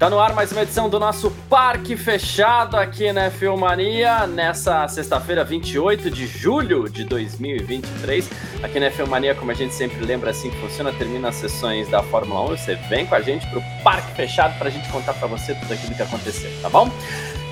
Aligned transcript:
Tá 0.00 0.08
no 0.08 0.18
ar 0.18 0.32
mais 0.32 0.50
uma 0.50 0.62
edição 0.62 0.88
do 0.88 0.98
nosso 0.98 1.30
Parque 1.50 1.94
Fechado 1.94 2.74
aqui 2.78 3.12
na 3.12 3.30
Filmania, 3.30 4.26
nessa 4.26 4.88
sexta-feira, 4.88 5.44
28 5.44 6.10
de 6.10 6.26
julho 6.26 6.88
de 6.88 7.04
2023. 7.04 8.30
Aqui 8.62 8.80
na 8.80 8.90
Filmania, 8.90 9.34
como 9.34 9.50
a 9.50 9.54
gente 9.54 9.74
sempre 9.74 10.02
lembra, 10.02 10.30
assim 10.30 10.48
que 10.48 10.56
funciona, 10.56 10.90
termina 10.90 11.28
as 11.28 11.34
sessões 11.34 11.86
da 11.90 12.02
Fórmula 12.02 12.44
1, 12.44 12.46
você 12.56 12.76
vem 12.88 13.04
com 13.04 13.14
a 13.14 13.20
gente 13.20 13.46
pro 13.48 13.62
Parque 13.84 14.10
Fechado 14.12 14.58
pra 14.58 14.70
gente 14.70 14.88
contar 14.88 15.12
para 15.12 15.28
você 15.28 15.54
tudo 15.54 15.74
aquilo 15.74 15.94
que 15.94 16.02
aconteceu, 16.02 16.50
tá 16.62 16.70
bom? 16.70 16.90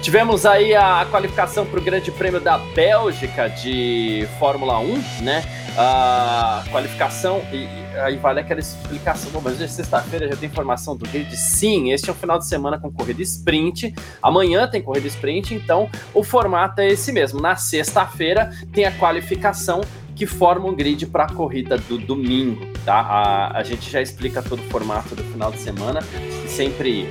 Tivemos 0.00 0.46
aí 0.46 0.74
a 0.74 1.06
qualificação 1.10 1.66
para 1.66 1.78
o 1.78 1.82
Grande 1.82 2.10
Prêmio 2.10 2.40
da 2.40 2.56
Bélgica 2.56 3.50
de 3.50 4.26
Fórmula 4.38 4.78
1, 4.78 5.02
né? 5.20 5.44
A 5.76 6.64
qualificação, 6.70 7.42
e 7.52 7.87
aí 8.00 8.16
vale 8.16 8.40
aquela 8.40 8.60
explicação. 8.60 9.30
Bom, 9.30 9.40
mas 9.42 9.54
hoje 9.54 9.64
é 9.64 9.68
sexta-feira 9.68 10.28
já 10.28 10.36
tem 10.36 10.48
informação 10.48 10.96
do 10.96 11.08
grid. 11.08 11.36
Sim, 11.36 11.92
este 11.92 12.08
é 12.08 12.12
um 12.12 12.16
final 12.16 12.38
de 12.38 12.46
semana 12.46 12.78
com 12.78 12.90
corrida 12.90 13.22
sprint. 13.22 13.94
Amanhã 14.22 14.66
tem 14.66 14.82
corrida 14.82 15.06
sprint, 15.06 15.54
então 15.54 15.90
o 16.14 16.22
formato 16.22 16.80
é 16.80 16.88
esse 16.88 17.12
mesmo. 17.12 17.40
Na 17.40 17.56
sexta-feira 17.56 18.50
tem 18.72 18.84
a 18.84 18.92
qualificação 18.92 19.80
que 20.14 20.26
forma 20.26 20.68
um 20.68 20.74
grid 20.74 21.06
para 21.06 21.24
a 21.24 21.32
corrida 21.32 21.78
do 21.78 21.96
domingo, 21.96 22.66
tá? 22.84 23.00
A, 23.00 23.58
a 23.58 23.62
gente 23.62 23.88
já 23.88 24.02
explica 24.02 24.42
todo 24.42 24.58
o 24.58 24.68
formato 24.68 25.14
do 25.14 25.22
final 25.22 25.52
de 25.52 25.60
semana, 25.60 26.00
sempre 26.48 27.06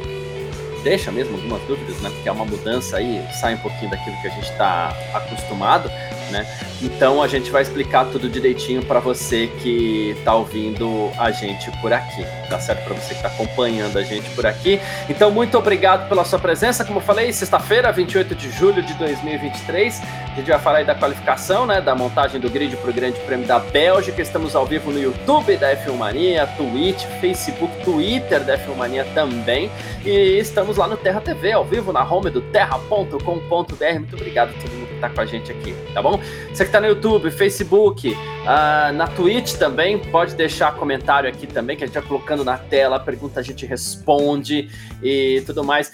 deixa 0.84 1.09
mesmo 1.09 1.36
algumas 1.36 1.62
dúvidas, 1.64 2.02
né? 2.02 2.09
Porque 2.09 2.28
é 2.28 2.31
uma 2.31 2.44
mudança 2.44 2.97
aí, 2.97 3.25
sai 3.40 3.56
um 3.56 3.59
pouquinho 3.59 3.92
daquilo 3.92 4.16
que 4.22 4.28
a 4.28 4.30
gente 4.30 4.50
está 4.50 4.94
acostumado, 5.14 5.90
né? 6.31 6.45
Então 6.81 7.22
a 7.22 7.28
gente 7.28 7.50
vai 7.50 7.61
explicar 7.61 8.06
tudo 8.06 8.30
direitinho 8.30 8.83
para 8.83 9.00
você 9.00 9.47
que 9.61 10.16
está 10.17 10.36
ouvindo 10.36 11.11
a 11.17 11.31
gente 11.31 11.72
por 11.81 11.92
aqui, 11.92 12.25
tá 12.50 12.59
certo? 12.59 12.84
Para 12.84 12.95
você 12.95 13.09
que 13.09 13.16
está 13.16 13.28
acompanhando 13.28 13.97
a 13.97 14.03
gente 14.03 14.30
por 14.31 14.45
aqui. 14.45 14.80
Então 15.09 15.31
muito 15.31 15.58
obrigado 15.58 16.08
pela 16.08 16.23
sua 16.23 16.39
presença. 16.39 16.86
Como 16.86 17.00
eu 17.00 17.03
falei, 17.03 17.31
sexta-feira, 17.31 17.92
28 17.92 18.36
de 18.36 18.52
julho 18.52 18.81
de 18.81 18.94
2023, 18.95 20.02
a 20.02 20.36
gente 20.36 20.50
vai 20.50 20.59
falar 20.59 20.78
aí 20.80 20.86
da 20.86 20.94
qualificação, 20.94 21.66
né? 21.66 21.81
Da 21.81 21.95
montagem 21.95 22.39
do 22.39 22.50
grid 22.50 22.75
para 22.78 22.89
o 22.89 22.94
Grande 22.94 23.19
Prêmio 23.22 23.47
da 23.47 23.59
Bélgica. 23.59 24.22
Estamos 24.22 24.56
ao 24.56 24.66
vivo 24.66 24.91
no 24.91 25.02
YouTube 25.02 25.58
da 25.58 25.75
F1 25.75 25.94
Mania, 25.94 26.47
Twitch, 26.58 27.06
Facebook, 27.19 27.84
Twitter 27.84 28.44
da 28.44 28.58
F1 28.58 28.75
Mania 28.75 29.06
também. 29.14 29.72
E 30.06 30.38
estamos 30.38 30.78
lá 30.78 30.88
no 30.88 30.95
Terra 30.95 31.22
TV, 31.22 31.53
ao 31.53 31.66
vivo 31.66 31.91
na 31.91 32.03
home 32.03 32.30
do 32.30 32.41
terra.com.br. 32.41 33.94
Muito 33.95 34.16
obrigado 34.16 34.50
a 34.50 34.62
todo 34.62 34.72
mundo 34.72 34.97
está 34.98 35.09
com 35.09 35.22
a 35.22 35.26
gente 35.26 35.52
aqui, 35.52 35.73
tá 35.94 36.02
bom? 36.02 36.20
Você 36.50 36.64
que 36.64 36.70
está 36.70 36.81
no 36.81 36.88
YouTube, 36.88 37.31
Facebook, 37.31 38.09
uh, 38.09 38.94
na 38.94 39.08
Twitch 39.08 39.53
também, 39.53 39.98
pode 39.98 40.36
deixar 40.36 40.76
comentário 40.76 41.30
aqui 41.30 41.48
também, 41.48 41.78
que 41.78 41.84
a 41.84 41.88
gente 41.88 41.95
vai 41.95 42.03
colocando 42.03 42.44
na 42.44 42.58
tela, 42.58 43.00
pergunta 43.00 43.40
a 43.40 43.44
gente 43.44 43.66
responde 43.66 44.70
e 45.02 45.42
tudo 45.45 45.64
mais. 45.64 45.92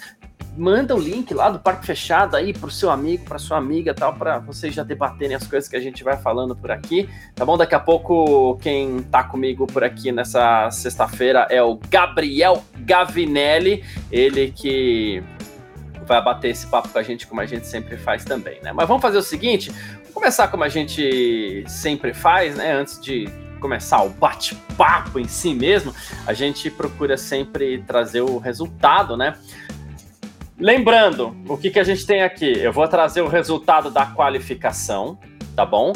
Manda 0.56 0.94
o 0.94 0.98
link 0.98 1.34
lá 1.34 1.50
do 1.50 1.58
Parque 1.58 1.84
Fechado 1.84 2.36
aí 2.36 2.52
pro 2.52 2.70
seu 2.70 2.88
amigo, 2.88 3.24
para 3.24 3.40
sua 3.40 3.58
amiga 3.58 3.92
tal, 3.92 4.14
para 4.14 4.38
vocês 4.38 4.72
já 4.72 4.84
debaterem 4.84 5.34
as 5.34 5.44
coisas 5.44 5.68
que 5.68 5.74
a 5.74 5.80
gente 5.80 6.04
vai 6.04 6.16
falando 6.16 6.54
por 6.54 6.70
aqui, 6.70 7.08
tá 7.34 7.44
bom? 7.44 7.56
Daqui 7.56 7.74
a 7.74 7.80
pouco 7.80 8.56
quem 8.62 9.02
tá 9.02 9.24
comigo 9.24 9.66
por 9.66 9.82
aqui 9.82 10.12
nessa 10.12 10.70
sexta-feira 10.70 11.48
é 11.50 11.60
o 11.60 11.76
Gabriel 11.90 12.62
Gavinelli, 12.78 13.82
ele 14.12 14.52
que 14.52 15.24
vai 16.06 16.22
bater 16.22 16.50
esse 16.50 16.66
papo 16.66 16.88
com 16.88 16.98
a 16.98 17.02
gente, 17.02 17.26
como 17.26 17.40
a 17.40 17.46
gente 17.46 17.66
sempre 17.66 17.96
faz 17.96 18.24
também, 18.24 18.60
né? 18.62 18.72
Mas 18.72 18.86
vamos 18.86 19.02
fazer 19.02 19.18
o 19.18 19.22
seguinte: 19.22 19.72
começar 20.12 20.48
como 20.48 20.64
a 20.64 20.68
gente 20.68 21.64
sempre 21.66 22.14
faz, 22.14 22.56
né? 22.56 22.72
Antes 22.72 23.00
de 23.00 23.28
começar 23.60 24.02
o 24.02 24.10
bate-papo 24.10 25.18
em 25.18 25.26
si 25.26 25.54
mesmo, 25.54 25.94
a 26.26 26.34
gente 26.34 26.70
procura 26.70 27.16
sempre 27.16 27.82
trazer 27.82 28.20
o 28.20 28.38
resultado, 28.38 29.16
né? 29.16 29.34
Lembrando, 30.58 31.36
o 31.48 31.56
que, 31.56 31.70
que 31.70 31.80
a 31.80 31.84
gente 31.84 32.06
tem 32.06 32.22
aqui? 32.22 32.58
Eu 32.58 32.72
vou 32.72 32.86
trazer 32.86 33.22
o 33.22 33.28
resultado 33.28 33.90
da 33.90 34.06
qualificação, 34.06 35.18
tá 35.56 35.64
bom? 35.66 35.92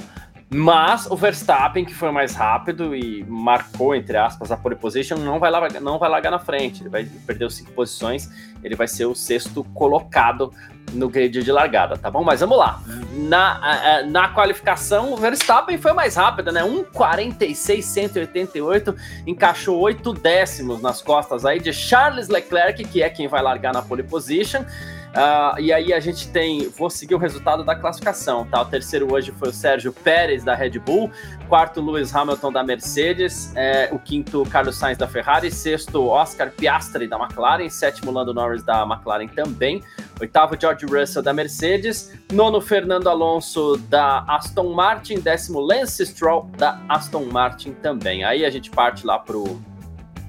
Mas 0.51 1.07
o 1.07 1.15
Verstappen, 1.15 1.85
que 1.85 1.93
foi 1.93 2.11
mais 2.11 2.35
rápido 2.35 2.97
e 2.97 3.23
marcou, 3.25 3.95
entre 3.95 4.17
aspas, 4.17 4.51
a 4.51 4.57
pole 4.57 4.77
position, 4.77 5.19
não 5.19 5.39
vai, 5.39 5.51
largar, 5.51 5.79
não 5.81 5.99
vai 5.99 6.09
largar 6.09 6.31
na 6.31 6.39
frente. 6.39 6.81
Ele 6.83 6.89
vai 6.89 7.05
perder 7.05 7.51
cinco 7.51 7.71
posições, 7.73 8.31
ele 8.65 8.75
vai 8.75 8.89
ser 8.89 9.05
o 9.05 9.15
sexto 9.15 9.63
colocado 9.75 10.51
no 10.95 11.11
grid 11.11 11.43
de 11.43 11.53
largada, 11.53 11.99
tá 11.99 12.11
bom? 12.11 12.25
Mas 12.25 12.41
vamos 12.41 12.57
lá. 12.57 12.81
Na, 13.13 14.03
na 14.07 14.31
qualificação, 14.31 15.13
o 15.13 15.19
Verstappen 15.19 15.77
foi 15.77 15.93
mais 15.93 16.17
rápido, 16.17 16.51
né? 16.51 16.63
1,46,188, 16.63 18.97
encaixou 19.27 19.79
oito 19.81 20.15
décimos 20.15 20.81
nas 20.81 21.03
costas 21.03 21.45
aí 21.45 21.61
de 21.61 21.75
Charles 21.75 22.29
Leclerc, 22.29 22.83
que 22.85 23.03
é 23.03 23.11
quem 23.11 23.29
vai 23.29 23.43
largar 23.43 23.75
na 23.75 23.83
pole 23.83 24.03
position. 24.03 24.65
Uh, 25.09 25.59
e 25.59 25.73
aí 25.73 25.93
a 25.93 26.01
gente 26.01 26.29
tem, 26.29 26.69
vou 26.69 26.91
seguir 26.91 27.15
o 27.15 27.19
resultado 27.19 27.65
da 27.65 27.75
classificação, 27.75 28.45
tá? 28.45 28.61
O 28.61 28.67
terceiro 28.67 29.13
hoje 29.13 29.33
foi 29.33 29.49
o 29.49 29.53
Sérgio 29.53 29.93
Pérez 29.93 30.45
da 30.45 30.55
Red 30.55 30.79
Bull, 30.79 31.11
quarto 31.49 31.81
Lewis 31.81 32.15
Hamilton 32.15 32.53
da 32.53 32.63
Mercedes, 32.63 33.51
é, 33.57 33.89
o 33.91 33.99
quinto 33.99 34.45
Carlos 34.51 34.77
Sainz 34.77 34.99
da 34.99 35.09
Ferrari, 35.09 35.51
sexto 35.51 36.07
Oscar 36.07 36.51
Piastri 36.51 37.09
da 37.09 37.19
McLaren, 37.19 37.69
sétimo 37.71 38.13
Lando 38.13 38.35
Norris 38.35 38.63
da 38.63 38.83
McLaren 38.83 39.29
também, 39.29 39.83
oitavo 40.21 40.57
George 40.61 40.85
Russell 40.85 41.23
da 41.23 41.33
Mercedes, 41.33 42.13
nono 42.31 42.61
Fernando 42.61 43.09
Alonso 43.09 43.79
da 43.89 44.25
Aston 44.29 44.75
Martin, 44.75 45.21
décimo 45.21 45.59
Lance 45.59 46.05
Stroll 46.05 46.51
da 46.59 46.81
Aston 46.89 47.25
Martin 47.25 47.73
também. 47.73 48.25
Aí 48.25 48.45
a 48.45 48.51
gente 48.51 48.71
parte 48.71 49.07
lá 49.07 49.19
pro 49.19 49.59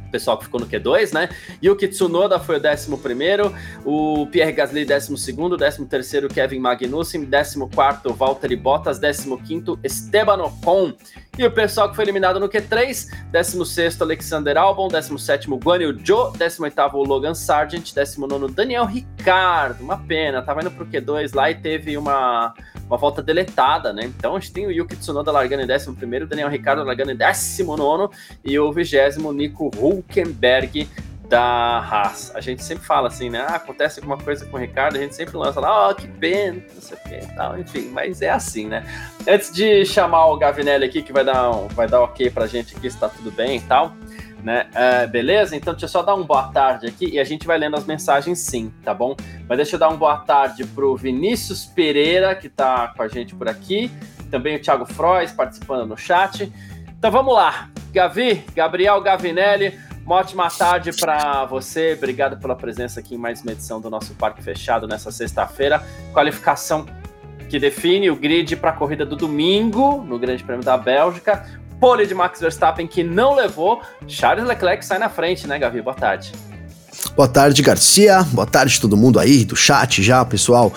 pessoal 0.10 0.38
que 0.38 0.46
ficou 0.46 0.60
no 0.60 0.68
Q2, 0.68 1.14
né? 1.14 1.30
Yuki 1.64 1.88
Tsunoda 1.88 2.40
foi 2.40 2.58
o 2.58 2.62
11, 2.62 2.90
o 3.86 4.28
Pierre 4.28 4.52
Gasly, 4.52 4.86
12, 4.86 5.86
13 5.86 6.28
Kevin 6.28 6.60
Magnussen, 6.60 7.26
14 7.26 7.60
Valtteri 8.14 8.56
Bottas, 8.56 9.00
15 9.00 9.80
Esteban 9.84 10.44
Ocon. 10.44 10.94
E 11.38 11.46
o 11.46 11.52
pessoal 11.52 11.90
que 11.90 11.96
foi 11.96 12.04
eliminado 12.04 12.40
no 12.40 12.50
Q3, 12.50 13.08
16 13.32 14.02
Alexander 14.02 14.58
Albon, 14.58 14.90
17 14.90 15.48
Guan 15.52 15.78
Yu 15.78 15.98
Zhou, 16.06 16.34
18 16.34 16.98
Logan 16.98 17.34
Sargent, 17.34 17.94
19 17.94 18.52
Daniel 18.52 18.86
Ricardo. 18.86 19.82
Uma 19.82 19.98
pena, 19.98 20.42
tava 20.42 20.62
indo 20.62 20.72
pro 20.72 20.86
Q2 20.86 21.34
lá 21.34 21.50
e 21.50 21.56
teve 21.56 21.98
uma 21.98 22.54
uma 22.90 22.98
volta 22.98 23.22
deletada, 23.22 23.94
né? 23.94 24.06
Então 24.06 24.36
a 24.36 24.40
gente 24.40 24.52
tem 24.52 24.66
o 24.66 24.72
Yuki 24.72 24.96
Tsunoda 24.96 25.32
largando 25.32 25.62
em 25.62 25.72
11, 25.72 25.90
o 25.92 26.28
Daniel 26.28 26.50
Ricardo 26.50 26.84
largando 26.84 27.12
em 27.12 27.16
19 27.16 28.10
e 28.44 28.58
o 28.58 28.74
20 28.74 29.20
Nico 29.32 29.70
Hulkenberg 30.00 30.88
da 31.30 31.78
Haas. 31.80 32.32
A 32.36 32.42
gente 32.42 32.64
sempre 32.64 32.84
fala 32.84 33.08
assim, 33.08 33.30
né? 33.30 33.46
Ah, 33.48 33.56
acontece 33.56 34.00
alguma 34.00 34.18
coisa 34.18 34.46
com 34.48 34.58
o 34.58 34.60
Ricardo, 34.60 34.98
a 34.98 35.00
gente 35.00 35.16
sempre 35.16 35.38
lança 35.38 35.60
lá, 35.60 35.88
ó, 35.88 35.92
oh, 35.92 35.96
que 35.96 36.08
pena, 36.08 36.62
não 36.74 36.82
sei 36.82 36.98
o 36.98 37.08
que 37.08 37.36
tal, 37.36 37.60
enfim, 37.60 37.90
mas 37.92 38.22
é 38.22 38.32
assim, 38.32 38.68
né? 38.68 38.84
Antes 39.28 39.54
de 39.54 39.86
chamar 39.86 40.26
o 40.26 40.38
Gavinelli 40.38 40.86
aqui, 40.86 41.04
que 41.04 41.14
vai 41.14 41.24
dar, 41.24 41.52
um, 41.52 41.68
vai 41.68 41.88
dar 41.88 42.02
ok 42.02 42.32
pra 42.32 42.48
gente 42.48 42.76
aqui 42.76 42.90
se 42.90 42.98
tá 42.98 43.08
tudo 43.08 43.32
bem 43.32 43.58
e 43.58 43.62
tal, 43.62 43.94
né? 44.44 44.68
Uh, 44.74 45.08
beleza? 45.08 45.56
Então 45.56 45.74
deixa 45.74 45.86
eu 45.86 45.90
só 45.90 46.02
dar 46.02 46.16
um 46.16 46.24
boa 46.24 46.48
tarde 46.52 46.88
aqui 46.88 47.08
e 47.08 47.20
a 47.20 47.24
gente 47.24 47.46
vai 47.46 47.60
lendo 47.60 47.76
as 47.76 47.86
mensagens 47.86 48.40
sim, 48.40 48.74
tá 48.84 48.94
bom? 48.94 49.16
Mas 49.48 49.58
deixa 49.58 49.76
eu 49.76 49.80
dar 49.80 49.90
um 49.90 49.98
boa 49.98 50.18
tarde 50.18 50.66
pro 50.66 50.98
Vinícius 50.98 51.64
Pereira, 51.64 52.34
que 52.34 52.50
tá 52.50 52.92
com 52.98 53.04
a 53.04 53.08
gente 53.08 53.36
por 53.36 53.48
aqui, 53.48 53.92
também 54.32 54.56
o 54.56 54.60
Thiago 54.60 54.86
Frois 54.86 55.32
participando 55.32 55.88
no 55.88 55.96
chat. 55.96 56.52
Então 56.98 57.12
vamos 57.12 57.36
lá, 57.36 57.70
Gavi, 57.94 58.44
Gabriel 58.56 59.00
Gavinelli, 59.02 59.78
uma 60.10 60.16
ótima 60.16 60.50
tarde 60.50 60.92
para 60.92 61.46
você, 61.46 61.94
obrigado 61.96 62.36
pela 62.38 62.56
presença 62.56 63.00
aqui 63.00 63.14
em 63.14 63.18
mais 63.18 63.44
uma 63.44 63.52
edição 63.52 63.80
do 63.80 63.92
nosso 63.92 64.16
Parque 64.16 64.42
Fechado 64.42 64.88
nessa 64.88 65.12
sexta-feira. 65.12 65.86
Qualificação 66.12 66.88
que 67.48 67.60
define 67.60 68.10
o 68.10 68.16
grid 68.16 68.56
para 68.56 68.72
a 68.72 68.74
corrida 68.74 69.06
do 69.06 69.16
domingo 69.16 70.04
no 70.04 70.18
Grande 70.18 70.44
Prêmio 70.44 70.66
da 70.66 70.76
Bélgica 70.76 71.46
pole 71.80 72.08
de 72.08 72.16
Max 72.16 72.42
Verstappen 72.42 72.88
que 72.88 73.04
não 73.04 73.36
levou. 73.36 73.84
Charles 74.08 74.46
Leclerc 74.46 74.84
sai 74.84 74.98
na 74.98 75.10
frente, 75.10 75.46
né, 75.48 75.60
Gavi? 75.60 75.80
Boa 75.80 75.96
tarde. 75.96 76.34
Boa 77.16 77.28
tarde, 77.28 77.62
Garcia. 77.62 78.24
Boa 78.32 78.48
tarde 78.48 78.82
todo 78.82 78.98
mundo 78.98 79.20
aí 79.20 79.46
do 79.46 79.56
chat 79.56 80.02
já, 80.02 80.26
pessoal 80.26 80.74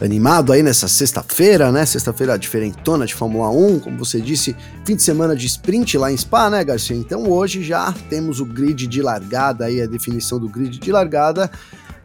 animado 0.00 0.52
aí 0.52 0.62
nessa 0.62 0.88
sexta-feira, 0.88 1.72
né? 1.72 1.86
Sexta-feira 1.86 2.38
diferentona 2.38 3.06
de 3.06 3.14
Fórmula 3.14 3.50
1, 3.50 3.80
como 3.80 3.98
você 3.98 4.20
disse, 4.20 4.54
fim 4.84 4.96
de 4.96 5.02
semana 5.02 5.34
de 5.34 5.46
sprint 5.46 5.96
lá 5.96 6.12
em 6.12 6.16
Spa, 6.16 6.50
né, 6.50 6.62
Garcia? 6.62 6.96
Então 6.96 7.30
hoje 7.30 7.62
já 7.62 7.92
temos 8.10 8.40
o 8.40 8.44
grid 8.44 8.86
de 8.86 9.02
largada 9.02 9.64
aí, 9.64 9.80
a 9.80 9.86
definição 9.86 10.38
do 10.38 10.48
grid 10.48 10.78
de 10.78 10.92
largada. 10.92 11.50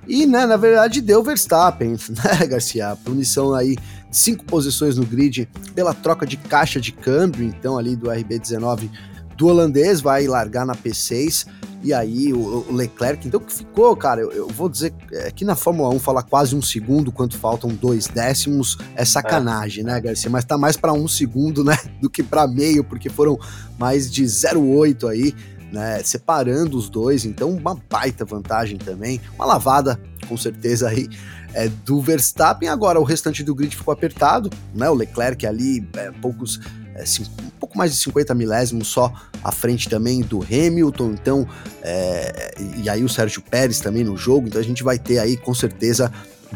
E, 0.08 0.26
né, 0.26 0.46
na 0.46 0.58
verdade, 0.58 1.00
deu 1.00 1.24
Verstappen, 1.24 1.92
né, 2.10 2.48
Garcia? 2.48 2.92
A 2.92 2.96
punição 2.96 3.54
aí 3.54 3.78
cinco 4.10 4.44
posições 4.46 4.98
no 4.98 5.06
grid 5.06 5.48
pela 5.76 5.94
troca 5.94 6.26
de 6.26 6.38
caixa 6.38 6.80
de 6.80 6.92
câmbio, 6.92 7.46
então 7.46 7.78
ali 7.78 7.96
do 7.96 8.10
RB19 8.10 8.90
do 9.38 9.48
holandês, 9.48 10.02
vai 10.02 10.28
largar 10.28 10.66
na 10.66 10.76
P6 10.76 11.48
e 11.84 11.94
aí 11.94 12.32
o, 12.32 12.66
o 12.70 12.74
Leclerc, 12.74 13.28
então 13.28 13.40
que 13.40 13.54
ficou, 13.54 13.96
cara, 13.96 14.22
eu, 14.22 14.32
eu 14.32 14.48
vou 14.48 14.70
dizer 14.70 14.94
é, 15.12 15.32
que 15.32 15.44
na 15.44 15.56
Fórmula 15.56 15.90
1 15.90 16.00
falar 16.00 16.24
quase 16.24 16.56
um 16.56 16.62
segundo 16.62 17.12
quanto 17.12 17.38
faltam 17.38 17.70
dois 17.70 18.08
décimos 18.08 18.78
é 18.96 19.04
sacanagem, 19.04 19.84
é. 19.84 19.88
né, 19.88 20.02
Garcia? 20.02 20.30
Mas 20.30 20.46
tá 20.46 20.58
mais 20.58 20.78
para 20.78 20.94
um 20.94 21.08
segundo, 21.08 21.64
né, 21.64 21.78
do 22.00 22.10
que 22.10 22.22
para 22.22 22.48
meio, 22.48 22.84
porque 22.84 23.10
foram 23.10 23.40
mais 23.80 24.12
de 24.12 24.24
0,8 24.24 25.10
aí, 25.10 25.34
né, 25.72 26.04
separando 26.04 26.78
os 26.78 26.90
dois, 26.90 27.26
então 27.26 27.50
uma 27.50 27.76
baita 27.90 28.26
vantagem 28.26 28.78
também, 28.78 29.22
uma 29.36 29.46
lavada 29.46 30.00
com 30.28 30.38
certeza 30.38 30.90
aí 30.90 31.08
é, 31.54 31.68
do 31.68 32.02
Verstappen. 32.02 32.70
Agora 32.70 33.00
o 33.00 33.04
restante 33.04 33.44
do 33.44 33.56
grid 33.56 33.76
ficou 33.76 33.92
apertado, 33.92 34.50
né? 34.74 34.90
O 34.90 34.94
Leclerc 34.94 35.46
ali, 35.46 35.88
é, 35.96 36.12
poucos 36.22 36.60
é, 37.02 37.44
um 37.44 37.50
pouco 37.60 37.78
mais 37.78 37.92
de 37.92 37.98
50 37.98 38.34
milésimos 38.36 38.88
só 38.88 39.12
à 39.44 39.52
frente 39.52 39.90
também 39.90 40.22
do 40.22 40.44
Hamilton, 40.44 41.12
então, 41.12 41.48
é, 41.82 42.54
e 42.78 42.90
aí 42.90 43.04
o 43.04 43.10
Sérgio 43.10 43.42
Pérez 43.42 43.80
também 43.80 44.04
no 44.04 44.16
jogo, 44.16 44.48
então 44.48 44.62
a 44.62 44.64
gente 44.64 44.84
vai 44.84 45.00
ter 45.00 45.20
aí 45.20 45.36
com 45.36 45.54
certeza 45.54 46.12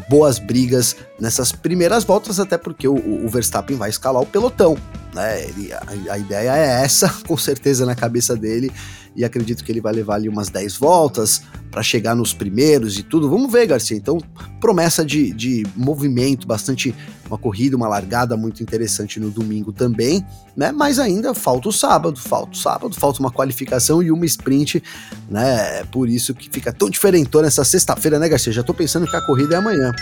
boas 0.08 0.38
brigas 0.38 0.96
nessas 1.18 1.52
primeiras 1.52 2.04
voltas, 2.04 2.38
até 2.38 2.56
porque 2.56 2.86
o, 2.86 3.24
o 3.24 3.28
Verstappen 3.28 3.76
vai 3.76 3.90
escalar 3.90 4.22
o 4.22 4.26
pelotão, 4.26 4.76
né? 5.16 5.48
Ele, 5.48 5.72
a, 5.72 6.12
a, 6.12 6.18
ideia 6.18 6.54
é 6.54 6.84
essa, 6.84 7.08
com 7.26 7.36
certeza 7.36 7.86
na 7.86 7.94
cabeça 7.94 8.36
dele, 8.36 8.70
e 9.16 9.24
acredito 9.24 9.64
que 9.64 9.72
ele 9.72 9.80
vai 9.80 9.94
levar 9.94 10.16
ali 10.16 10.28
umas 10.28 10.50
10 10.50 10.76
voltas 10.76 11.40
para 11.70 11.82
chegar 11.82 12.14
nos 12.14 12.34
primeiros 12.34 12.98
e 12.98 13.02
tudo. 13.02 13.30
Vamos 13.30 13.50
ver, 13.50 13.66
Garcia. 13.66 13.96
Então, 13.96 14.18
promessa 14.60 15.02
de, 15.02 15.32
de 15.32 15.66
movimento, 15.74 16.46
bastante 16.46 16.94
uma 17.26 17.38
corrida, 17.38 17.76
uma 17.76 17.88
largada 17.88 18.36
muito 18.36 18.62
interessante 18.62 19.18
no 19.18 19.30
domingo 19.30 19.72
também, 19.72 20.24
né? 20.54 20.70
Mas 20.70 20.98
ainda 20.98 21.34
falta 21.34 21.70
o 21.70 21.72
sábado, 21.72 22.20
falta 22.20 22.52
o 22.52 22.56
sábado, 22.56 22.94
falta 22.94 23.18
uma 23.18 23.30
qualificação 23.30 24.02
e 24.02 24.12
uma 24.12 24.26
sprint, 24.26 24.82
né? 25.30 25.82
Por 25.84 26.10
isso 26.10 26.34
que 26.34 26.50
fica 26.50 26.70
tão 26.70 26.90
diferentona 26.90 27.48
essa 27.48 27.64
sexta-feira, 27.64 28.18
né, 28.18 28.28
Garcia? 28.28 28.52
Já 28.52 28.62
tô 28.62 28.74
pensando 28.74 29.06
que 29.06 29.16
a 29.16 29.22
corrida 29.22 29.54
é 29.54 29.58
amanhã. 29.58 29.94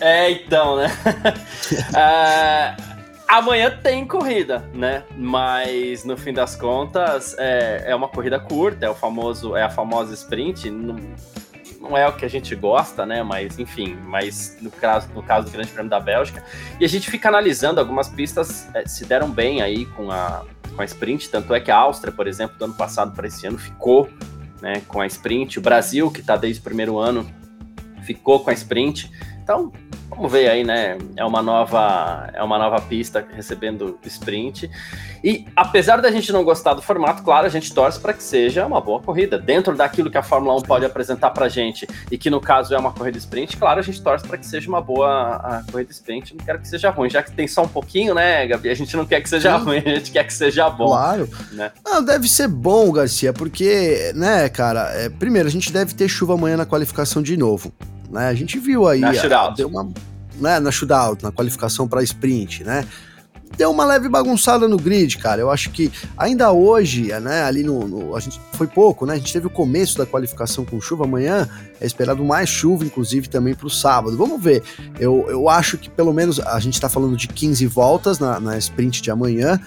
É, 0.00 0.32
então, 0.32 0.76
né? 0.76 0.92
uh... 1.94 2.86
Amanhã 3.28 3.76
tem 3.82 4.06
corrida, 4.06 4.68
né? 4.72 5.02
Mas 5.16 6.04
no 6.04 6.16
fim 6.16 6.32
das 6.32 6.54
contas 6.54 7.34
é, 7.38 7.84
é 7.86 7.94
uma 7.94 8.08
corrida 8.08 8.38
curta, 8.38 8.86
é 8.86 8.88
o 8.88 8.94
famoso, 8.94 9.56
é 9.56 9.62
a 9.62 9.70
famosa 9.70 10.14
sprint. 10.14 10.70
Não, 10.70 10.96
não 11.80 11.96
é 11.96 12.06
o 12.06 12.12
que 12.12 12.24
a 12.24 12.28
gente 12.28 12.54
gosta, 12.54 13.04
né? 13.04 13.22
Mas 13.24 13.58
enfim, 13.58 13.96
mas 14.04 14.56
no 14.60 14.70
caso, 14.70 15.08
no 15.12 15.22
caso 15.22 15.46
do 15.46 15.52
Grande 15.52 15.70
Prêmio 15.70 15.90
da 15.90 15.98
Bélgica. 15.98 16.42
E 16.78 16.84
a 16.84 16.88
gente 16.88 17.10
fica 17.10 17.28
analisando 17.28 17.80
algumas 17.80 18.08
pistas 18.08 18.68
é, 18.74 18.86
se 18.86 19.04
deram 19.04 19.30
bem 19.30 19.60
aí 19.60 19.86
com 19.86 20.10
a, 20.10 20.44
com 20.74 20.82
a 20.82 20.84
sprint. 20.84 21.28
Tanto 21.28 21.52
é 21.52 21.60
que 21.60 21.70
a 21.70 21.76
Áustria, 21.76 22.12
por 22.12 22.28
exemplo, 22.28 22.56
do 22.56 22.64
ano 22.64 22.74
passado 22.74 23.12
para 23.12 23.26
esse 23.26 23.44
ano 23.44 23.58
ficou 23.58 24.08
né, 24.62 24.82
com 24.86 25.00
a 25.00 25.06
sprint. 25.06 25.58
O 25.58 25.62
Brasil, 25.62 26.10
que 26.12 26.20
está 26.20 26.36
desde 26.36 26.60
o 26.60 26.64
primeiro 26.64 26.96
ano, 26.98 27.28
ficou 28.04 28.40
com 28.40 28.50
a 28.50 28.52
sprint. 28.52 29.10
Então, 29.46 29.70
vamos 30.10 30.32
ver 30.32 30.50
aí, 30.50 30.64
né? 30.64 30.98
É 31.16 31.24
uma 31.24 31.40
nova, 31.40 32.28
é 32.34 32.42
uma 32.42 32.58
nova 32.58 32.80
pista 32.80 33.24
recebendo 33.32 33.96
sprint. 34.04 34.68
E 35.22 35.46
apesar 35.54 36.02
da 36.02 36.10
gente 36.10 36.32
não 36.32 36.42
gostar 36.42 36.74
do 36.74 36.82
formato, 36.82 37.22
claro, 37.22 37.46
a 37.46 37.48
gente 37.48 37.72
torce 37.72 38.00
para 38.00 38.12
que 38.12 38.24
seja 38.24 38.66
uma 38.66 38.80
boa 38.80 39.00
corrida. 39.00 39.38
Dentro 39.38 39.76
daquilo 39.76 40.10
que 40.10 40.18
a 40.18 40.22
Fórmula 40.24 40.56
1 40.56 40.62
pode 40.62 40.84
apresentar 40.84 41.30
para 41.30 41.48
gente, 41.48 41.86
e 42.10 42.18
que 42.18 42.28
no 42.28 42.40
caso 42.40 42.74
é 42.74 42.78
uma 42.78 42.90
corrida 42.90 43.18
sprint, 43.18 43.56
claro, 43.56 43.78
a 43.78 43.82
gente 43.84 44.02
torce 44.02 44.26
para 44.26 44.36
que 44.36 44.44
seja 44.44 44.68
uma 44.68 44.80
boa 44.80 45.62
corrida 45.70 45.92
sprint. 45.92 46.34
Não 46.34 46.44
quero 46.44 46.58
que 46.58 46.66
seja 46.66 46.90
ruim, 46.90 47.08
já 47.08 47.22
que 47.22 47.30
tem 47.30 47.46
só 47.46 47.62
um 47.62 47.68
pouquinho, 47.68 48.16
né, 48.16 48.48
Gabi? 48.48 48.68
A 48.68 48.74
gente 48.74 48.96
não 48.96 49.06
quer 49.06 49.20
que 49.20 49.28
seja 49.28 49.56
Sim. 49.60 49.64
ruim, 49.64 49.78
a 49.78 49.94
gente 49.94 50.10
quer 50.10 50.24
que 50.24 50.34
seja 50.34 50.68
bom. 50.68 50.86
Claro. 50.86 51.30
Né? 51.52 51.70
Não, 51.84 52.04
deve 52.04 52.28
ser 52.28 52.48
bom, 52.48 52.90
Garcia, 52.90 53.32
porque, 53.32 54.10
né, 54.16 54.48
cara, 54.48 54.90
é, 54.94 55.08
primeiro, 55.08 55.46
a 55.46 55.52
gente 55.52 55.72
deve 55.72 55.94
ter 55.94 56.08
chuva 56.08 56.34
amanhã 56.34 56.56
na 56.56 56.66
qualificação 56.66 57.22
de 57.22 57.36
novo. 57.36 57.72
Né? 58.10 58.28
A 58.28 58.34
gente 58.34 58.58
viu 58.58 58.86
aí. 58.86 59.00
Na 59.00 59.14
shootout. 59.14 59.56
Deu 59.56 59.68
uma, 59.68 59.88
né, 60.40 60.60
na 60.60 60.70
shootout, 60.70 61.22
na 61.22 61.32
qualificação 61.32 61.88
para 61.88 62.02
sprint, 62.02 62.64
né? 62.64 62.86
Deu 63.56 63.70
uma 63.70 63.86
leve 63.86 64.08
bagunçada 64.08 64.68
no 64.68 64.76
grid, 64.76 65.16
cara. 65.16 65.40
Eu 65.40 65.50
acho 65.50 65.70
que 65.70 65.90
ainda 66.16 66.52
hoje, 66.52 67.08
né, 67.20 67.42
ali 67.42 67.62
no, 67.62 67.88
no, 67.88 68.16
A 68.16 68.20
gente 68.20 68.38
foi 68.52 68.66
pouco, 68.66 69.06
né? 69.06 69.14
A 69.14 69.16
gente 69.16 69.32
teve 69.32 69.46
o 69.46 69.50
começo 69.50 69.96
da 69.96 70.04
qualificação 70.04 70.64
com 70.64 70.78
chuva. 70.80 71.04
Amanhã 71.04 71.48
é 71.80 71.86
esperado 71.86 72.22
mais 72.22 72.50
chuva, 72.50 72.84
inclusive 72.84 73.28
também 73.28 73.54
para 73.54 73.66
o 73.66 73.70
sábado. 73.70 74.16
Vamos 74.16 74.42
ver. 74.42 74.62
Eu, 74.98 75.24
eu 75.28 75.48
acho 75.48 75.78
que 75.78 75.88
pelo 75.88 76.12
menos 76.12 76.38
a 76.38 76.58
gente 76.60 76.74
está 76.74 76.88
falando 76.88 77.16
de 77.16 77.28
15 77.28 77.66
voltas 77.66 78.18
na, 78.18 78.38
na 78.38 78.58
sprint 78.58 79.00
de 79.00 79.10
amanhã. 79.10 79.58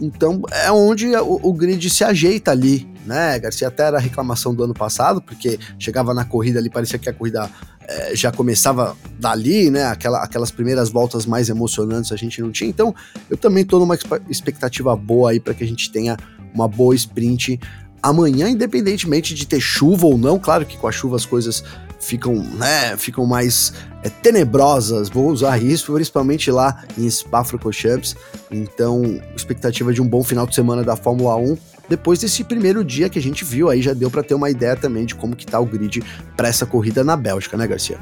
Então 0.00 0.42
é 0.50 0.70
onde 0.70 1.14
o, 1.16 1.40
o, 1.42 1.52
grid 1.52 1.88
se 1.90 2.04
ajeita 2.04 2.50
ali, 2.50 2.88
né? 3.04 3.38
Garcia 3.38 3.68
até 3.68 3.84
era 3.84 3.96
a 3.98 4.00
reclamação 4.00 4.54
do 4.54 4.62
ano 4.62 4.74
passado, 4.74 5.20
porque 5.20 5.58
chegava 5.78 6.14
na 6.14 6.24
corrida 6.24 6.58
ali, 6.58 6.70
parecia 6.70 6.98
que 6.98 7.08
a 7.08 7.12
corrida 7.12 7.50
é, 7.88 8.16
já 8.16 8.32
começava 8.32 8.96
dali, 9.18 9.70
né? 9.70 9.84
Aquela, 9.84 10.22
aquelas 10.22 10.50
primeiras 10.50 10.90
voltas 10.90 11.24
mais 11.24 11.48
emocionantes 11.48 12.12
a 12.12 12.16
gente 12.16 12.40
não 12.40 12.50
tinha. 12.50 12.68
Então, 12.68 12.94
eu 13.30 13.36
também 13.36 13.62
estou 13.62 13.78
numa 13.78 13.96
expectativa 14.28 14.94
boa 14.96 15.30
aí 15.30 15.40
para 15.40 15.54
que 15.54 15.62
a 15.62 15.66
gente 15.66 15.90
tenha 15.90 16.16
uma 16.52 16.66
boa 16.66 16.94
sprint 16.94 17.60
amanhã, 18.02 18.48
independentemente 18.48 19.34
de 19.34 19.46
ter 19.46 19.60
chuva 19.60 20.06
ou 20.06 20.18
não. 20.18 20.38
Claro 20.38 20.66
que 20.66 20.76
com 20.76 20.88
a 20.88 20.92
chuva 20.92 21.16
as 21.16 21.26
coisas 21.26 21.62
ficam, 22.00 22.34
né, 22.34 22.96
ficam 22.96 23.26
mais 23.26 23.72
é, 24.02 24.08
tenebrosas, 24.08 25.08
vou 25.08 25.28
usar 25.28 25.62
isso, 25.62 25.92
principalmente 25.92 26.50
lá 26.50 26.84
em 26.96 27.08
Spa-Francorchamps. 27.08 28.16
Então, 28.50 29.20
expectativa 29.34 29.92
de 29.92 30.00
um 30.02 30.08
bom 30.08 30.22
final 30.22 30.46
de 30.46 30.54
semana 30.54 30.82
da 30.82 30.96
Fórmula 30.96 31.36
1 31.36 31.56
depois 31.88 32.18
desse 32.18 32.42
primeiro 32.44 32.84
dia 32.84 33.08
que 33.08 33.18
a 33.18 33.22
gente 33.22 33.44
viu, 33.44 33.70
aí 33.70 33.80
já 33.80 33.92
deu 33.92 34.10
para 34.10 34.22
ter 34.22 34.34
uma 34.34 34.50
ideia 34.50 34.76
também 34.76 35.04
de 35.04 35.14
como 35.14 35.36
que 35.36 35.46
tá 35.46 35.58
o 35.58 35.66
grid 35.66 36.02
para 36.36 36.48
essa 36.48 36.66
corrida 36.66 37.04
na 37.04 37.16
Bélgica, 37.16 37.56
né, 37.56 37.66
Garcia? 37.66 37.98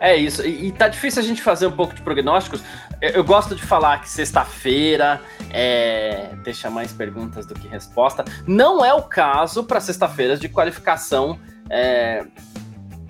É 0.00 0.16
isso, 0.16 0.44
e, 0.44 0.66
e 0.66 0.72
tá 0.72 0.88
difícil 0.88 1.22
a 1.22 1.24
gente 1.24 1.40
fazer 1.40 1.66
um 1.66 1.72
pouco 1.72 1.94
de 1.94 2.02
prognósticos. 2.02 2.60
Eu, 3.00 3.10
eu 3.10 3.24
gosto 3.24 3.54
de 3.54 3.62
falar 3.62 4.00
que 4.00 4.10
sexta-feira 4.10 5.20
é, 5.48 6.30
deixa 6.42 6.68
mais 6.68 6.92
perguntas 6.92 7.46
do 7.46 7.54
que 7.54 7.68
resposta. 7.68 8.24
Não 8.44 8.84
é 8.84 8.92
o 8.92 9.02
caso 9.02 9.62
para 9.62 9.78
sexta-feiras 9.80 10.40
de 10.40 10.48
qualificação 10.48 11.38
é, 11.70 12.24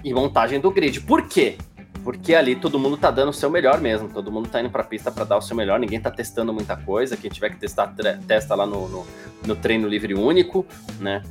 e 0.04 0.12
montagem 0.12 0.60
do 0.60 0.70
grid. 0.70 1.00
Por 1.00 1.22
quê? 1.28 1.56
Porque 2.04 2.34
ali 2.34 2.56
todo 2.56 2.78
mundo 2.78 2.96
tá 2.96 3.10
dando 3.10 3.28
o 3.28 3.32
seu 3.32 3.48
melhor 3.48 3.80
mesmo, 3.80 4.08
todo 4.08 4.30
mundo 4.30 4.48
tá 4.48 4.60
indo 4.60 4.70
pra 4.70 4.82
pista 4.82 5.10
para 5.10 5.24
dar 5.24 5.36
o 5.36 5.42
seu 5.42 5.56
melhor, 5.56 5.78
ninguém 5.78 6.00
tá 6.00 6.10
testando 6.10 6.52
muita 6.52 6.76
coisa, 6.76 7.16
quem 7.16 7.30
tiver 7.30 7.50
que 7.50 7.56
testar, 7.56 7.94
testa 8.26 8.54
lá 8.54 8.66
no, 8.66 8.88
no, 8.88 9.06
no 9.46 9.56
treino 9.56 9.86
livre 9.88 10.14
único, 10.14 10.66
né? 10.98 11.22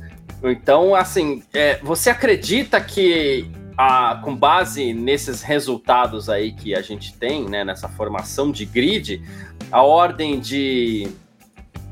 Então, 0.42 0.94
assim, 0.94 1.42
é, 1.52 1.78
você 1.82 2.10
acredita 2.10 2.80
que 2.80 3.50
a, 3.76 4.20
com 4.22 4.34
base 4.34 4.92
nesses 4.92 5.42
resultados 5.42 6.28
aí 6.28 6.52
que 6.52 6.74
a 6.74 6.82
gente 6.82 7.14
tem, 7.14 7.48
né, 7.48 7.64
nessa 7.64 7.88
formação 7.88 8.50
de 8.50 8.64
grid, 8.64 9.22
a 9.70 9.82
ordem 9.82 10.40
de, 10.40 11.08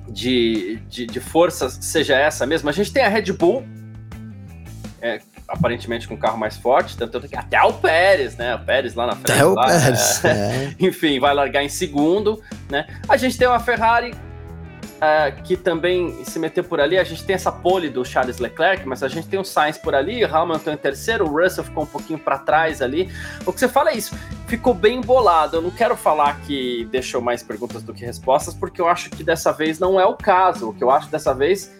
de, 0.08 0.76
de, 0.88 1.06
de 1.06 1.20
forças 1.20 1.78
seja 1.80 2.16
essa 2.16 2.46
mesmo? 2.46 2.68
A 2.68 2.72
gente 2.72 2.92
tem 2.92 3.04
a 3.04 3.08
Red 3.08 3.32
Bull, 3.32 3.64
é, 5.00 5.20
aparentemente 5.50 6.06
com 6.06 6.14
um 6.14 6.18
carro 6.18 6.38
mais 6.38 6.56
forte, 6.56 6.96
tanto 6.96 7.20
que 7.28 7.36
até 7.36 7.60
o 7.62 7.72
Pérez, 7.72 8.36
né? 8.36 8.54
O 8.54 8.60
Pérez 8.60 8.94
lá 8.94 9.06
na 9.08 9.16
frente. 9.16 9.32
Até 9.32 9.44
o 9.44 9.54
lá, 9.54 9.66
Pérez. 9.66 10.24
É, 10.24 10.28
é. 10.28 10.74
Enfim, 10.86 11.18
vai 11.18 11.34
largar 11.34 11.62
em 11.62 11.68
segundo, 11.68 12.40
né? 12.70 12.86
A 13.08 13.16
gente 13.16 13.36
tem 13.36 13.48
uma 13.48 13.58
Ferrari 13.58 14.14
é, 15.00 15.30
que 15.30 15.56
também 15.56 16.24
se 16.24 16.38
meteu 16.38 16.62
por 16.62 16.80
ali. 16.80 16.98
A 16.98 17.04
gente 17.04 17.24
tem 17.24 17.34
essa 17.34 17.50
pole 17.50 17.88
do 17.88 18.04
Charles 18.04 18.38
Leclerc, 18.38 18.86
mas 18.86 19.02
a 19.02 19.08
gente 19.08 19.26
tem 19.26 19.40
o 19.40 19.44
Sainz 19.44 19.78
por 19.78 19.94
ali, 19.94 20.24
o 20.24 20.36
Hamilton 20.36 20.72
em 20.72 20.76
terceiro, 20.76 21.26
o 21.26 21.42
Russell 21.42 21.64
ficou 21.64 21.84
um 21.84 21.86
pouquinho 21.86 22.18
para 22.18 22.38
trás 22.38 22.80
ali. 22.80 23.10
O 23.44 23.52
que 23.52 23.58
você 23.58 23.68
fala 23.68 23.90
é 23.90 23.96
isso, 23.96 24.14
ficou 24.46 24.74
bem 24.74 24.98
embolado. 24.98 25.56
Eu 25.56 25.62
não 25.62 25.70
quero 25.70 25.96
falar 25.96 26.38
que 26.40 26.86
deixou 26.90 27.20
mais 27.20 27.42
perguntas 27.42 27.82
do 27.82 27.92
que 27.92 28.04
respostas, 28.04 28.54
porque 28.54 28.80
eu 28.80 28.88
acho 28.88 29.10
que 29.10 29.24
dessa 29.24 29.52
vez 29.52 29.78
não 29.78 29.98
é 29.98 30.06
o 30.06 30.14
caso. 30.14 30.68
O 30.68 30.74
que 30.74 30.84
eu 30.84 30.90
acho 30.90 31.08
dessa 31.08 31.34
vez 31.34 31.72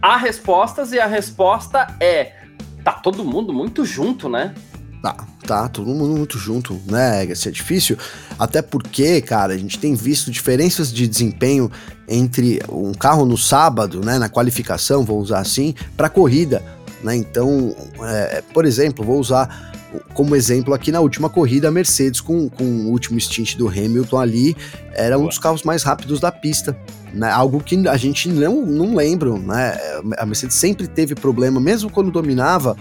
há 0.00 0.16
respostas 0.16 0.92
e 0.92 1.00
a 1.00 1.06
resposta 1.06 1.86
é 1.98 2.45
tá 2.86 2.92
todo 2.92 3.24
mundo 3.24 3.52
muito 3.52 3.84
junto, 3.84 4.28
né? 4.28 4.54
Tá, 5.02 5.16
tá, 5.44 5.68
todo 5.68 5.88
mundo 5.88 6.16
muito 6.16 6.38
junto, 6.38 6.80
né? 6.86 7.24
Isso 7.24 7.48
é 7.48 7.50
difícil, 7.50 7.98
até 8.38 8.62
porque, 8.62 9.20
cara, 9.20 9.54
a 9.54 9.58
gente 9.58 9.76
tem 9.76 9.96
visto 9.96 10.30
diferenças 10.30 10.92
de 10.92 11.08
desempenho 11.08 11.68
entre 12.08 12.60
um 12.68 12.92
carro 12.94 13.26
no 13.26 13.36
sábado, 13.36 14.04
né, 14.04 14.20
na 14.20 14.28
qualificação, 14.28 15.04
vou 15.04 15.18
usar 15.18 15.40
assim, 15.40 15.74
para 15.96 16.08
corrida, 16.08 16.62
né? 17.02 17.16
Então, 17.16 17.74
é, 18.02 18.40
por 18.54 18.64
exemplo, 18.64 19.04
vou 19.04 19.18
usar 19.18 19.72
como 20.14 20.34
exemplo 20.34 20.74
aqui 20.74 20.90
na 20.90 21.00
última 21.00 21.28
corrida, 21.28 21.68
a 21.68 21.70
Mercedes 21.70 22.20
com, 22.20 22.48
com 22.48 22.64
o 22.64 22.90
último 22.90 23.20
stint 23.20 23.56
do 23.56 23.68
Hamilton 23.68 24.18
ali, 24.18 24.56
era 24.92 25.18
um 25.18 25.26
dos 25.26 25.38
carros 25.38 25.62
mais 25.62 25.82
rápidos 25.82 26.20
da 26.20 26.32
pista, 26.32 26.76
né? 27.12 27.30
Algo 27.30 27.60
que 27.62 27.86
a 27.88 27.96
gente 27.96 28.28
não, 28.28 28.64
não 28.64 28.94
lembra, 28.94 29.32
né? 29.38 29.78
A 30.18 30.26
Mercedes 30.26 30.56
sempre 30.56 30.86
teve 30.86 31.14
problema, 31.14 31.60
mesmo 31.60 31.90
quando 31.90 32.10
dominava, 32.10 32.76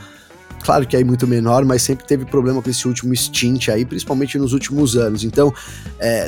claro 0.65 0.87
que 0.87 0.97
aí 0.97 1.03
muito 1.03 1.27
menor, 1.27 1.63
mas 1.63 1.83
sempre 1.83 2.07
teve 2.07 2.25
problema 2.25 2.59
com 2.59 2.69
esse 2.69 2.87
último 2.87 3.15
stint 3.15 3.69
aí, 3.69 3.85
principalmente 3.85 4.37
nos 4.39 4.51
últimos 4.51 4.97
anos. 4.97 5.23
Então, 5.23 5.53
é, 5.99 6.27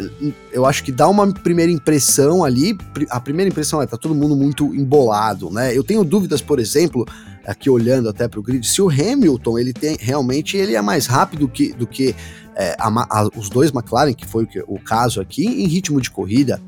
eu 0.51 0.65
acho 0.65 0.83
que 0.83 0.91
dá 0.91 1.07
uma 1.09 1.33
primeira 1.33 1.71
impressão 1.71 2.43
ali, 2.43 2.77
a 3.09 3.19
primeira 3.19 3.49
impressão 3.49 3.81
é 3.81 3.87
tá 3.87 3.97
todo 3.97 4.13
mundo 4.13 4.35
muito 4.35 4.75
embolado, 4.75 5.49
né? 5.49 5.75
Eu 5.75 5.83
tenho 5.83 6.03
dúvidas, 6.03 6.39
por 6.39 6.59
exemplo, 6.59 7.05
aqui 7.47 7.69
olhando 7.69 8.09
até 8.09 8.27
para 8.27 8.39
o 8.39 8.43
grid, 8.43 8.67
se 8.67 8.81
o 8.81 8.89
Hamilton 8.89 9.57
ele 9.57 9.71
tem 9.71 9.97
realmente 9.99 10.57
ele 10.57 10.75
é 10.75 10.81
mais 10.81 11.07
rápido 11.07 11.47
que, 11.47 11.71
do 11.71 11.87
que 11.87 12.13
é, 12.55 12.75
a, 12.77 12.89
a, 12.89 13.29
os 13.35 13.49
dois 13.49 13.71
McLaren, 13.71 14.13
que 14.13 14.25
foi 14.25 14.43
o, 14.43 14.47
que, 14.47 14.63
o 14.67 14.77
caso 14.79 15.21
aqui, 15.21 15.45
em 15.45 15.67
ritmo 15.67 16.01
de 16.01 16.11
corrida, 16.11 16.61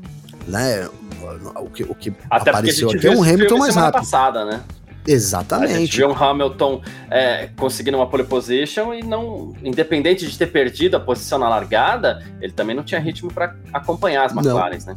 né? 0.48 0.88
O 1.56 1.68
que, 1.68 1.82
o 1.82 1.94
que 1.94 2.12
Até 2.30 2.50
apareceu 2.50 2.90
aqui 2.90 3.06
é 3.06 3.10
um 3.10 3.22
Hamilton 3.22 3.58
mais 3.58 3.76
rápido. 3.76 4.00
Passada, 4.00 4.44
né? 4.44 4.62
Exatamente. 5.06 5.72
A 5.72 5.78
gente 5.78 5.96
viu 5.96 6.08
um 6.08 6.14
Hamilton 6.14 6.82
é, 7.10 7.50
conseguindo 7.56 7.96
uma 7.96 8.08
pole 8.08 8.24
position 8.24 8.94
e 8.94 9.02
não, 9.02 9.52
independente 9.62 10.26
de 10.26 10.36
ter 10.36 10.46
perdido 10.46 10.96
a 10.96 11.00
posição 11.00 11.38
na 11.38 11.48
largada, 11.48 12.24
ele 12.40 12.52
também 12.52 12.74
não 12.74 12.82
tinha 12.82 13.00
ritmo 13.00 13.32
para 13.32 13.54
acompanhar 13.72 14.26
as 14.26 14.32
McLaren, 14.32 14.78
né? 14.86 14.96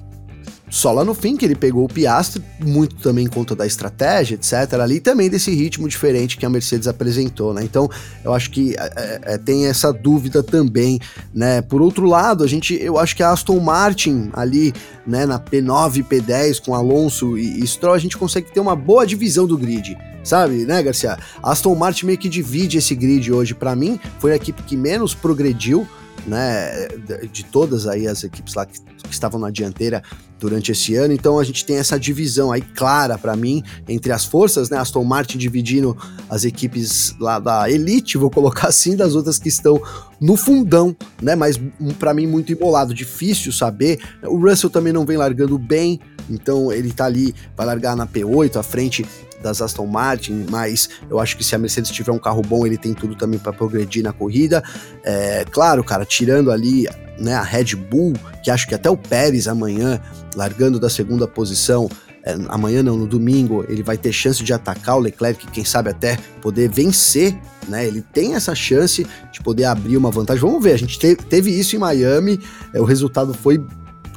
Só 0.74 0.92
lá 0.92 1.06
no 1.06 1.14
fim 1.14 1.38
que 1.38 1.46
ele 1.46 1.54
pegou 1.54 1.86
o 1.86 1.88
Piastri, 1.88 2.44
muito 2.60 2.96
também 2.96 3.26
em 3.26 3.30
conta 3.30 3.56
da 3.56 3.64
estratégia, 3.64 4.34
etc. 4.34 4.74
Ali 4.82 5.00
também 5.00 5.30
desse 5.30 5.54
ritmo 5.54 5.88
diferente 5.88 6.36
que 6.36 6.48
a 6.48 6.50
Mercedes 6.50 6.88
apresentou, 6.88 7.54
né? 7.54 7.62
Então, 7.64 7.88
eu 8.26 8.34
acho 8.34 8.50
que 8.50 8.74
é, 8.76 9.22
é, 9.22 9.38
tem 9.38 9.68
essa 9.68 9.94
dúvida 9.94 10.42
também, 10.42 11.00
né? 11.32 11.62
Por 11.62 11.80
outro 11.80 12.08
lado, 12.08 12.44
a 12.44 12.48
gente, 12.48 12.74
eu 12.74 12.98
acho 12.98 13.16
que 13.16 13.22
a 13.22 13.30
Aston 13.30 13.60
Martin 13.60 14.32
ali, 14.34 14.74
né, 15.06 15.28
na 15.28 15.40
P9 15.40 15.98
e 15.98 16.04
P10 16.04 16.60
com 16.66 16.74
Alonso 16.74 17.38
e, 17.38 17.64
e 17.64 17.68
Stroll, 17.68 17.94
a 17.94 18.00
gente 18.00 18.18
consegue 18.18 18.52
ter 18.52 18.60
uma 18.60 18.76
boa 18.76 19.06
divisão 19.06 19.46
do 19.46 19.56
grid 19.56 19.96
sabe, 20.24 20.66
né, 20.66 20.82
Garcia? 20.82 21.18
Aston 21.44 21.76
Martin 21.76 22.06
meio 22.06 22.18
que 22.18 22.30
divide 22.30 22.78
esse 22.78 22.96
grid 22.96 23.30
hoje 23.30 23.54
para 23.54 23.76
mim, 23.76 24.00
foi 24.20 24.32
a 24.32 24.38
equipe 24.38 24.64
que 24.64 24.78
menos 24.78 25.14
progrediu, 25.14 25.86
né, 26.26 26.88
de 27.32 27.44
todas 27.46 27.88
aí 27.88 28.08
as 28.08 28.24
equipes 28.24 28.54
lá 28.54 28.66
que, 28.66 28.80
que 28.80 29.12
estavam 29.14 29.40
na 29.40 29.50
dianteira 29.50 30.02
durante 30.40 30.72
esse 30.72 30.96
ano. 30.96 31.14
Então 31.14 31.40
a 31.40 31.44
gente 31.44 31.66
tem 31.66 31.78
essa 31.78 31.98
divisão 32.00 32.52
aí 32.52 32.62
clara 32.62 33.18
para 33.18 33.36
mim 33.36 33.64
entre 33.88 34.12
as 34.12 34.26
forças, 34.26 34.70
né? 34.70 34.78
Aston 34.78 35.04
Martin 35.04 35.38
dividindo 35.38 35.96
as 36.30 36.44
equipes 36.44 37.16
lá 37.20 37.40
da 37.40 37.70
elite, 37.70 38.18
vou 38.18 38.30
colocar 38.30 38.68
assim, 38.68 38.96
das 38.96 39.16
outras 39.16 39.40
que 39.40 39.48
estão 39.48 39.82
no 40.20 40.36
fundão, 40.36 40.96
né? 41.22 41.36
Mas 41.36 41.60
para 41.98 42.14
mim 42.14 42.28
muito 42.28 42.52
embolado, 42.52 42.94
difícil 42.94 43.52
saber. 43.54 44.00
O 44.24 44.38
Russell 44.38 44.70
também 44.70 44.92
não 44.92 45.06
vem 45.06 45.18
largando 45.18 45.58
bem, 45.58 46.00
então 46.30 46.72
ele 46.72 46.92
tá 46.92 47.06
ali, 47.06 47.34
vai 47.56 47.66
largar 47.66 47.96
na 47.96 48.08
P8 48.08 48.58
à 48.58 48.64
frente 48.64 49.06
das 49.42 49.62
Aston 49.62 49.86
Martin, 49.86 50.46
mas 50.50 50.90
eu 51.10 51.20
acho 51.20 51.38
que 51.38 51.44
se 51.44 51.54
a 51.54 51.58
Mercedes 51.58 51.92
tiver 51.92 52.12
um 52.12 52.18
carro 52.18 52.42
bom, 52.42 52.66
ele 52.66 52.78
tem 52.78 52.94
tudo 52.94 53.14
também 53.14 53.38
para 53.38 53.52
progredir 53.52 54.02
na 54.02 54.14
corrida. 54.14 54.64
É, 55.04 55.46
claro, 55.52 55.84
cara, 55.84 56.06
tirando 56.06 56.50
ali 56.50 56.88
né, 57.20 57.36
a 57.36 57.44
Red 57.44 57.76
Bull, 57.76 58.14
que 58.42 58.50
acho 58.50 58.68
que 58.68 58.74
até 58.74 58.90
o 58.90 58.98
Pérez 58.98 59.48
amanhã, 59.48 60.02
largando 60.36 60.80
da 60.80 60.90
segunda 60.90 61.28
posição, 61.28 61.90
é, 62.26 62.38
amanhã 62.48 62.82
não, 62.82 62.98
no 62.98 63.06
domingo, 63.06 63.66
ele 63.68 63.84
vai 63.84 63.98
ter 63.98 64.14
chance 64.14 64.42
de 64.42 64.54
atacar 64.54 64.96
o 64.96 65.00
Leclerc, 65.00 65.46
quem 65.48 65.66
sabe 65.66 65.90
até 65.90 66.18
poder 66.42 66.70
vencer, 66.70 67.38
né? 67.68 67.86
Ele 67.86 68.02
tem 68.02 68.36
essa 68.36 68.56
chance 68.56 69.06
de 69.32 69.42
poder 69.42 69.66
abrir 69.66 69.98
uma 69.98 70.10
vantagem. 70.10 70.42
Vamos 70.42 70.64
ver, 70.64 70.74
a 70.74 70.78
gente 70.78 70.98
te, 70.98 71.16
teve 71.16 71.52
isso 71.52 71.76
em 71.76 71.80
Miami, 71.80 72.40
é, 72.74 72.80
o 72.80 72.86
resultado 72.86 73.34
foi 73.34 73.62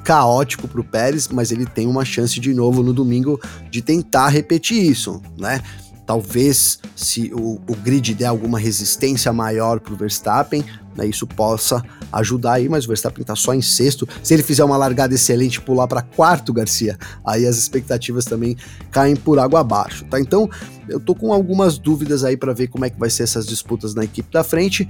caótico 0.06 0.68
para 0.68 0.80
o 0.80 0.84
Pérez, 0.84 1.26
mas 1.26 1.50
ele 1.50 1.66
tem 1.66 1.88
uma 1.88 2.04
chance 2.04 2.38
de 2.38 2.54
novo 2.54 2.80
no 2.80 2.92
domingo 2.92 3.40
de 3.68 3.82
tentar 3.82 4.28
repetir 4.28 4.80
isso, 4.80 5.20
né? 5.36 5.60
Talvez 6.06 6.78
se 6.94 7.32
o, 7.34 7.60
o 7.66 7.74
grid 7.74 8.14
der 8.14 8.26
alguma 8.26 8.56
resistência 8.56 9.32
maior 9.32 9.80
para 9.80 9.92
o 9.92 9.96
Verstappen, 9.96 10.64
né, 10.94 11.08
isso 11.08 11.26
possa 11.26 11.82
ajudar 12.12 12.52
aí, 12.52 12.68
mas 12.68 12.84
o 12.84 12.88
Verstappen 12.88 13.22
está 13.22 13.34
só 13.34 13.52
em 13.52 13.60
sexto. 13.60 14.08
Se 14.22 14.32
ele 14.32 14.44
fizer 14.44 14.62
uma 14.62 14.76
largada 14.76 15.12
excelente 15.12 15.60
pular 15.60 15.88
para 15.88 16.02
quarto, 16.02 16.52
Garcia, 16.52 16.96
aí 17.24 17.44
as 17.44 17.58
expectativas 17.58 18.24
também 18.24 18.56
caem 18.92 19.16
por 19.16 19.40
água 19.40 19.58
abaixo, 19.58 20.04
tá? 20.04 20.20
Então, 20.20 20.48
eu 20.88 21.00
tô 21.00 21.16
com 21.16 21.32
algumas 21.32 21.78
dúvidas 21.78 22.22
aí 22.22 22.36
para 22.36 22.52
ver 22.52 22.68
como 22.68 22.84
é 22.84 22.90
que 22.90 22.98
vai 22.98 23.10
ser 23.10 23.24
essas 23.24 23.44
disputas 23.44 23.92
na 23.92 24.04
equipe 24.04 24.30
da 24.32 24.44
frente. 24.44 24.88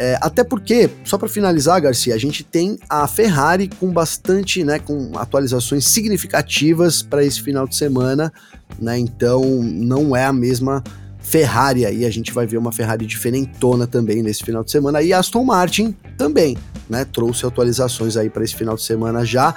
É, 0.00 0.16
até 0.20 0.44
porque, 0.44 0.88
só 1.04 1.18
para 1.18 1.28
finalizar, 1.28 1.82
Garcia, 1.82 2.14
a 2.14 2.18
gente 2.18 2.44
tem 2.44 2.78
a 2.88 3.08
Ferrari 3.08 3.66
com 3.66 3.90
bastante, 3.90 4.62
né, 4.62 4.78
com 4.78 5.18
atualizações 5.18 5.88
significativas 5.88 7.02
para 7.02 7.24
esse 7.24 7.42
final 7.42 7.66
de 7.66 7.74
semana, 7.74 8.32
né? 8.78 8.96
Então 8.96 9.42
não 9.60 10.14
é 10.14 10.24
a 10.24 10.32
mesma 10.32 10.84
Ferrari 11.18 11.84
aí, 11.84 12.04
a 12.04 12.10
gente 12.10 12.32
vai 12.32 12.46
ver 12.46 12.58
uma 12.58 12.70
Ferrari 12.70 13.04
diferentona 13.06 13.88
também 13.88 14.22
nesse 14.22 14.44
final 14.44 14.62
de 14.62 14.70
semana. 14.70 15.02
E 15.02 15.12
Aston 15.12 15.44
Martin 15.44 15.96
também, 16.16 16.56
né? 16.88 17.04
Trouxe 17.04 17.44
atualizações 17.44 18.16
aí 18.16 18.30
para 18.30 18.44
esse 18.44 18.54
final 18.54 18.76
de 18.76 18.84
semana 18.84 19.24
já. 19.24 19.52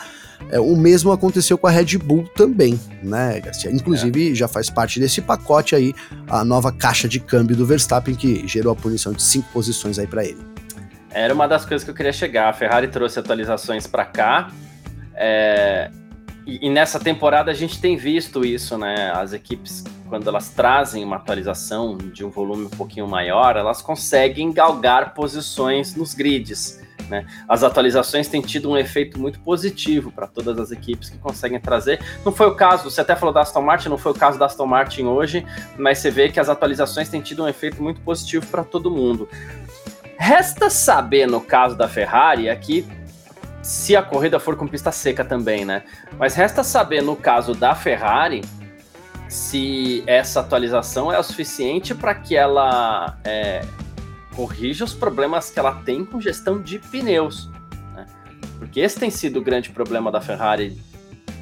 É, 0.50 0.60
o 0.60 0.76
mesmo 0.76 1.12
aconteceu 1.12 1.58
com 1.58 1.68
a 1.68 1.72
Red 1.72 1.98
Bull 1.98 2.28
também, 2.36 2.80
né, 3.02 3.40
Garcia? 3.40 3.72
Inclusive, 3.72 4.32
é. 4.32 4.36
já 4.36 4.48
faz 4.48 4.70
parte 4.70 5.00
desse 5.00 5.22
pacote 5.22 5.76
aí 5.76 5.94
a 6.30 6.44
nova 6.44 6.72
caixa 6.72 7.08
de 7.08 7.20
câmbio 7.20 7.56
do 7.56 7.66
Verstappen, 7.66 8.16
que 8.16 8.48
gerou 8.48 8.74
a 8.74 8.76
punição 8.76 9.14
de 9.14 9.22
cinco 9.22 9.48
posições 9.54 9.98
aí 9.98 10.08
para 10.08 10.26
ele. 10.26 10.40
Era 11.14 11.34
uma 11.34 11.48
das 11.48 11.66
coisas 11.66 11.84
que 11.84 11.92
eu 11.92 11.96
queria 11.96 12.14
chegar. 12.14 12.50
A 12.50 12.54
Ferrari 12.54 12.88
trouxe 12.88 13.20
atualizações 13.20 13.86
para 13.86 14.06
cá. 14.06 14.52
É... 15.14 15.92
E, 16.46 16.68
e, 16.68 16.70
nessa 16.70 17.00
temporada 17.00 17.52
a 17.52 17.54
gente 17.54 17.80
tem 17.80 17.96
visto 17.96 18.44
isso, 18.44 18.78
né? 18.78 19.12
As 19.14 19.32
equipes, 19.32 19.84
quando 20.10 20.28
elas 20.28 20.50
trazem 20.50 21.04
uma 21.04 21.18
atualização 21.18 21.98
de 21.98 22.26
um 22.26 22.32
volume 22.32 22.66
um 22.66 22.70
pouquinho 22.70 23.08
maior, 23.08 23.56
elas 23.58 23.82
conseguem 23.82 24.52
galgar 24.52 25.14
posições 25.14 25.96
nos 25.96 26.16
grids. 26.16 26.80
Né? 27.12 27.26
As 27.46 27.62
atualizações 27.62 28.30
têm 28.30 28.42
tido 28.42 28.72
um 28.72 28.78
efeito 28.78 29.20
muito 29.20 29.38
positivo 29.42 30.14
para 30.14 30.26
todas 30.28 30.58
as 30.58 30.72
equipes 30.72 31.10
que 31.10 31.18
conseguem 31.18 31.60
trazer. 31.60 32.00
Não 32.24 32.32
foi 32.32 32.48
o 32.48 32.56
caso, 32.56 32.90
você 32.90 33.02
até 33.02 33.18
falou 33.18 33.34
da 33.34 33.42
Aston 33.42 33.62
Martin, 33.62 33.90
não 33.90 33.98
foi 33.98 34.14
o 34.14 34.16
caso 34.16 34.40
da 34.40 34.46
Aston 34.46 34.66
Martin 34.66 35.04
hoje, 35.04 35.46
mas 35.78 35.98
você 35.98 36.10
vê 36.10 36.30
que 36.30 36.40
as 36.40 36.48
atualizações 36.48 37.10
têm 37.10 37.20
tido 37.20 37.44
um 37.44 37.50
efeito 37.50 37.84
muito 37.84 38.00
positivo 38.00 38.46
para 38.48 38.64
todo 38.64 38.90
mundo. 38.90 39.28
Resta 40.18 40.70
saber 40.70 41.28
no 41.28 41.42
caso 41.42 41.76
da 41.76 41.90
Ferrari 41.90 42.50
aqui 42.50 42.88
se 43.62 43.94
a 43.94 44.02
corrida 44.02 44.40
for 44.40 44.56
com 44.56 44.66
pista 44.66 44.92
seca 44.92 45.26
também, 45.26 45.66
né? 45.66 45.84
Mas 46.18 46.34
resta 46.34 46.64
saber 46.64 47.04
no 47.04 47.18
caso 47.18 47.54
da 47.54 47.76
Ferrari 47.76 48.42
se 49.28 50.02
essa 50.08 50.40
atualização 50.40 51.12
é 51.12 51.20
o 51.20 51.24
suficiente 51.24 51.94
para 51.94 52.16
que 52.16 52.38
ela 52.38 53.18
é, 53.26 53.62
corrija 54.42 54.84
os 54.84 54.96
problemas 54.96 55.52
que 55.52 55.60
ela 55.60 55.76
tem 55.86 56.04
com 56.04 56.20
gestão 56.20 56.60
de 56.60 56.80
pneus. 56.80 57.48
Né? 57.94 58.08
Porque 58.58 58.80
esse 58.80 59.00
tem 59.00 59.12
sido 59.12 59.38
o 59.38 59.44
grande 59.44 59.70
problema 59.70 60.12
da 60.12 60.20
Ferrari 60.20 60.82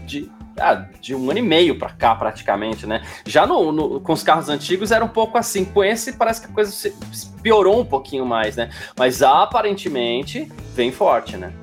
de, 0.05 0.29
ah, 0.59 0.85
de 0.99 1.15
um 1.15 1.29
ano 1.29 1.39
e 1.39 1.41
meio 1.41 1.79
para 1.79 1.91
cá, 1.91 2.13
praticamente, 2.13 2.85
né? 2.85 3.01
Já 3.25 3.47
no, 3.47 3.71
no, 3.71 4.01
com 4.01 4.11
os 4.11 4.21
carros 4.21 4.49
antigos 4.49 4.91
era 4.91 5.05
um 5.05 5.07
pouco 5.07 5.37
assim. 5.37 5.63
Com 5.63 5.81
esse 5.81 6.11
parece 6.11 6.41
que 6.41 6.47
a 6.47 6.53
coisa 6.53 6.71
se, 6.71 6.93
piorou 7.41 7.79
um 7.79 7.85
pouquinho 7.85 8.25
mais, 8.25 8.57
né? 8.57 8.69
Mas 8.97 9.23
aparentemente 9.23 10.51
vem 10.75 10.91
forte, 10.91 11.37
né? 11.37 11.53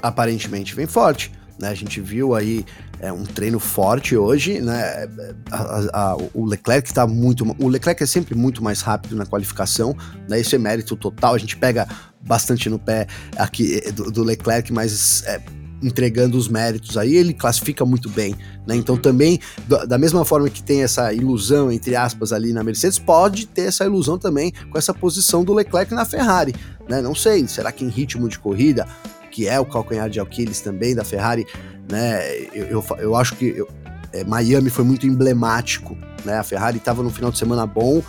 Aparentemente 0.00 0.72
vem 0.72 0.86
forte. 0.86 1.32
Né? 1.60 1.68
A 1.68 1.74
gente 1.74 2.00
viu 2.00 2.34
aí 2.34 2.64
é, 3.00 3.12
um 3.12 3.24
treino 3.24 3.60
forte 3.60 4.16
hoje, 4.16 4.60
né? 4.60 5.08
A, 5.50 6.12
a, 6.12 6.16
o 6.32 6.44
Leclerc 6.44 6.88
está 6.88 7.06
muito. 7.06 7.44
O 7.58 7.68
Leclerc 7.68 8.02
é 8.02 8.06
sempre 8.06 8.34
muito 8.34 8.62
mais 8.64 8.80
rápido 8.80 9.14
na 9.14 9.26
qualificação, 9.26 9.94
né? 10.28 10.40
Isso 10.40 10.54
é 10.54 10.58
mérito 10.58 10.96
total. 10.96 11.34
A 11.34 11.38
gente 11.38 11.56
pega 11.56 11.86
bastante 12.20 12.68
no 12.70 12.78
pé 12.78 13.06
aqui 13.36 13.80
eh, 13.84 13.92
do, 13.92 14.10
do 14.10 14.22
Leclerc, 14.22 14.72
mas 14.72 15.22
é, 15.26 15.40
entregando 15.82 16.36
os 16.36 16.48
méritos 16.48 16.96
aí, 16.96 17.14
ele 17.14 17.34
classifica 17.34 17.84
muito 17.84 18.08
bem, 18.08 18.34
né? 18.66 18.74
Então 18.76 18.96
também, 18.96 19.38
da 19.86 19.98
mesma 19.98 20.24
forma 20.24 20.48
que 20.48 20.62
tem 20.62 20.82
essa 20.82 21.12
ilusão, 21.12 21.70
entre 21.70 21.96
aspas, 21.96 22.32
ali 22.32 22.52
na 22.52 22.62
Mercedes, 22.62 22.98
pode 22.98 23.46
ter 23.46 23.62
essa 23.62 23.84
ilusão 23.84 24.18
também 24.18 24.52
com 24.70 24.78
essa 24.78 24.94
posição 24.94 25.44
do 25.44 25.52
Leclerc 25.52 25.94
na 25.94 26.04
Ferrari, 26.04 26.54
né? 26.88 27.00
Não 27.00 27.14
sei, 27.14 27.46
será 27.46 27.70
que 27.72 27.84
em 27.84 27.88
ritmo 27.88 28.28
de 28.28 28.38
corrida 28.38 28.86
que 29.30 29.48
é 29.48 29.58
o 29.58 29.64
calcanhar 29.64 30.10
de 30.10 30.20
Aquiles 30.20 30.60
também 30.60 30.94
da 30.94 31.04
Ferrari, 31.04 31.46
né? 31.90 32.20
Eu, 32.52 32.66
eu, 32.66 32.84
eu 32.98 33.16
acho 33.16 33.36
que 33.36 33.46
eu, 33.46 33.68
é, 34.12 34.24
Miami 34.24 34.70
foi 34.70 34.84
muito 34.84 35.06
emblemático, 35.06 35.96
né? 36.24 36.38
A 36.38 36.42
Ferrari 36.42 36.78
estava 36.78 37.02
no 37.02 37.10
final 37.10 37.30
de 37.30 37.38
semana 37.38 37.66
bom, 37.66 38.02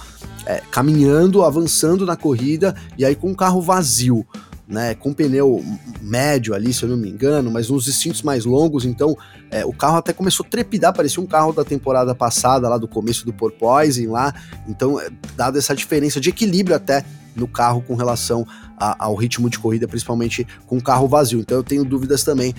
é, 0.46 0.62
caminhando, 0.72 1.44
avançando 1.44 2.06
na 2.06 2.16
corrida 2.16 2.76
e 2.98 3.06
aí 3.06 3.16
com 3.16 3.30
um 3.30 3.36
carro 3.36 3.62
vazio. 3.62 4.26
Né, 4.68 4.96
com 4.96 5.14
pneu 5.14 5.62
médio 6.02 6.54
ali, 6.54 6.74
se 6.74 6.84
eu 6.84 6.88
não 6.88 6.96
me 6.96 7.10
engano, 7.10 7.52
mas 7.52 7.70
nos 7.70 7.90
instintos 7.90 8.22
mais 8.22 8.46
longos, 8.46 8.86
então 8.86 9.18
é, 9.50 9.66
o 9.66 9.74
carro 9.74 9.98
até 9.98 10.14
começou 10.14 10.46
a 10.46 10.50
trepidar, 10.50 10.96
parecia 10.96 11.22
um 11.22 11.26
carro 11.26 11.52
da 11.52 11.66
temporada 11.66 12.16
passada, 12.16 12.70
lá 12.70 12.78
do 12.78 12.88
começo 12.88 13.26
do 13.26 13.34
Porpoising 13.34 14.08
lá, 14.08 14.34
então, 14.70 14.98
é, 14.98 15.10
dada 15.36 15.60
essa 15.60 15.76
diferença 15.76 16.22
de 16.22 16.30
equilíbrio 16.30 16.74
até 16.74 17.04
no 17.36 17.48
carro 17.48 17.82
com 17.82 17.96
relação 17.96 18.46
a, 18.78 19.06
ao 19.06 19.16
ritmo 19.16 19.50
de 19.50 19.60
corrida, 19.60 19.88
principalmente 19.88 20.46
com 20.66 20.78
o 20.78 20.84
carro 20.84 21.08
vazio. 21.08 21.40
Então 21.40 21.58
eu 21.58 21.64
tenho 21.64 21.84
dúvidas 21.84 22.24
também 22.24 22.54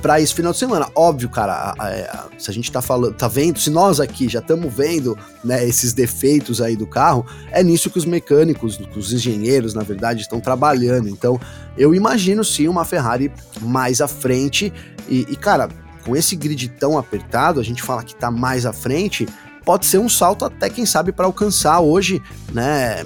para 0.00 0.20
esse 0.20 0.34
final 0.34 0.52
de 0.52 0.58
semana. 0.58 0.88
Óbvio, 0.94 1.28
cara, 1.28 1.52
a, 1.52 1.84
a, 1.84 2.26
se 2.38 2.50
a 2.50 2.54
gente 2.54 2.70
tá 2.72 2.82
falando, 2.82 3.14
tá 3.14 3.28
vendo, 3.28 3.58
se 3.58 3.70
nós 3.70 4.00
aqui 4.00 4.28
já 4.28 4.40
estamos 4.40 4.72
vendo, 4.72 5.16
né, 5.44 5.64
esses 5.66 5.92
defeitos 5.92 6.60
aí 6.60 6.74
do 6.74 6.86
carro, 6.86 7.24
é 7.50 7.62
nisso 7.62 7.90
que 7.90 7.98
os 7.98 8.04
mecânicos, 8.04 8.80
os 8.96 9.12
engenheiros, 9.12 9.74
na 9.74 9.82
verdade, 9.82 10.22
estão 10.22 10.40
trabalhando. 10.40 11.08
Então, 11.08 11.38
eu 11.76 11.94
imagino 11.94 12.44
sim 12.44 12.66
uma 12.66 12.84
Ferrari 12.84 13.30
mais 13.60 14.00
à 14.00 14.08
frente 14.08 14.72
e, 15.08 15.26
e 15.28 15.36
cara, 15.36 15.68
com 16.04 16.16
esse 16.16 16.34
grid 16.34 16.68
tão 16.68 16.98
apertado, 16.98 17.60
a 17.60 17.62
gente 17.62 17.82
fala 17.82 18.02
que 18.02 18.14
tá 18.14 18.30
mais 18.30 18.64
à 18.64 18.72
frente, 18.72 19.28
pode 19.64 19.86
ser 19.86 19.98
um 19.98 20.08
salto 20.08 20.44
até 20.44 20.70
quem 20.70 20.86
sabe 20.86 21.12
para 21.12 21.26
alcançar 21.26 21.80
hoje, 21.80 22.22
né, 22.52 23.04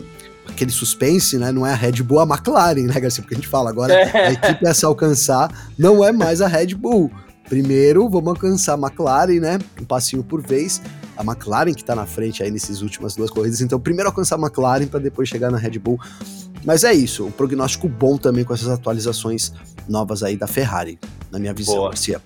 aquele 0.54 0.70
suspense, 0.70 1.36
né? 1.36 1.52
Não 1.52 1.66
é 1.66 1.72
a 1.72 1.76
Red 1.76 2.02
Bull, 2.02 2.20
a 2.20 2.24
McLaren, 2.24 2.86
né, 2.86 2.98
Garcia? 2.98 3.22
Porque 3.22 3.34
a 3.34 3.38
gente 3.38 3.48
fala 3.48 3.68
agora, 3.68 3.92
é. 3.92 4.28
a 4.28 4.32
equipe 4.32 4.66
a 4.66 4.72
se 4.72 4.84
alcançar 4.84 5.50
não 5.78 6.02
é 6.04 6.12
mais 6.12 6.40
a 6.40 6.46
Red 6.46 6.74
Bull. 6.74 7.10
Primeiro, 7.48 8.08
vamos 8.08 8.28
alcançar 8.28 8.74
a 8.74 8.78
McLaren, 8.78 9.40
né? 9.40 9.58
Um 9.80 9.84
passinho 9.84 10.24
por 10.24 10.40
vez. 10.40 10.80
A 11.16 11.22
McLaren 11.22 11.74
que 11.74 11.84
tá 11.84 11.94
na 11.94 12.06
frente 12.06 12.42
aí 12.42 12.50
nessas 12.50 12.80
últimas 12.80 13.14
duas 13.14 13.30
corridas. 13.30 13.60
Então, 13.60 13.78
primeiro 13.78 14.08
alcançar 14.08 14.36
a 14.36 14.38
McLaren 14.38 14.86
para 14.86 15.00
depois 15.00 15.28
chegar 15.28 15.50
na 15.50 15.58
Red 15.58 15.78
Bull. 15.78 16.00
Mas 16.64 16.82
é 16.82 16.94
isso, 16.94 17.26
um 17.26 17.30
prognóstico 17.30 17.86
bom 17.86 18.16
também 18.16 18.42
com 18.42 18.54
essas 18.54 18.68
atualizações 18.68 19.52
novas 19.86 20.22
aí 20.22 20.34
da 20.34 20.46
Ferrari, 20.46 20.98
na 21.30 21.38
minha 21.38 21.52
visão, 21.52 21.74
Boa. 21.74 21.88
Garcia. 21.90 22.22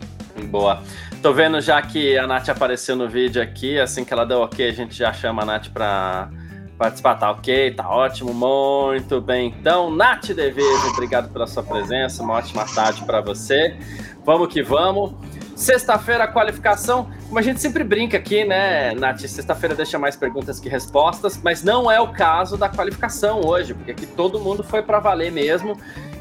Boa. 0.48 0.80
Tô 1.20 1.34
vendo 1.34 1.60
já 1.60 1.82
que 1.82 2.16
a 2.16 2.24
Nath 2.24 2.48
apareceu 2.48 2.94
no 2.94 3.08
vídeo 3.08 3.42
aqui, 3.42 3.80
assim 3.80 4.04
que 4.04 4.12
ela 4.12 4.24
deu 4.24 4.38
ok, 4.38 4.68
a 4.68 4.72
gente 4.72 4.94
já 4.94 5.12
chama 5.12 5.42
a 5.42 5.44
Nath 5.44 5.70
para 5.70 6.30
participar. 6.78 7.16
Tá 7.16 7.30
ok, 7.32 7.72
tá 7.72 7.88
ótimo, 7.88 8.32
muito 8.32 9.20
bem. 9.20 9.54
Então, 9.60 9.90
Nath 9.90 10.28
Devejo, 10.28 10.88
obrigado 10.92 11.30
pela 11.30 11.46
sua 11.46 11.62
presença, 11.62 12.22
uma 12.22 12.34
ótima 12.34 12.64
tarde 12.64 13.04
para 13.04 13.20
você. 13.20 13.76
Vamos 14.24 14.52
que 14.52 14.62
vamos. 14.62 15.12
Sexta-feira, 15.56 16.28
qualificação. 16.28 17.10
Como 17.26 17.38
a 17.38 17.42
gente 17.42 17.60
sempre 17.60 17.82
brinca 17.82 18.16
aqui, 18.16 18.44
né, 18.44 18.94
Nath? 18.94 19.20
Sexta-feira 19.20 19.74
deixa 19.74 19.98
mais 19.98 20.14
perguntas 20.14 20.60
que 20.60 20.68
respostas, 20.68 21.40
mas 21.42 21.64
não 21.64 21.90
é 21.90 22.00
o 22.00 22.12
caso 22.12 22.56
da 22.56 22.68
qualificação 22.68 23.40
hoje, 23.44 23.74
porque 23.74 23.90
aqui 23.90 24.06
todo 24.06 24.38
mundo 24.38 24.62
foi 24.62 24.82
para 24.82 25.00
valer 25.00 25.32
mesmo. 25.32 25.76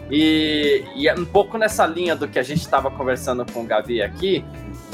E, 0.10 0.84
e, 0.96 1.08
é 1.08 1.14
um 1.14 1.26
pouco 1.26 1.58
nessa 1.58 1.86
linha 1.86 2.16
do 2.16 2.28
que 2.28 2.40
a 2.40 2.44
gente 2.44 2.62
estava 2.62 2.90
conversando 2.90 3.46
com 3.52 3.62
o 3.62 3.66
Gavi 3.66 4.02
aqui, 4.02 4.44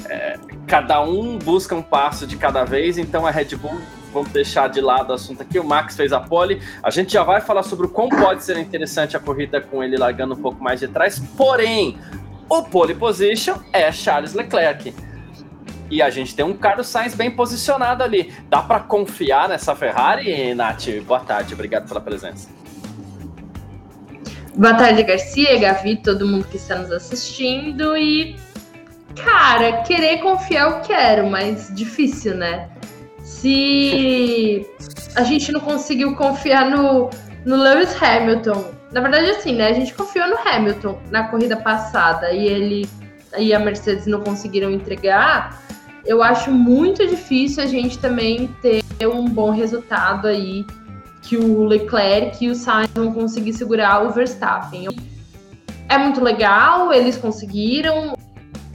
é, 0.09 0.39
cada 0.67 1.01
um 1.01 1.37
busca 1.37 1.75
um 1.75 1.83
passo 1.83 2.25
de 2.25 2.35
cada 2.35 2.63
vez, 2.63 2.97
então 2.97 3.25
a 3.27 3.29
Red 3.29 3.55
Bull 3.55 3.79
vamos 4.13 4.31
deixar 4.31 4.69
de 4.69 4.79
lado 4.79 5.09
o 5.09 5.13
assunto 5.13 5.41
aqui. 5.41 5.59
O 5.59 5.63
Max 5.63 5.95
fez 5.95 6.13
a 6.13 6.19
pole. 6.19 6.61
A 6.81 6.89
gente 6.89 7.11
já 7.11 7.23
vai 7.23 7.41
falar 7.41 7.63
sobre 7.63 7.87
o 7.87 7.89
quão 7.89 8.07
pode 8.07 8.43
ser 8.43 8.57
interessante 8.57 9.17
a 9.17 9.19
corrida 9.19 9.59
com 9.59 9.83
ele 9.83 9.97
largando 9.97 10.35
um 10.35 10.41
pouco 10.41 10.63
mais 10.63 10.79
de 10.79 10.87
trás. 10.87 11.19
Porém, 11.35 11.97
o 12.47 12.63
pole 12.63 12.93
position 12.93 13.55
é 13.73 13.91
Charles 13.91 14.33
Leclerc. 14.33 14.93
E 15.89 16.01
a 16.01 16.09
gente 16.09 16.35
tem 16.35 16.45
um 16.45 16.53
Carlos 16.53 16.87
Sainz 16.87 17.13
bem 17.13 17.31
posicionado 17.31 18.03
ali. 18.03 18.33
Dá 18.49 18.61
para 18.61 18.79
confiar 18.79 19.49
nessa 19.49 19.75
Ferrari, 19.75 20.53
Nath? 20.55 20.87
Boa 21.05 21.19
tarde, 21.19 21.53
obrigado 21.53 21.87
pela 21.87 22.01
presença. 22.01 22.49
Boa 24.55 24.75
tarde, 24.75 25.03
Garcia, 25.03 25.59
Gavi, 25.59 25.97
todo 25.97 26.27
mundo 26.27 26.47
que 26.47 26.57
está 26.57 26.77
nos 26.77 26.91
assistindo. 26.91 27.97
E, 27.97 28.35
cara, 29.15 29.83
querer 29.83 30.19
confiar 30.19 30.71
eu 30.71 30.81
quero, 30.81 31.29
mas 31.29 31.73
difícil, 31.75 32.35
né? 32.35 32.69
Se 33.43 34.65
a 35.15 35.23
gente 35.23 35.51
não 35.51 35.59
conseguiu 35.59 36.15
confiar 36.15 36.69
no, 36.69 37.09
no 37.45 37.57
Lewis 37.57 38.01
Hamilton. 38.01 38.71
Na 38.93 39.01
verdade, 39.01 39.31
assim, 39.31 39.53
né? 39.53 39.67
A 39.67 39.73
gente 39.73 39.93
confiou 39.93 40.29
no 40.29 40.37
Hamilton 40.37 40.97
na 41.11 41.27
corrida 41.27 41.57
passada 41.57 42.31
e 42.31 42.47
ele 42.47 42.89
e 43.37 43.53
a 43.53 43.59
Mercedes 43.59 44.07
não 44.07 44.21
conseguiram 44.21 44.71
entregar. 44.71 45.61
Eu 46.05 46.23
acho 46.23 46.51
muito 46.51 47.05
difícil 47.05 47.61
a 47.61 47.65
gente 47.65 47.99
também 47.99 48.47
ter 48.61 48.81
um 49.05 49.25
bom 49.25 49.49
resultado 49.49 50.27
aí 50.27 50.65
que 51.21 51.35
o 51.35 51.65
Leclerc 51.65 52.45
e 52.45 52.49
o 52.49 52.55
Sainz 52.55 52.91
vão 52.93 53.11
conseguir 53.11 53.53
segurar 53.53 54.05
o 54.05 54.11
Verstappen. 54.11 54.87
É 55.89 55.97
muito 55.97 56.23
legal, 56.23 56.93
eles 56.93 57.17
conseguiram. 57.17 58.15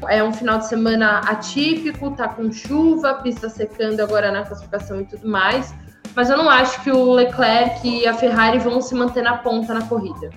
É 0.07 0.23
um 0.23 0.33
final 0.33 0.59
de 0.59 0.69
semana 0.69 1.19
atípico, 1.21 2.13
tá 2.13 2.29
com 2.29 2.53
chuva, 2.53 3.15
pista 3.15 3.49
secando 3.49 4.01
agora 4.01 4.31
na 4.31 4.45
classificação 4.45 5.01
e 5.01 5.05
tudo 5.05 5.29
mais. 5.29 5.75
Mas 6.15 6.31
eu 6.31 6.37
não 6.37 6.49
acho 6.49 6.83
que 6.83 6.91
o 6.91 7.13
Leclerc 7.13 7.87
e 7.87 8.07
a 8.07 8.15
Ferrari 8.15 8.59
vão 8.59 8.81
se 8.81 8.95
manter 8.95 9.23
na 9.23 9.39
ponta 9.39 9.75
na 9.75 9.83
corrida. 9.83 10.31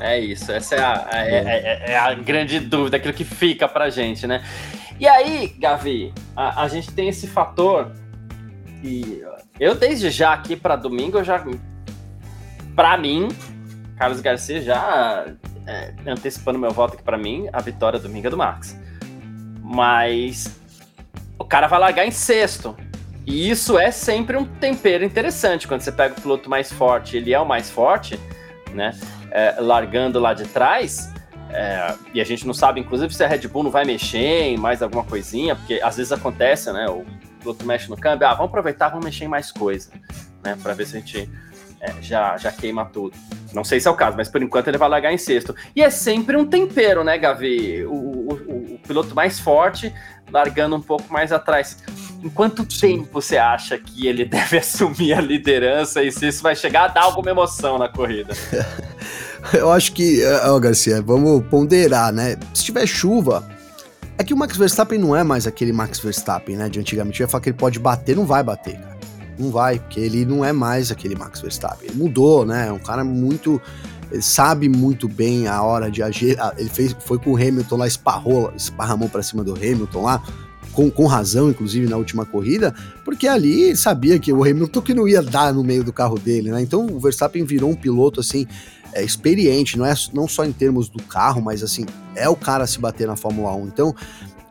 É 0.00 0.18
isso, 0.18 0.50
essa 0.50 0.74
é 0.74 0.80
a, 0.80 1.08
é, 1.12 1.36
é, 1.36 1.92
é 1.92 1.98
a 1.98 2.14
grande 2.14 2.58
dúvida, 2.58 2.96
aquilo 2.96 3.14
que 3.14 3.24
fica 3.24 3.68
pra 3.68 3.90
gente, 3.90 4.26
né? 4.26 4.42
E 4.98 5.06
aí, 5.06 5.54
Gavi, 5.58 6.12
a, 6.36 6.62
a 6.62 6.68
gente 6.68 6.92
tem 6.92 7.08
esse 7.08 7.26
fator 7.26 7.92
e 8.82 9.22
eu 9.58 9.74
desde 9.74 10.10
já 10.10 10.32
aqui 10.32 10.56
para 10.56 10.76
domingo, 10.76 11.18
eu 11.18 11.24
já 11.24 11.44
para 12.74 12.96
mim, 12.98 13.28
Carlos 13.96 14.20
Garcia 14.20 14.60
já 14.60 15.26
é, 15.66 15.94
antecipando 16.06 16.58
meu 16.58 16.70
voto 16.70 16.94
aqui 16.94 17.02
para 17.02 17.16
mim, 17.16 17.48
a 17.52 17.60
vitória 17.60 17.98
domingo 17.98 18.26
é 18.26 18.30
do 18.30 18.36
Max. 18.36 18.76
Mas 19.62 20.58
o 21.38 21.44
cara 21.44 21.66
vai 21.66 21.78
largar 21.78 22.06
em 22.06 22.10
sexto. 22.10 22.76
E 23.26 23.50
isso 23.50 23.78
é 23.78 23.90
sempre 23.90 24.36
um 24.36 24.44
tempero 24.44 25.02
interessante. 25.02 25.66
Quando 25.66 25.80
você 25.80 25.90
pega 25.90 26.14
o 26.14 26.20
piloto 26.20 26.50
mais 26.50 26.70
forte, 26.70 27.16
ele 27.16 27.32
é 27.32 27.40
o 27.40 27.46
mais 27.46 27.70
forte, 27.70 28.20
né? 28.72 28.92
É, 29.30 29.56
largando 29.58 30.20
lá 30.20 30.34
de 30.34 30.44
trás. 30.44 31.10
É, 31.50 31.94
e 32.12 32.20
a 32.20 32.24
gente 32.24 32.46
não 32.46 32.52
sabe, 32.52 32.80
inclusive, 32.80 33.14
se 33.14 33.24
a 33.24 33.28
Red 33.28 33.48
Bull 33.48 33.64
não 33.64 33.70
vai 33.70 33.84
mexer 33.84 34.42
em 34.42 34.56
mais 34.56 34.82
alguma 34.82 35.04
coisinha, 35.04 35.56
porque 35.56 35.80
às 35.82 35.96
vezes 35.96 36.12
acontece, 36.12 36.70
né? 36.72 36.86
O 36.88 37.04
piloto 37.40 37.64
mexe 37.64 37.88
no 37.88 37.96
câmbio, 37.96 38.26
ah, 38.26 38.34
vamos 38.34 38.48
aproveitar, 38.48 38.88
vamos 38.88 39.04
mexer 39.04 39.24
em 39.24 39.28
mais 39.28 39.50
coisa, 39.50 39.90
né? 40.42 40.56
Para 40.62 40.74
ver 40.74 40.86
se 40.86 40.96
a 40.96 41.00
gente 41.00 41.30
é, 41.84 41.92
já, 42.00 42.36
já 42.38 42.50
queima 42.50 42.86
tudo. 42.86 43.14
Não 43.52 43.62
sei 43.62 43.78
se 43.78 43.86
é 43.86 43.90
o 43.90 43.94
caso, 43.94 44.16
mas 44.16 44.28
por 44.28 44.42
enquanto 44.42 44.68
ele 44.68 44.78
vai 44.78 44.88
largar 44.88 45.12
em 45.12 45.18
sexto. 45.18 45.54
E 45.76 45.82
é 45.82 45.90
sempre 45.90 46.36
um 46.36 46.46
tempero, 46.46 47.04
né, 47.04 47.18
Gavi? 47.18 47.84
O, 47.84 47.92
o, 47.92 48.32
o, 48.32 48.74
o 48.74 48.78
piloto 48.78 49.14
mais 49.14 49.38
forte 49.38 49.92
largando 50.32 50.74
um 50.76 50.80
pouco 50.80 51.12
mais 51.12 51.30
atrás. 51.30 51.76
Em 52.22 52.28
quanto 52.30 52.64
tempo 52.64 53.06
você 53.12 53.36
acha 53.36 53.76
que 53.78 54.06
ele 54.06 54.24
deve 54.26 54.58
assumir 54.58 55.12
a 55.12 55.20
liderança 55.20 56.02
e 56.02 56.10
se 56.10 56.26
isso 56.26 56.42
vai 56.42 56.56
chegar 56.56 56.84
a 56.84 56.88
dar 56.88 57.02
alguma 57.02 57.30
emoção 57.30 57.78
na 57.78 57.88
corrida? 57.88 58.34
Eu 59.52 59.70
acho 59.70 59.92
que, 59.92 60.22
ó, 60.46 60.58
Garcia, 60.58 61.02
vamos 61.02 61.44
ponderar, 61.48 62.10
né? 62.10 62.38
Se 62.54 62.64
tiver 62.64 62.86
chuva, 62.86 63.46
é 64.16 64.24
que 64.24 64.32
o 64.32 64.36
Max 64.36 64.56
Verstappen 64.56 64.98
não 64.98 65.14
é 65.14 65.22
mais 65.22 65.46
aquele 65.46 65.70
Max 65.70 66.00
Verstappen, 66.00 66.56
né? 66.56 66.70
De 66.70 66.80
antigamente. 66.80 67.20
Eu 67.20 67.26
ia 67.26 67.28
falar 67.28 67.42
que 67.42 67.50
ele 67.50 67.58
pode 67.58 67.78
bater, 67.78 68.16
não 68.16 68.24
vai 68.24 68.42
bater, 68.42 68.80
cara. 68.80 68.93
Não 69.38 69.50
vai, 69.50 69.78
porque 69.78 70.00
ele 70.00 70.24
não 70.24 70.44
é 70.44 70.52
mais 70.52 70.90
aquele 70.90 71.16
Max 71.16 71.40
Verstappen. 71.40 71.88
Ele 71.88 71.98
mudou, 71.98 72.44
né? 72.44 72.68
É 72.68 72.72
um 72.72 72.78
cara 72.78 73.04
muito. 73.04 73.60
Ele 74.10 74.22
sabe 74.22 74.68
muito 74.68 75.08
bem 75.08 75.48
a 75.48 75.62
hora 75.62 75.90
de 75.90 76.02
agir. 76.02 76.38
Ah, 76.40 76.54
ele 76.56 76.68
fez, 76.68 76.94
foi 77.00 77.18
com 77.18 77.32
o 77.32 77.36
Hamilton 77.36 77.76
lá, 77.76 77.86
esparrou, 77.86 78.52
esparramou 78.56 79.08
para 79.08 79.22
cima 79.22 79.42
do 79.42 79.54
Hamilton 79.54 80.02
lá. 80.02 80.22
Com, 80.72 80.90
com, 80.90 81.06
razão, 81.06 81.50
inclusive, 81.50 81.88
na 81.88 81.96
última 81.96 82.26
corrida, 82.26 82.74
porque 83.04 83.28
ali 83.28 83.76
sabia 83.76 84.18
que 84.18 84.32
o 84.32 84.42
Hamilton 84.42 84.82
que 84.82 84.92
não 84.92 85.06
ia 85.06 85.22
dar 85.22 85.54
no 85.54 85.62
meio 85.62 85.84
do 85.84 85.92
carro 85.92 86.18
dele, 86.18 86.50
né? 86.50 86.60
Então 86.60 86.84
o 86.86 86.98
Verstappen 86.98 87.44
virou 87.44 87.70
um 87.70 87.76
piloto 87.76 88.20
assim. 88.20 88.46
É, 88.92 89.02
experiente, 89.02 89.76
não 89.76 89.84
é 89.84 89.92
não 90.12 90.28
só 90.28 90.44
em 90.44 90.52
termos 90.52 90.88
do 90.88 91.02
carro, 91.02 91.42
mas 91.42 91.64
assim, 91.64 91.84
é 92.14 92.28
o 92.28 92.36
cara 92.36 92.62
a 92.62 92.66
se 92.66 92.78
bater 92.78 93.08
na 93.08 93.16
Fórmula 93.16 93.52
1. 93.52 93.66
Então, 93.66 93.92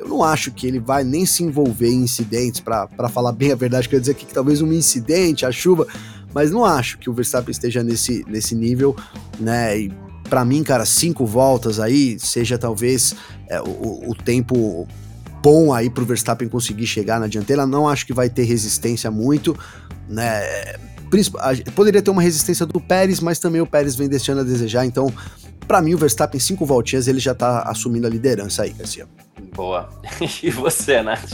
eu 0.03 0.09
não 0.09 0.23
acho 0.23 0.51
que 0.51 0.67
ele 0.67 0.79
vai 0.79 1.03
nem 1.03 1.25
se 1.25 1.43
envolver 1.43 1.89
em 1.89 2.03
incidentes, 2.03 2.59
para 2.59 3.09
falar 3.09 3.31
bem 3.31 3.51
a 3.51 3.55
verdade, 3.55 3.87
quer 3.87 3.99
dizer 3.99 4.11
aqui 4.11 4.25
que 4.25 4.33
talvez 4.33 4.61
um 4.61 4.71
incidente, 4.71 5.45
a 5.45 5.51
chuva, 5.51 5.87
mas 6.33 6.51
não 6.51 6.65
acho 6.65 6.97
que 6.97 7.09
o 7.09 7.13
Verstappen 7.13 7.51
esteja 7.51 7.83
nesse, 7.83 8.25
nesse 8.27 8.53
nível, 8.53 8.95
né? 9.39 9.79
E 9.79 9.93
para 10.29 10.43
mim, 10.43 10.63
cara, 10.63 10.85
cinco 10.85 11.25
voltas 11.25 11.79
aí 11.79 12.17
seja 12.19 12.57
talvez 12.57 13.15
é, 13.49 13.61
o, 13.61 14.09
o 14.09 14.15
tempo 14.15 14.87
bom 15.41 15.73
aí 15.73 15.89
pro 15.89 16.05
Verstappen 16.05 16.49
conseguir 16.49 16.87
chegar 16.87 17.19
na 17.19 17.27
dianteira. 17.27 17.67
Não 17.67 17.87
acho 17.87 18.05
que 18.05 18.13
vai 18.13 18.29
ter 18.29 18.43
resistência 18.43 19.11
muito, 19.11 19.57
né? 20.09 20.41
Poderia 21.75 22.01
ter 22.01 22.11
uma 22.11 22.21
resistência 22.21 22.65
do 22.65 22.79
Pérez, 22.79 23.19
mas 23.19 23.39
também 23.39 23.61
o 23.61 23.67
Pérez 23.67 23.95
vem 23.95 24.07
deixando 24.07 24.41
a 24.41 24.43
desejar. 24.43 24.85
Então, 24.85 25.13
para 25.67 25.81
mim, 25.81 25.93
o 25.93 25.97
Verstappen, 25.97 26.39
cinco 26.39 26.65
voltinhas, 26.65 27.07
ele 27.07 27.19
já 27.19 27.33
tá 27.33 27.63
assumindo 27.63 28.07
a 28.07 28.09
liderança 28.09 28.63
aí, 28.63 28.73
Garcia. 28.73 29.07
Boa. 29.55 29.89
E 30.41 30.49
você, 30.49 31.01
Nath? 31.01 31.31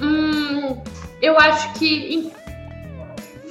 Hum, 0.00 0.80
eu 1.20 1.38
acho 1.38 1.72
que. 1.74 2.32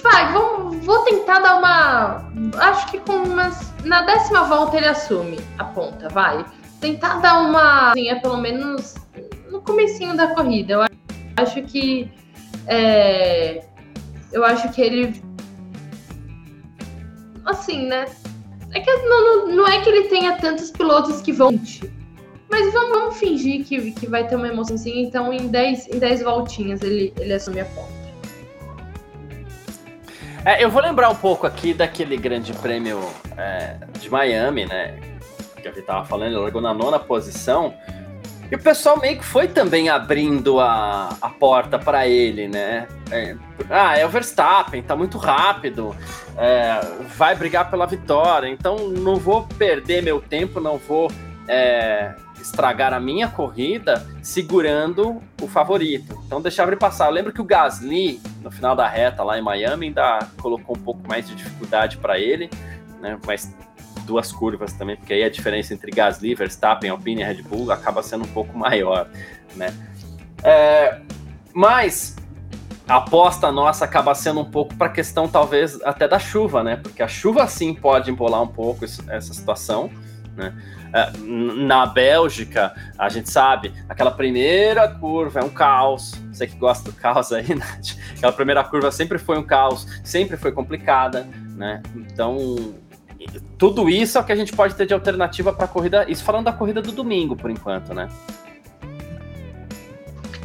Vai, 0.02 0.32
vou, 0.32 0.72
vou 0.82 1.00
tentar 1.00 1.40
dar 1.40 1.58
uma. 1.58 2.32
Acho 2.60 2.92
que 2.92 3.00
com 3.00 3.14
umas. 3.14 3.74
Na 3.84 4.02
décima 4.04 4.44
volta 4.44 4.78
ele 4.78 4.88
assume 4.88 5.40
a 5.58 5.66
ponta, 5.66 6.08
vai. 6.10 6.46
Tentar 6.80 7.20
dar 7.20 7.42
uma. 7.42 7.92
Assim, 7.92 8.10
é 8.10 8.16
pelo 8.16 8.38
menos 8.38 8.96
no 9.52 9.62
comecinho 9.62 10.16
da 10.16 10.28
corrida. 10.28 10.74
Eu 10.74 10.82
acho 10.82 11.07
que. 11.46 12.12
É, 12.68 13.64
eu 14.32 14.44
acho 14.44 14.72
que 14.72 14.82
ele. 14.82 15.22
Assim, 17.46 17.88
né? 17.88 18.06
É 18.74 18.80
que 18.82 18.92
não, 18.92 19.48
não 19.48 19.68
é 19.68 19.82
que 19.82 19.90
ele 19.90 20.10
tenha 20.10 20.38
tantos 20.38 20.72
pilotos 20.72 21.22
que 21.22 21.32
vão. 21.32 21.52
Mas 22.50 22.74
vamos, 22.74 22.98
vamos 22.98 23.18
fingir 23.18 23.66
que, 23.66 23.92
que 23.92 24.08
vai 24.08 24.28
ter 24.28 24.36
uma 24.36 24.48
emoçãozinha. 24.48 25.02
Então, 25.02 25.34
em 25.34 25.48
10 25.48 25.88
em 25.88 26.00
dez 26.00 26.22
voltinhas, 26.22 26.82
ele, 26.82 27.14
ele 27.18 27.34
assume 27.34 27.62
a 27.62 27.66
ponta. 27.66 27.98
É, 30.46 30.64
eu 30.64 30.70
vou 30.70 30.82
lembrar 30.82 31.10
um 31.10 31.16
pouco 31.16 31.46
aqui 31.46 31.74
daquele 31.74 32.16
grande 32.16 32.54
prêmio 32.54 33.02
é, 33.38 33.78
de 34.00 34.10
Miami, 34.10 34.66
né? 34.66 34.98
Que 35.62 35.68
a 35.68 35.72
gente 35.72 35.84
tava 35.84 36.06
falando, 36.06 36.30
ele 36.30 36.38
largou 36.38 36.62
na 36.62 36.74
nona 36.74 36.98
posição. 36.98 37.74
E 38.50 38.56
o 38.56 38.60
pessoal 38.60 38.98
meio 38.98 39.18
que 39.18 39.26
foi 39.26 39.48
também 39.48 39.90
abrindo 39.90 40.60
a, 40.60 41.10
a 41.22 41.30
porta 41.30 41.78
para 41.78 42.08
ele, 42.08 42.48
né? 42.48 42.88
É, 43.12 43.36
ah, 43.70 43.98
é 43.98 44.06
o 44.06 44.10
Verstappen, 44.10 44.82
tá 44.82 44.96
muito 44.96 45.18
rápido, 45.18 45.94
é, 46.38 46.80
vai 47.18 47.36
brigar 47.36 47.70
pela 47.70 47.86
vitória, 47.86 48.48
então 48.48 48.90
não 48.90 49.18
vou 49.18 49.46
perder 49.58 50.02
meu 50.02 50.22
tempo, 50.22 50.62
não 50.62 50.78
vou 50.78 51.12
é, 51.46 52.14
estragar 52.40 52.94
a 52.94 53.00
minha 53.00 53.28
corrida 53.28 54.06
segurando 54.22 55.22
o 55.42 55.48
favorito. 55.48 56.18
Então 56.26 56.42
deixava 56.42 56.70
ele 56.70 56.78
passar. 56.78 57.08
Eu 57.08 57.12
lembro 57.12 57.34
que 57.34 57.42
o 57.42 57.46
Gasly, 57.46 58.22
no 58.42 58.50
final 58.50 58.76
da 58.76 58.88
reta 58.88 59.24
lá 59.24 59.38
em 59.38 59.42
Miami, 59.42 59.88
ainda 59.88 60.20
colocou 60.42 60.76
um 60.78 60.80
pouco 60.80 61.02
mais 61.06 61.28
de 61.28 61.36
dificuldade 61.36 61.98
para 61.98 62.18
ele, 62.18 62.50
né? 63.02 63.20
Mas 63.26 63.54
duas 64.08 64.32
curvas 64.32 64.74
também, 64.74 64.96
porque 64.96 65.14
aí 65.14 65.24
a 65.24 65.30
diferença 65.30 65.74
entre 65.74 65.92
Gasly, 65.92 66.34
Verstappen, 66.34 66.90
Alpine 66.90 67.22
e 67.22 67.26
Red 67.26 67.44
Bull 67.44 67.72
acaba 67.72 68.02
sendo 68.02 68.24
um 68.24 68.30
pouco 68.30 68.56
maior, 68.58 69.08
né? 69.56 69.72
É, 70.44 71.00
mas 71.54 72.16
a 72.88 72.96
aposta 72.96 73.52
nossa 73.52 73.84
acaba 73.84 74.16
sendo 74.16 74.40
um 74.40 74.50
pouco 74.50 74.74
para 74.76 74.88
a 74.88 74.90
questão, 74.90 75.28
talvez, 75.28 75.80
até 75.84 76.08
da 76.08 76.18
chuva, 76.18 76.64
né? 76.64 76.78
Porque 76.78 77.04
a 77.04 77.08
chuva 77.08 77.46
sim 77.48 77.74
pode 77.74 78.10
embolar 78.10 78.42
um 78.42 78.48
pouco 78.48 78.86
essa 78.86 79.34
situação, 79.34 79.92
né? 80.36 80.54
É, 80.94 81.12
na 81.22 81.86
Bélgica, 81.86 82.74
a 82.98 83.10
gente 83.10 83.30
sabe, 83.30 83.74
aquela 83.90 84.10
primeira 84.12 84.88
curva 84.88 85.42
é 85.42 85.44
um 85.44 85.50
caos. 85.50 86.14
Você 86.32 86.48
que 86.48 86.56
gosta 86.56 86.90
do 86.90 86.96
caos 86.96 87.34
aí, 87.34 87.52
Nath. 87.54 87.98
Aquela 88.16 88.32
primeira 88.32 88.64
curva 88.64 88.90
sempre 88.90 89.18
foi 89.18 89.38
um 89.38 89.44
caos, 89.44 89.86
sempre 90.04 90.38
foi 90.38 90.54
complicada, 90.54 91.28
né? 91.56 91.82
Então, 91.94 92.74
tudo 93.58 93.90
isso 93.90 94.18
é 94.18 94.22
o 94.22 94.24
que 94.24 94.32
a 94.32 94.36
gente 94.36 94.54
pode 94.54 94.76
ter 94.76 94.86
de 94.86 94.94
alternativa 94.94 95.52
para 95.52 95.66
a 95.66 95.68
corrida. 95.68 96.06
Isso 96.10 96.24
falando 96.24 96.46
da 96.46 96.54
corrida 96.54 96.82
do 96.82 96.92
domingo, 96.92 97.36
por 97.36 97.50
enquanto, 97.50 97.94
né? 97.94 98.08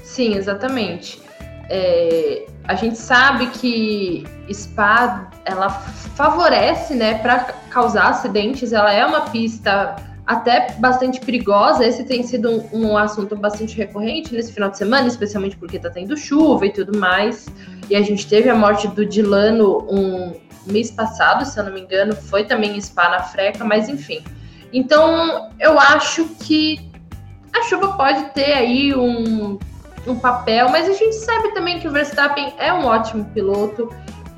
Sim, 0.02 0.34
exatamente. 0.34 1.22
É, 1.68 2.46
a 2.64 2.74
gente 2.74 2.98
sabe 2.98 3.46
que 3.46 4.24
Spa 4.52 5.30
ela 5.44 5.70
favorece, 5.70 6.94
né, 6.94 7.18
para 7.18 7.44
causar 7.70 8.08
acidentes. 8.08 8.72
Ela 8.72 8.92
é 8.92 9.04
uma 9.04 9.22
pista 9.22 9.96
até 10.26 10.72
bastante 10.78 11.20
perigosa. 11.20 11.84
Esse 11.84 12.04
tem 12.04 12.22
sido 12.22 12.50
um, 12.50 12.90
um, 12.90 12.96
assunto 12.96 13.34
bastante 13.36 13.76
recorrente 13.76 14.32
nesse 14.34 14.52
final 14.52 14.70
de 14.70 14.78
semana, 14.78 15.08
especialmente 15.08 15.56
porque 15.56 15.78
tá 15.78 15.90
tendo 15.90 16.16
chuva 16.16 16.66
e 16.66 16.72
tudo 16.72 16.96
mais. 16.98 17.46
E 17.90 17.96
a 17.96 18.02
gente 18.02 18.28
teve 18.28 18.48
a 18.48 18.54
morte 18.54 18.88
do 18.88 19.04
Dilano 19.04 19.86
um 19.90 20.34
mês 20.66 20.90
passado, 20.90 21.44
se 21.44 21.58
eu 21.58 21.64
não 21.64 21.72
me 21.72 21.80
engano, 21.80 22.14
foi 22.14 22.44
também 22.44 22.80
Spa 22.80 23.08
na 23.08 23.22
Freca, 23.22 23.64
mas 23.64 23.88
enfim. 23.88 24.22
Então, 24.72 25.50
eu 25.60 25.78
acho 25.78 26.26
que 26.40 26.90
a 27.52 27.62
chuva 27.64 27.92
pode 27.96 28.24
ter 28.30 28.52
aí 28.52 28.94
um, 28.94 29.58
um 30.06 30.18
papel, 30.18 30.68
mas 30.70 30.88
a 30.88 30.92
gente 30.92 31.14
sabe 31.16 31.52
também 31.52 31.78
que 31.78 31.86
o 31.86 31.90
Verstappen 31.90 32.54
é 32.58 32.72
um 32.72 32.86
ótimo 32.86 33.24
piloto 33.26 33.90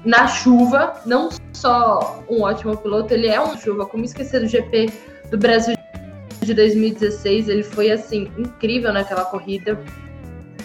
na 0.04 0.26
chuva, 0.26 1.00
não 1.06 1.30
só 1.52 2.22
um 2.28 2.42
ótimo 2.42 2.76
piloto, 2.76 3.14
ele 3.14 3.28
é 3.28 3.40
um 3.40 3.56
chuva. 3.56 3.86
Como 3.86 4.04
esquecer 4.04 4.40
do 4.40 4.46
GP 4.46 4.92
do 5.30 5.38
Brasil 5.38 5.74
de 6.40 6.52
2016, 6.52 7.48
ele 7.48 7.62
foi 7.62 7.90
assim 7.90 8.30
incrível 8.36 8.92
naquela 8.92 9.24
corrida, 9.24 9.80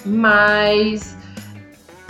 mas 0.05 1.15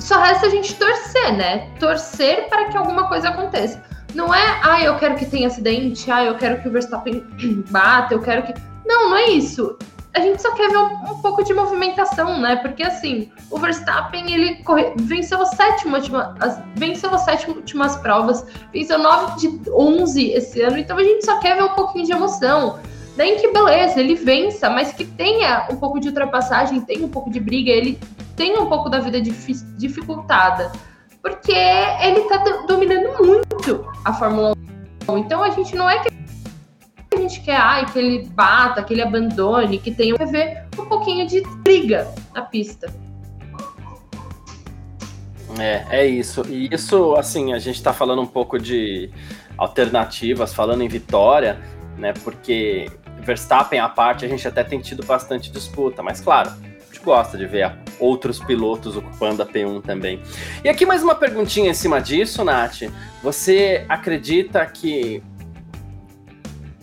só 0.09 0.19
resta 0.19 0.47
a 0.47 0.49
gente 0.49 0.73
torcer, 0.73 1.33
né? 1.33 1.69
Torcer 1.79 2.49
para 2.49 2.65
que 2.65 2.75
alguma 2.75 3.07
coisa 3.07 3.29
aconteça. 3.29 3.79
Não 4.15 4.33
é, 4.33 4.59
ah, 4.63 4.81
eu 4.81 4.97
quero 4.97 5.15
que 5.15 5.23
tenha 5.23 5.45
acidente, 5.45 6.09
ah, 6.09 6.25
eu 6.25 6.35
quero 6.35 6.59
que 6.63 6.67
o 6.67 6.71
Verstappen 6.71 7.23
bata, 7.69 8.15
eu 8.15 8.19
quero 8.19 8.41
que. 8.41 8.55
Não, 8.87 9.11
não 9.11 9.17
é 9.17 9.29
isso. 9.29 9.77
A 10.15 10.19
gente 10.19 10.41
só 10.41 10.51
quer 10.55 10.67
ver 10.71 10.77
um, 10.77 11.11
um 11.11 11.21
pouco 11.21 11.43
de 11.43 11.53
movimentação, 11.53 12.41
né? 12.41 12.55
Porque 12.55 12.81
assim, 12.81 13.31
o 13.51 13.59
Verstappen 13.59 14.33
ele 14.33 14.55
corre... 14.63 14.93
venceu 14.97 15.39
as 15.43 15.51
sete 15.51 15.85
venceu 16.75 17.13
as 17.13 17.21
sete 17.21 17.47
últimas 17.47 17.95
provas, 17.97 18.43
venceu 18.73 18.97
nove 18.97 19.37
de 19.37 19.61
onze 19.71 20.31
esse 20.31 20.59
ano, 20.59 20.79
então 20.79 20.97
a 20.97 21.03
gente 21.03 21.23
só 21.23 21.37
quer 21.37 21.55
ver 21.55 21.65
um 21.65 21.75
pouquinho 21.75 22.05
de 22.05 22.11
emoção. 22.11 22.79
Daí 23.15 23.35
que 23.35 23.49
beleza, 23.49 23.99
ele 23.99 24.15
vença, 24.15 24.71
mas 24.71 24.91
que 24.91 25.05
tenha 25.05 25.67
um 25.69 25.75
pouco 25.75 25.99
de 25.99 26.07
ultrapassagem, 26.07 26.81
tenha 26.81 27.05
um 27.05 27.09
pouco 27.09 27.29
de 27.29 27.39
briga, 27.39 27.69
ele 27.69 27.99
tenha 28.39 28.61
um 28.61 28.67
pouco 28.67 28.89
da 28.89 28.99
vida 28.99 29.21
dificultada. 29.21 30.71
Porque 31.21 31.51
ele 31.51 32.21
tá 32.21 32.37
dominando 32.65 33.25
muito 33.25 33.85
a 34.05 34.13
Fórmula 34.13 34.55
1. 35.09 35.17
Então 35.17 35.43
a 35.43 35.49
gente 35.49 35.75
não 35.75 35.89
é 35.89 35.99
que 35.99 36.09
a 37.13 37.17
gente 37.17 37.41
quer 37.41 37.57
ai, 37.57 37.85
que 37.85 37.99
ele 37.99 38.29
bata, 38.29 38.81
que 38.81 38.93
ele 38.93 39.01
abandone, 39.01 39.77
que 39.77 39.91
tenha 39.91 40.15
ver 40.25 40.63
um 40.79 40.85
pouquinho 40.85 41.27
de 41.27 41.41
briga 41.57 42.07
na 42.33 42.43
pista. 42.43 42.89
É, 45.59 45.85
é 45.89 46.07
isso. 46.07 46.45
E 46.47 46.73
isso, 46.73 47.15
assim, 47.15 47.51
a 47.51 47.59
gente 47.59 47.83
tá 47.83 47.91
falando 47.91 48.21
um 48.21 48.27
pouco 48.27 48.57
de 48.57 49.11
alternativas, 49.57 50.53
falando 50.53 50.81
em 50.81 50.87
vitória, 50.87 51.59
né? 51.97 52.13
Porque 52.23 52.89
Verstappen 53.17 53.81
à 53.81 53.89
parte, 53.89 54.23
a 54.23 54.29
gente 54.29 54.47
até 54.47 54.63
tem 54.63 54.79
tido 54.79 55.05
bastante 55.05 55.51
disputa, 55.51 56.01
mas 56.01 56.21
claro, 56.21 56.51
a 56.51 56.85
gente 56.93 57.03
gosta 57.03 57.37
de 57.37 57.45
ver 57.45 57.63
outros 57.99 58.39
pilotos 58.39 58.95
ocupando 58.95 59.43
a 59.43 59.45
P1 59.45 59.83
também. 59.83 60.21
E 60.63 60.69
aqui 60.69 60.85
mais 60.85 61.03
uma 61.03 61.15
perguntinha 61.15 61.69
em 61.69 61.73
cima 61.73 62.01
disso, 62.01 62.43
Nath. 62.43 62.83
Você 63.21 63.85
acredita 63.89 64.65
que 64.65 65.21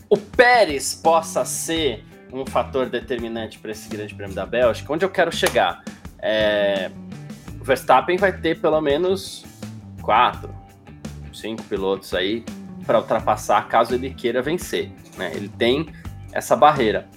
o 0.08 0.16
Pérez 0.16 0.94
possa 0.94 1.44
ser 1.44 2.04
um 2.32 2.44
fator 2.44 2.88
determinante 2.88 3.58
para 3.58 3.70
esse 3.70 3.88
Grande 3.88 4.14
Prêmio 4.14 4.34
da 4.34 4.46
Bélgica? 4.46 4.92
Onde 4.92 5.04
eu 5.04 5.10
quero 5.10 5.34
chegar? 5.34 5.82
É... 6.18 6.90
O 7.60 7.64
Verstappen 7.64 8.16
vai 8.16 8.32
ter 8.32 8.60
pelo 8.60 8.80
menos 8.80 9.44
quatro, 10.02 10.54
cinco 11.32 11.62
pilotos 11.64 12.14
aí 12.14 12.44
para 12.86 12.98
ultrapassar 12.98 13.66
caso 13.68 13.94
ele 13.94 14.10
queira 14.10 14.40
vencer. 14.40 14.92
Né? 15.16 15.32
Ele 15.34 15.48
tem 15.48 15.88
essa 16.32 16.54
barreira. 16.54 17.08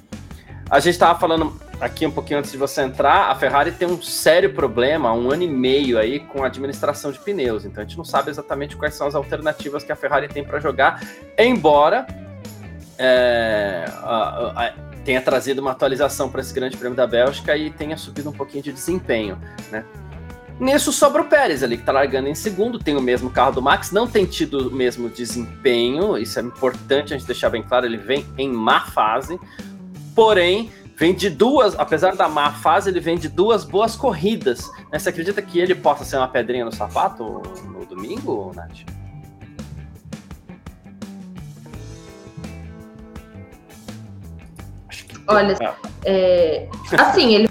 A 0.70 0.80
gente 0.80 0.94
estava 0.94 1.20
falando 1.20 1.60
aqui 1.80 2.06
um 2.06 2.12
pouquinho 2.12 2.40
antes 2.40 2.52
de 2.52 2.58
você 2.58 2.82
entrar, 2.82 3.30
a 3.30 3.36
Ferrari 3.36 3.72
tem 3.72 3.88
um 3.88 4.02
sério 4.02 4.54
problema, 4.54 5.14
um 5.14 5.32
ano 5.32 5.44
e 5.44 5.48
meio 5.48 5.98
aí 5.98 6.20
com 6.20 6.44
a 6.44 6.48
administração 6.48 7.12
de 7.12 7.20
pneus. 7.20 7.66
Então 7.66 7.82
a 7.82 7.86
gente 7.86 7.98
não 7.98 8.04
sabe 8.04 8.30
exatamente 8.30 8.76
quais 8.76 8.96
são 8.96 9.08
as 9.08 9.16
alternativas 9.16 9.84
que 9.84 9.92
a 9.92 9.96
Ferrari 9.96 10.28
tem 10.28 10.44
para 10.44 10.60
jogar, 10.60 11.02
embora 11.38 12.06
é, 12.98 13.86
a, 14.04 14.66
a, 14.66 14.74
tenha 15.06 15.22
trazido 15.22 15.62
uma 15.62 15.72
atualização 15.72 16.30
para 16.30 16.42
esse 16.42 16.54
Grande 16.54 16.76
Prêmio 16.76 16.96
da 16.96 17.08
Bélgica 17.08 17.56
e 17.56 17.72
tenha 17.72 17.98
subido 17.98 18.30
um 18.30 18.34
pouquinho 18.34 18.64
de 18.64 18.74
desempenho, 18.74 19.38
né? 19.72 19.86
Nisso 20.60 20.92
sobra 20.92 21.22
o 21.22 21.26
Pérez 21.26 21.64
ali, 21.64 21.78
que 21.78 21.86
tá 21.86 21.94
largando 21.94 22.28
em 22.28 22.36
segundo, 22.36 22.78
tem 22.78 22.98
o 22.98 23.02
mesmo 23.02 23.30
carro 23.30 23.54
do 23.54 23.62
Max, 23.62 23.92
não 23.92 24.06
tem 24.06 24.26
tido 24.26 24.68
o 24.68 24.72
mesmo 24.72 25.08
desempenho, 25.08 26.18
isso 26.18 26.38
é 26.38 26.42
importante 26.42 27.14
a 27.14 27.18
gente 27.18 27.26
deixar 27.26 27.50
bem 27.50 27.64
claro, 27.64 27.86
ele 27.86 27.96
vem 27.96 28.26
em 28.38 28.52
má 28.52 28.82
fase, 28.82 29.40
porém, 30.14 30.70
vem 31.00 31.16
de 31.16 31.30
duas, 31.30 31.80
apesar 31.80 32.14
da 32.14 32.28
má 32.28 32.52
fase, 32.52 32.90
ele 32.90 33.00
vem 33.00 33.18
de 33.18 33.30
duas 33.30 33.64
boas 33.64 33.96
corridas. 33.96 34.70
Né? 34.92 35.00
Você 35.00 35.08
acredita 35.08 35.42
que 35.42 35.58
ele 35.58 35.74
possa 35.74 36.04
ser 36.04 36.18
uma 36.18 36.28
pedrinha 36.28 36.66
no 36.66 36.74
sapato 36.74 37.42
no 37.66 37.86
domingo, 37.86 38.52
Nath? 38.54 38.82
Olha, 45.26 45.56
é, 46.04 46.68
assim, 46.98 47.34
ele 47.34 47.50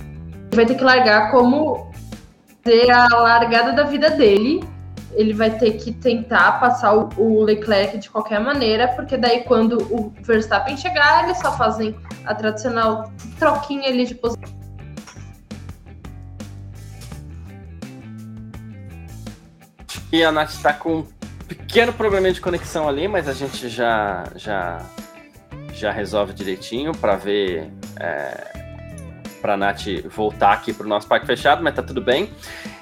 vai 0.52 0.66
ter 0.66 0.74
que 0.74 0.84
largar 0.84 1.30
como 1.30 1.90
ser 2.66 2.90
a 2.90 3.06
largada 3.06 3.72
da 3.72 3.84
vida 3.84 4.10
dele. 4.10 4.62
Ele 5.12 5.32
vai 5.32 5.50
ter 5.50 5.72
que 5.72 5.92
tentar 5.92 6.60
passar 6.60 6.94
o, 6.94 7.08
o 7.16 7.42
Leclerc 7.42 7.98
de 7.98 8.10
qualquer 8.10 8.40
maneira, 8.40 8.88
porque 8.88 9.16
daí 9.16 9.42
quando 9.44 9.78
o 9.92 10.12
Verstappen 10.22 10.76
chegar, 10.76 11.24
eles 11.24 11.38
só 11.38 11.56
fazem 11.56 11.96
a 12.24 12.34
tradicional 12.34 13.10
troquinha 13.38 13.88
ali 13.88 14.06
de 14.06 14.14
posição. 14.14 14.58
E 20.10 20.24
a 20.24 20.32
Nath 20.32 20.50
está 20.50 20.72
com 20.72 21.00
um 21.00 21.06
pequeno 21.46 21.92
problema 21.92 22.32
de 22.32 22.40
conexão 22.40 22.88
ali, 22.88 23.06
mas 23.06 23.28
a 23.28 23.32
gente 23.32 23.68
já 23.68 24.24
já 24.36 24.80
já 25.72 25.92
resolve 25.92 26.32
direitinho 26.32 26.92
para 26.92 27.14
ver 27.14 27.70
é, 28.00 28.58
para 29.40 29.54
a 29.54 29.56
Nath 29.56 29.84
voltar 30.10 30.52
aqui 30.52 30.72
para 30.72 30.86
o 30.86 30.88
nosso 30.88 31.06
parque 31.06 31.26
fechado, 31.26 31.62
mas 31.62 31.74
tá 31.74 31.82
tudo 31.82 32.00
bem. 32.00 32.30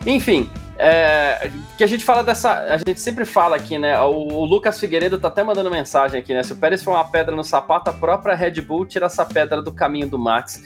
Enfim, 0.07 0.49
É, 0.79 1.51
que 1.79 1.85
a 1.85 1.87
gente 1.87 2.05
fala 2.05 2.23
dessa. 2.23 2.53
A 2.53 2.77
gente 2.77 3.01
sempre 3.01 3.25
fala 3.25 3.57
aqui, 3.57 3.79
né? 3.79 3.99
O, 4.01 4.11
o, 4.11 4.45
Lucas 4.45 4.79
Figueiredo 4.79 5.19
tá 5.19 5.29
até 5.29 5.43
mandando 5.43 5.71
mensagem 5.71 6.21
aqui, 6.21 6.35
né? 6.35 6.43
Se 6.43 6.53
o 6.53 6.57
Pérez 6.57 6.83
for 6.83 6.91
uma 6.91 7.05
pedra 7.05 7.35
no 7.35 7.43
sapato, 7.43 7.89
a 7.89 7.93
própria 7.93 8.35
Red 8.35 8.61
Bull 8.61 8.85
tira 8.85 9.07
essa 9.07 9.25
pedra 9.25 9.63
do 9.63 9.73
caminho 9.73 10.09
do 10.09 10.19
Max. 10.19 10.63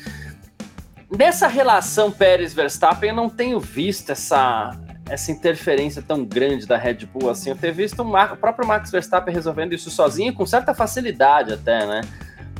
Nessa 1.16 1.46
relação 1.46 2.10
Pérez-Verstappen, 2.10 3.10
eu 3.10 3.16
não 3.16 3.28
tenho 3.28 3.58
visto 3.60 4.10
essa, 4.10 4.76
essa 5.08 5.30
interferência 5.30 6.02
tão 6.02 6.24
grande 6.24 6.66
da 6.66 6.76
Red 6.76 7.06
Bull 7.06 7.30
assim. 7.30 7.50
Eu 7.50 7.56
tenho 7.56 7.74
visto 7.74 8.02
o, 8.02 8.36
próprio 8.36 8.66
Max 8.66 8.90
Verstappen 8.90 9.32
resolvendo 9.32 9.72
isso 9.72 9.90
sozinho, 9.90 10.34
com 10.34 10.44
certa 10.44 10.74
facilidade 10.74 11.52
até, 11.52 11.86
né? 11.86 12.00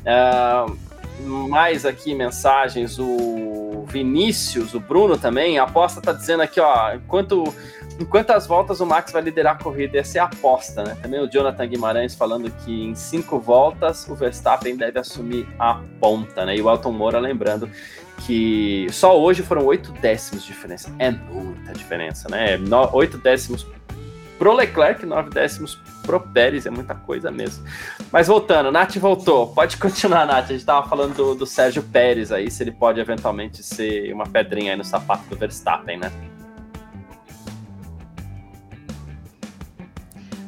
Uh, 0.01 1.49
mais 1.49 1.85
aqui 1.85 2.15
mensagens, 2.15 2.99
o 2.99 3.70
Vinícius, 3.91 4.75
o 4.75 4.81
Bruno 4.81 5.19
também, 5.19 5.59
a 5.59 5.65
aposta 5.65 6.01
tá 6.01 6.13
dizendo 6.13 6.43
aqui, 6.43 6.61
ó, 6.61 6.95
enquanto 6.95 7.53
em 7.99 8.05
quantas 8.05 8.47
voltas 8.47 8.81
o 8.81 8.87
Max 8.87 9.13
vai 9.13 9.21
liderar 9.21 9.57
a 9.57 9.63
corrida? 9.63 9.99
Essa 9.99 10.19
é 10.19 10.21
a 10.23 10.25
aposta, 10.25 10.83
né? 10.83 10.97
Também 11.03 11.21
o 11.21 11.31
Jonathan 11.31 11.67
Guimarães 11.67 12.15
falando 12.15 12.51
que 12.51 12.87
em 12.87 12.95
cinco 12.95 13.39
voltas 13.39 14.09
o 14.09 14.15
Verstappen 14.15 14.75
deve 14.75 14.99
assumir 14.99 15.47
a 15.59 15.83
ponta, 16.01 16.47
né? 16.47 16.57
E 16.57 16.63
o 16.63 16.71
Elton 16.71 16.93
Moura 16.93 17.19
lembrando 17.19 17.69
que 18.27 18.87
só 18.91 19.21
hoje 19.21 19.43
foram 19.43 19.67
oito 19.67 19.93
décimos 19.93 20.45
de 20.45 20.53
diferença. 20.53 20.91
É 20.99 21.11
muita 21.11 21.75
diferença, 21.75 22.29
né? 22.31 22.59
Oito 22.93 23.19
décimos 23.19 23.67
pro 24.41 24.55
Leclerc, 24.55 25.05
nove 25.05 25.29
décimos 25.29 25.79
pro 26.03 26.19
Pérez, 26.19 26.65
é 26.65 26.71
muita 26.71 26.95
coisa 26.95 27.31
mesmo. 27.31 27.63
Mas 28.11 28.27
voltando, 28.27 28.73
Nath 28.73 28.97
voltou. 28.97 29.49
Pode 29.49 29.77
continuar, 29.77 30.25
Nath. 30.25 30.47
A 30.47 30.53
gente 30.55 30.65
tava 30.65 30.89
falando 30.89 31.15
do, 31.15 31.35
do 31.35 31.45
Sérgio 31.45 31.83
Pérez 31.83 32.33
aí, 32.33 32.51
se 32.51 32.63
ele 32.63 32.73
pode 32.73 32.99
eventualmente 32.99 33.63
ser 33.63 34.11
uma 34.15 34.25
pedrinha 34.25 34.73
aí 34.73 34.79
no 34.79 34.85
sapato 34.85 35.25
do 35.29 35.37
Verstappen, 35.37 35.99
né? 35.99 36.11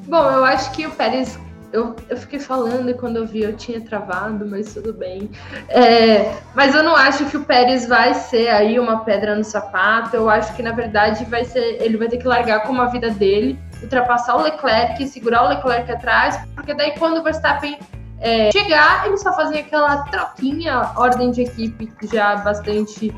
Bom, 0.08 0.30
eu 0.30 0.44
acho 0.46 0.72
que 0.72 0.86
o 0.86 0.90
Pérez 0.92 1.38
eu, 1.70 1.94
eu 2.08 2.16
fiquei 2.16 2.38
falando 2.38 2.88
e 2.88 2.94
quando 2.94 3.18
eu 3.18 3.26
vi 3.26 3.42
eu 3.42 3.54
tinha 3.54 3.80
travado, 3.80 4.46
mas 4.46 4.72
tudo 4.72 4.94
bem. 4.94 5.30
É, 5.68 6.34
mas 6.54 6.74
eu 6.74 6.82
não 6.82 6.96
acho 6.96 7.26
que 7.26 7.36
o 7.36 7.44
Pérez 7.44 7.86
vai 7.86 8.14
ser 8.14 8.48
aí 8.48 8.80
uma 8.80 9.04
pedra 9.04 9.36
no 9.36 9.44
sapato. 9.44 10.16
Eu 10.16 10.30
acho 10.30 10.54
que 10.56 10.62
na 10.62 10.72
verdade 10.72 11.26
vai 11.26 11.44
ser, 11.44 11.82
ele 11.82 11.98
vai 11.98 12.08
ter 12.08 12.16
que 12.16 12.26
largar 12.26 12.62
como 12.62 12.80
a 12.80 12.86
vida 12.86 13.10
dele, 13.10 13.58
ultrapassar 13.82 14.36
o 14.36 14.42
Leclerc, 14.42 15.06
segurar 15.08 15.44
o 15.44 15.48
Leclerc 15.48 15.90
atrás, 15.90 16.38
porque 16.54 16.74
daí 16.74 16.92
quando 16.98 17.18
o 17.18 17.22
Verstappen 17.22 17.78
é, 18.20 18.50
chegar, 18.52 19.06
ele 19.06 19.16
só 19.16 19.34
fazem 19.34 19.60
aquela 19.60 20.04
troquinha, 20.04 20.92
ordem 20.96 21.30
de 21.30 21.42
equipe 21.42 21.90
já 22.06 22.36
bastante 22.36 23.14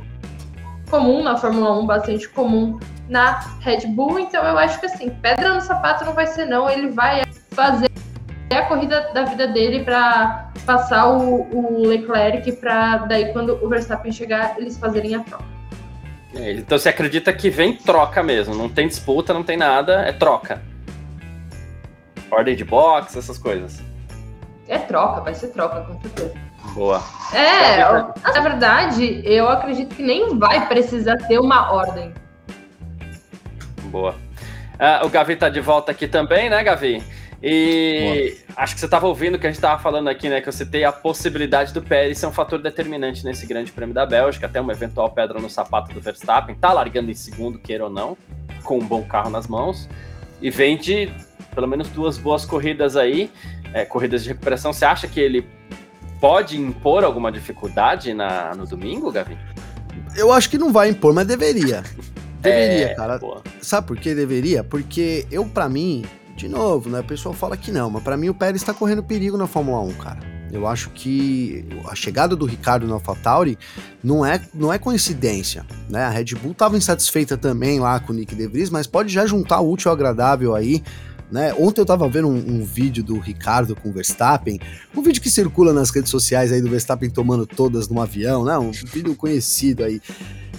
comum 0.90 1.22
na 1.22 1.37
Fórmula 1.37 1.79
1, 1.79 1.87
bastante 1.87 2.29
comum 2.31 2.79
na 3.09 3.40
Red 3.61 3.87
Bull. 3.88 4.18
Então 4.18 4.42
eu 4.44 4.59
acho 4.59 4.81
que 4.81 4.87
assim, 4.87 5.11
pedra 5.11 5.55
no 5.55 5.61
sapato 5.61 6.05
não 6.05 6.14
vai 6.14 6.27
ser 6.27 6.46
não, 6.46 6.68
ele 6.68 6.90
vai 6.90 7.22
fazer 7.50 7.90
a 8.50 8.62
corrida 8.62 9.11
da 9.12 9.24
vida 9.24 9.48
dele 9.48 9.85
para 9.85 10.50
passar 10.64 11.09
o, 11.09 11.42
o 11.53 11.87
Leclerc 11.87 12.50
para 12.53 12.98
daí 12.98 13.33
quando 13.33 13.62
o 13.62 13.68
Verstappen 13.68 14.12
chegar 14.12 14.55
eles 14.59 14.79
fazerem 14.79 15.14
a 15.16 15.20
troca. 15.20 15.54
É, 16.37 16.53
então 16.53 16.79
você 16.79 16.88
acredita 16.88 17.33
que 17.33 17.49
vem 17.49 17.77
troca 17.77 18.23
mesmo, 18.23 18.55
não 18.55 18.68
tem 18.68 18.88
disputa, 18.88 19.33
não 19.33 19.42
tem 19.42 19.57
nada, 19.57 20.03
é 20.03 20.12
troca. 20.12 20.61
Ordem 22.31 22.57
de 22.57 22.64
box, 22.64 23.16
essas 23.16 23.38
coisas. 23.38 23.81
É 24.66 24.79
troca, 24.79 25.20
vai 25.20 25.35
ser 25.35 25.49
troca, 25.49 25.83
com 25.83 26.01
certeza. 26.01 26.35
Boa. 26.73 27.03
É, 27.33 27.79
na 27.79 28.40
verdade, 28.40 29.23
eu 29.25 29.49
acredito 29.49 29.94
que 29.94 30.03
nem 30.03 30.37
vai 30.38 30.66
precisar 30.66 31.16
ter 31.29 31.38
uma 31.38 31.73
ordem. 31.73 32.12
Boa. 33.85 34.16
Ah, 34.79 35.03
o 35.05 35.09
Gavi 35.09 35.37
tá 35.37 35.49
de 35.49 35.61
volta 35.61 35.92
aqui 35.92 36.09
também, 36.09 36.51
né, 36.51 36.64
Gavi? 36.64 37.03
E 37.46 38.38
Boa. 38.46 38.54
acho 38.57 38.72
que 38.72 38.80
você 38.80 38.87
estava 38.87 39.07
ouvindo 39.07 39.38
que 39.38 39.46
a 39.46 39.50
gente 39.50 39.59
estava 39.59 39.78
falando 39.78 40.09
aqui, 40.09 40.30
né? 40.30 40.40
Que 40.40 40.48
eu 40.48 40.52
citei 40.52 40.83
a 40.83 40.90
possibilidade 40.90 41.74
do 41.74 41.83
Pérez 41.83 42.16
ser 42.16 42.26
um 42.26 42.33
fator 42.33 42.59
determinante 42.59 43.22
nesse 43.22 43.44
grande 43.44 43.70
prêmio 43.70 43.94
da 43.94 44.07
Bélgica, 44.07 44.46
até 44.46 44.59
uma 44.62 44.72
eventual 44.72 45.11
pedra 45.11 45.38
no 45.38 45.50
sapato 45.50 45.92
do 45.92 46.00
Verstappen. 46.00 46.54
Tá 46.54 46.72
largando 46.72 47.11
em 47.11 47.14
segundo, 47.14 47.59
queira 47.59 47.85
ou 47.85 47.90
não, 47.90 48.16
com 48.62 48.78
um 48.78 48.87
bom 48.87 49.02
carro 49.02 49.28
nas 49.28 49.46
mãos. 49.46 49.87
E 50.40 50.48
vem 50.48 50.78
de 50.78 51.12
pelo 51.54 51.68
menos 51.68 51.90
duas 51.90 52.16
boas 52.16 52.46
corridas 52.46 52.96
aí, 52.96 53.30
é, 53.74 53.85
corridas 53.85 54.22
de 54.22 54.30
recuperação. 54.30 54.72
Você 54.72 54.87
acha 54.87 55.07
que 55.07 55.20
ele 55.20 55.46
pode 56.18 56.59
impor 56.59 57.04
alguma 57.04 57.30
dificuldade 57.30 58.14
na, 58.14 58.54
no 58.54 58.66
domingo, 58.66 59.12
Gavi? 59.12 59.37
Eu 60.16 60.33
acho 60.33 60.48
que 60.48 60.57
não 60.57 60.72
vai 60.72 60.88
impor, 60.88 61.12
mas 61.12 61.26
deveria. 61.26 61.83
Deveria, 62.40 62.90
é, 62.90 62.94
cara. 62.94 63.18
Boa. 63.18 63.42
Sabe 63.62 63.87
por 63.87 63.96
que 63.96 64.14
deveria? 64.14 64.62
Porque 64.62 65.26
eu, 65.30 65.46
para 65.46 65.66
mim, 65.66 66.04
de 66.37 66.49
novo, 66.49 66.90
né? 66.90 67.01
O 67.01 67.05
pessoal 67.05 67.35
fala 67.35 67.57
que 67.57 67.70
não, 67.70 67.90
mas 67.90 68.03
para 68.03 68.16
mim 68.16 68.29
o 68.29 68.35
Pérez 68.35 68.62
está 68.62 68.75
correndo 68.75 69.03
perigo 69.03 69.37
na 69.37 69.47
Fórmula 69.47 69.81
1, 69.81 69.92
cara. 69.94 70.35
Eu 70.53 70.68
acho 70.68 70.90
que 70.90 71.64
a 71.88 71.94
chegada 71.97 72.37
do 72.37 72.47
Ricardo 72.47 72.87
no 72.87 72.94
AlphaTauri 72.94 73.59
não 74.03 74.25
é, 74.25 74.40
não 74.55 74.73
é 74.73 74.79
coincidência, 74.79 75.66
né? 75.88 76.05
A 76.05 76.11
Red 76.11 76.37
Bull 76.40 76.53
estava 76.53 76.77
insatisfeita 76.77 77.37
também 77.37 77.81
lá 77.81 77.99
com 77.99 78.12
o 78.12 78.16
Nick 78.16 78.35
De 78.35 78.47
Vries, 78.47 78.70
mas 78.70 78.87
pode 78.87 79.12
já 79.12 79.27
juntar 79.27 79.61
o 79.61 79.73
útil 79.73 79.90
ao 79.90 79.97
agradável 79.97 80.55
aí, 80.55 80.83
né? 81.31 81.53
Ontem 81.55 81.81
eu 81.81 81.87
tava 81.87 82.09
vendo 82.09 82.29
um, 82.29 82.37
um, 82.37 82.64
vídeo 82.64 83.03
do 83.03 83.18
Ricardo 83.18 83.75
com 83.75 83.88
o 83.88 83.92
Verstappen, 83.92 84.61
um 84.94 85.03
vídeo 85.03 85.20
que 85.20 85.31
circula 85.31 85.73
nas 85.73 85.90
redes 85.90 86.11
sociais 86.11 86.53
aí 86.53 86.62
do 86.62 86.70
Verstappen 86.70 87.11
tomando 87.11 87.47
todas 87.47 87.88
num 87.88 88.01
avião, 88.01 88.44
né? 88.44 88.57
Um 88.57 88.70
vídeo 88.70 89.16
conhecido 89.16 89.83
aí. 89.83 90.01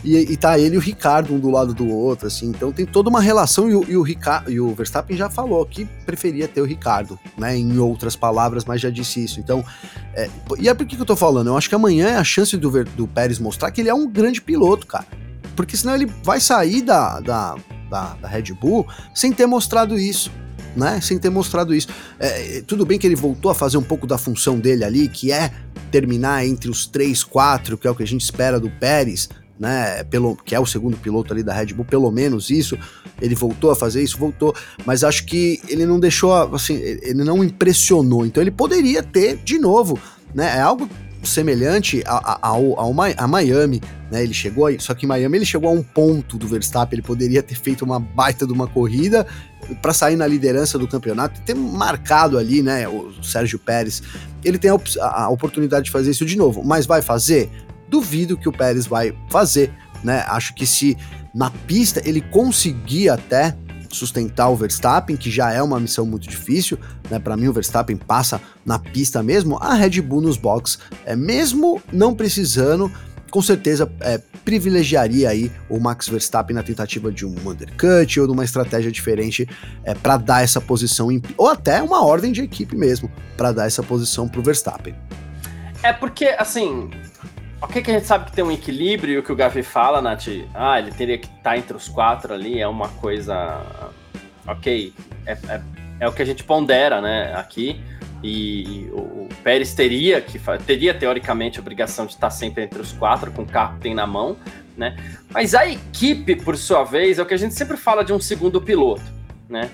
E, 0.06 0.34
e 0.34 0.38
tá 0.38 0.60
ele 0.60 0.76
e 0.76 0.78
o 0.78 0.82
Ricardo 0.82 1.34
um 1.34 1.40
do 1.40 1.50
lado 1.50 1.74
do 1.74 1.90
outro, 1.90 2.28
assim. 2.28 2.46
Então 2.48 2.72
tem 2.72 2.86
toda 2.86 3.10
uma 3.10 3.20
relação. 3.20 3.68
E 3.68 3.76
o, 3.76 3.84
e 3.90 3.98
o, 3.98 4.06
e 4.48 4.60
o 4.60 4.76
Verstappen 4.76 5.18
já 5.18 5.32
falou 5.32 5.66
que 5.66 5.86
preferia 6.06 6.48
ter 6.48 6.62
o 6.62 6.66
Ricardo, 6.66 7.20
né? 7.36 7.58
Em 7.58 7.80
outras 7.80 8.16
palavras, 8.16 8.64
mas 8.66 8.80
já 8.80 8.92
disse 8.92 9.24
isso. 9.24 9.40
Então, 9.40 9.66
é, 10.14 10.30
e 10.60 10.70
é 10.70 10.74
por 10.76 10.86
que, 10.86 10.96
que 10.96 11.02
eu 11.02 11.06
tô 11.06 11.16
falando? 11.16 11.48
Eu 11.48 11.58
acho 11.58 11.68
que 11.68 11.74
amanhã 11.74 12.08
é 12.10 12.18
a 12.18 12.24
chance 12.24 12.56
do, 12.56 12.84
do 12.84 13.08
Pérez 13.08 13.40
mostrar 13.40 13.72
que 13.72 13.82
ele 13.82 13.90
é 13.90 13.94
um 13.94 14.08
grande 14.08 14.42
piloto, 14.42 14.86
cara. 14.86 15.08
Porque 15.56 15.76
senão 15.76 15.96
ele 15.96 16.06
vai 16.06 16.40
sair 16.40 16.84
da, 16.84 17.20
da, 17.20 17.56
da, 17.90 18.14
da 18.22 18.28
Red 18.28 18.54
Bull 18.54 18.86
sem 19.14 19.32
ter 19.32 19.48
mostrado 19.48 19.98
isso. 19.98 20.32
Né, 20.76 21.00
sem 21.00 21.18
ter 21.18 21.30
mostrado 21.30 21.74
isso. 21.74 21.88
É, 22.20 22.62
tudo 22.68 22.86
bem 22.86 23.00
que 23.00 23.08
ele 23.08 23.16
voltou 23.16 23.50
a 23.50 23.56
fazer 23.56 23.78
um 23.78 23.82
pouco 23.82 24.06
da 24.06 24.18
função 24.18 24.60
dele 24.60 24.84
ali, 24.84 25.08
que 25.08 25.32
é 25.32 25.50
terminar 25.90 26.46
entre 26.46 26.70
os 26.70 26.86
três, 26.86 27.24
quatro, 27.24 27.78
que 27.78 27.88
é 27.88 27.90
o 27.90 27.96
que 27.96 28.04
a 28.04 28.06
gente 28.06 28.24
espera 28.24 28.60
do 28.60 28.70
Pérez, 28.70 29.30
né? 29.60 30.04
Pelo, 30.06 30.36
que 30.36 30.54
é 30.54 30.60
o 30.60 30.66
segundo 30.66 30.98
piloto 30.98 31.34
ali 31.34 31.44
da 31.44 31.54
Red 31.54 31.68
Bull, 31.68 31.86
pelo 31.86 32.12
menos 32.12 32.50
isso. 32.50 32.78
Ele 33.22 33.36
voltou 33.36 33.72
a 33.72 33.76
fazer 33.76 34.04
isso, 34.04 34.18
voltou, 34.18 34.54
mas 34.86 35.04
acho 35.04 35.26
que 35.26 35.62
ele 35.68 35.86
não 35.86 36.00
deixou, 36.00 36.34
assim, 36.54 36.76
ele 36.76 37.24
não 37.24 37.44
impressionou. 37.44 38.26
Então 38.26 38.42
ele 38.42 38.52
poderia 38.52 39.02
ter 39.02 39.38
de 39.38 39.58
novo, 39.58 39.98
né? 40.34 40.58
É 40.58 40.62
algo 40.62 40.90
semelhante 41.24 42.04
ao, 42.06 42.80
ao, 42.80 42.94
a 43.18 43.28
Miami, 43.28 43.82
né? 44.12 44.24
Ele 44.24 44.34
chegou 44.34 44.68
só 44.80 44.94
que 44.94 45.06
em 45.06 45.10
Miami 45.10 45.38
ele 45.40 45.46
chegou 45.46 45.70
a 45.70 45.74
um 45.74 45.82
ponto 45.82 46.38
do 46.38 46.48
Verstappen, 46.48 46.98
ele 46.98 47.08
poderia 47.08 47.42
ter 47.42 47.56
feito 47.56 47.84
uma 47.84 48.00
baita 48.00 48.46
de 48.46 48.54
uma 48.54 48.68
corrida 48.68 49.26
para 49.82 49.94
sair 49.94 50.16
na 50.16 50.28
liderança 50.28 50.78
do 50.78 50.88
campeonato, 50.88 51.42
ter 51.42 51.56
marcado 51.56 52.38
ali, 52.38 52.62
né, 52.62 52.88
o 52.88 53.12
Sérgio 53.24 53.58
Pérez. 53.58 54.04
Ele 54.44 54.60
tem 54.60 54.70
a, 54.70 55.24
a 55.24 55.30
oportunidade 55.30 55.86
de 55.86 55.92
fazer 55.92 56.12
isso 56.12 56.26
de 56.26 56.38
novo, 56.38 56.64
mas 56.64 56.86
vai 56.86 57.02
fazer? 57.02 57.50
Duvido 57.88 58.38
que 58.38 58.50
o 58.50 58.52
Pérez 58.52 58.86
vai 58.86 59.16
fazer, 59.30 59.72
né? 60.04 60.24
Acho 60.28 60.54
que 60.54 60.66
se 60.66 60.98
na 61.34 61.50
pista 61.50 62.02
ele 62.08 62.22
conseguir 62.22 63.10
até 63.10 63.56
sustentar 63.90 64.50
o 64.50 64.56
Verstappen, 64.56 65.16
que 65.16 65.32
já 65.32 65.52
é 65.52 65.62
uma 65.62 65.80
missão 65.80 66.06
muito 66.06 66.28
difícil, 66.28 66.78
né? 67.10 67.18
Para 67.18 67.38
mim 67.38 67.48
o 67.48 67.54
Verstappen 67.54 67.96
passa 67.96 68.42
na 68.66 68.78
pista 68.78 69.24
mesmo, 69.24 69.58
a 69.62 69.74
Red 69.74 70.02
Bull 70.02 70.22
nos 70.22 70.38
box, 70.38 70.78
é 71.06 71.16
mesmo 71.16 71.82
não 71.92 72.14
precisando, 72.14 72.92
com 73.32 73.42
certeza 73.42 73.92
é, 74.02 74.20
privilegiaria 74.44 75.30
aí 75.30 75.52
o 75.68 75.80
Max 75.80 76.08
Verstappen 76.08 76.56
na 76.56 76.64
tentativa 76.64 77.12
de 77.12 77.26
um 77.26 77.36
undercut 77.50 78.20
ou 78.20 78.28
de 78.28 78.34
uma 78.34 78.44
estratégia 78.44 78.92
diferente 78.92 79.48
é, 79.84 79.94
para 79.96 80.18
dar 80.18 80.44
essa 80.44 80.62
posição 80.62 81.12
em, 81.12 81.22
ou 81.36 81.50
até 81.50 81.82
uma 81.82 82.06
ordem 82.06 82.32
de 82.32 82.42
equipe 82.42 82.76
mesmo 82.76 83.12
para 83.36 83.52
dar 83.52 83.66
essa 83.66 83.82
posição 83.82 84.28
para 84.28 84.40
o 84.40 84.44
Verstappen. 84.44 84.96
É 85.82 85.92
porque 85.92 86.26
assim 86.38 86.90
Ok 87.62 87.82
que 87.82 87.92
a 87.92 87.94
gente 87.94 88.06
sabe 88.06 88.26
que 88.26 88.32
tem 88.34 88.44
um 88.44 88.52
equilíbrio, 88.52 89.20
o 89.20 89.24
que 89.24 89.32
o 89.32 89.36
Gavi 89.36 89.64
fala, 89.64 90.02
Nath, 90.02 90.28
ah, 90.54 90.78
ele 90.80 90.92
teria 90.92 91.18
que 91.18 91.28
estar 91.28 91.52
tá 91.52 91.58
entre 91.58 91.76
os 91.76 91.88
quatro 91.88 92.34
ali, 92.34 92.60
é 92.60 92.68
uma 92.68 92.90
coisa... 92.90 93.62
Ok, 94.48 94.94
é, 95.26 95.32
é, 95.32 95.62
é 96.02 96.08
o 96.08 96.14
que 96.14 96.22
a 96.22 96.26
gente 96.26 96.44
pondera, 96.44 97.02
né, 97.02 97.34
aqui, 97.36 97.82
e 98.22 98.90
o, 98.92 99.00
o 99.00 99.30
Pérez 99.44 99.74
teria 99.74 100.22
que 100.22 100.40
teria 100.66 100.94
teoricamente 100.94 101.58
a 101.58 101.62
obrigação 101.62 102.06
de 102.06 102.14
estar 102.14 102.30
sempre 102.30 102.64
entre 102.64 102.80
os 102.80 102.92
quatro 102.92 103.32
com 103.32 103.42
o 103.42 103.46
carro 103.46 103.76
que 103.76 103.82
tem 103.82 103.96
na 103.96 104.06
mão, 104.06 104.38
né? 104.78 104.96
Mas 105.32 105.54
a 105.56 105.68
equipe, 105.68 106.36
por 106.36 106.58
sua 106.58 106.84
vez, 106.84 107.20
é 107.20 107.22
o 107.22 107.26
que 107.26 107.34
a 107.34 107.38
gente 107.38 107.54
sempre 107.54 107.78
fala 107.78 108.04
de 108.04 108.14
um 108.14 108.20
segundo 108.20 108.62
piloto, 108.62 109.04
né? 109.50 109.70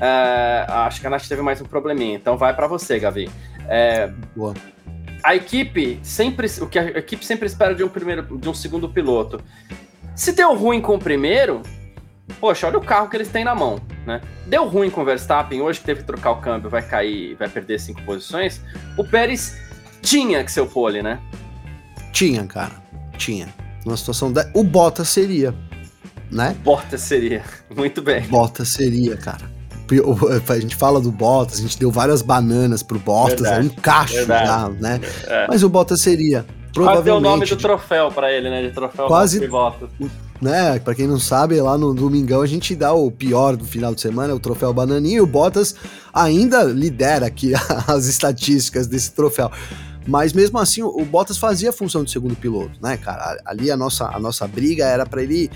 É, 0.00 0.66
acho 0.68 1.00
que 1.00 1.06
a 1.06 1.10
Nath 1.10 1.26
teve 1.26 1.42
mais 1.42 1.60
um 1.60 1.64
probleminha, 1.64 2.16
então 2.16 2.36
vai 2.36 2.54
para 2.54 2.66
você, 2.66 2.98
Gavi. 2.98 3.30
É, 3.68 4.10
Boa 4.34 4.54
a 5.22 5.34
equipe 5.36 6.00
sempre, 6.02 6.46
o 6.60 6.66
que 6.66 6.78
a 6.78 6.86
equipe 6.98 7.24
sempre 7.24 7.46
espera 7.46 7.74
de 7.74 7.84
um 7.84 7.88
primeiro, 7.88 8.38
de 8.38 8.48
um 8.48 8.54
segundo 8.54 8.88
piloto. 8.88 9.40
Se 10.14 10.32
deu 10.32 10.54
ruim 10.54 10.80
com 10.80 10.96
o 10.96 10.98
primeiro, 10.98 11.62
poxa, 12.40 12.66
olha 12.66 12.78
o 12.78 12.84
carro 12.84 13.08
que 13.08 13.16
eles 13.16 13.28
têm 13.28 13.44
na 13.44 13.54
mão, 13.54 13.80
né? 14.06 14.20
Deu 14.46 14.66
ruim 14.66 14.90
com 14.90 15.02
o 15.02 15.04
Verstappen 15.04 15.60
hoje, 15.62 15.80
que 15.80 15.86
teve 15.86 16.00
que 16.00 16.06
trocar 16.06 16.32
o 16.32 16.40
câmbio, 16.40 16.68
vai 16.68 16.82
cair, 16.82 17.34
vai 17.36 17.48
perder 17.48 17.78
cinco 17.78 18.02
posições. 18.02 18.60
O 18.98 19.04
Pérez 19.04 19.56
tinha 20.00 20.42
que 20.44 20.50
ser 20.50 20.60
o 20.60 20.66
pole, 20.66 21.02
né? 21.02 21.20
Tinha, 22.12 22.44
cara. 22.46 22.82
Tinha. 23.16 23.48
Numa 23.84 23.96
situação 23.96 24.32
da... 24.32 24.50
O 24.54 24.62
Bottas 24.62 25.08
seria, 25.08 25.54
né? 26.30 26.56
Bottas 26.62 27.00
seria. 27.00 27.42
Muito 27.74 28.02
bem. 28.02 28.22
Bottas 28.22 28.68
seria, 28.68 29.16
cara. 29.16 29.51
A 30.48 30.60
gente 30.60 30.76
fala 30.76 31.00
do 31.00 31.10
Bottas, 31.10 31.58
a 31.58 31.62
gente 31.62 31.78
deu 31.78 31.90
várias 31.90 32.22
bananas 32.22 32.82
pro 32.82 32.98
Bottas, 32.98 33.40
verdade, 33.40 33.68
é 33.68 33.70
um 33.70 33.74
cacho 33.74 34.14
verdade. 34.14 34.46
já, 34.46 34.68
né? 34.68 35.00
É. 35.26 35.46
Mas 35.48 35.62
o 35.62 35.68
Bottas 35.68 36.00
seria. 36.00 36.44
Provavelmente. 36.72 37.04
Quase 37.04 37.10
o 37.10 37.20
nome 37.20 37.46
do 37.46 37.56
troféu 37.56 38.10
para 38.10 38.32
ele, 38.32 38.48
né? 38.48 38.62
De 38.62 38.70
troféu 38.70 39.06
quase 39.06 39.46
Bottas. 39.46 39.90
Né, 40.40 40.80
pra 40.80 40.92
quem 40.92 41.06
não 41.06 41.20
sabe, 41.20 41.60
lá 41.60 41.78
no 41.78 41.94
Domingão 41.94 42.42
a 42.42 42.46
gente 42.46 42.74
dá 42.74 42.92
o 42.92 43.12
pior 43.12 43.56
do 43.56 43.64
final 43.64 43.94
de 43.94 44.00
semana, 44.00 44.34
o 44.34 44.40
troféu 44.40 44.74
Bananinha, 44.74 45.18
e 45.18 45.20
o 45.20 45.26
Bottas 45.26 45.76
ainda 46.12 46.64
lidera 46.64 47.26
aqui 47.26 47.52
as 47.86 48.06
estatísticas 48.06 48.88
desse 48.88 49.12
troféu. 49.12 49.52
Mas 50.04 50.32
mesmo 50.32 50.58
assim, 50.58 50.82
o 50.82 51.04
Bottas 51.04 51.38
fazia 51.38 51.70
a 51.70 51.72
função 51.72 52.02
de 52.02 52.10
segundo 52.10 52.34
piloto, 52.34 52.72
né, 52.82 52.96
cara? 52.96 53.40
Ali 53.44 53.70
a 53.70 53.76
nossa, 53.76 54.06
a 54.06 54.18
nossa 54.18 54.48
briga 54.48 54.84
era 54.84 55.06
para 55.06 55.22
ele 55.22 55.48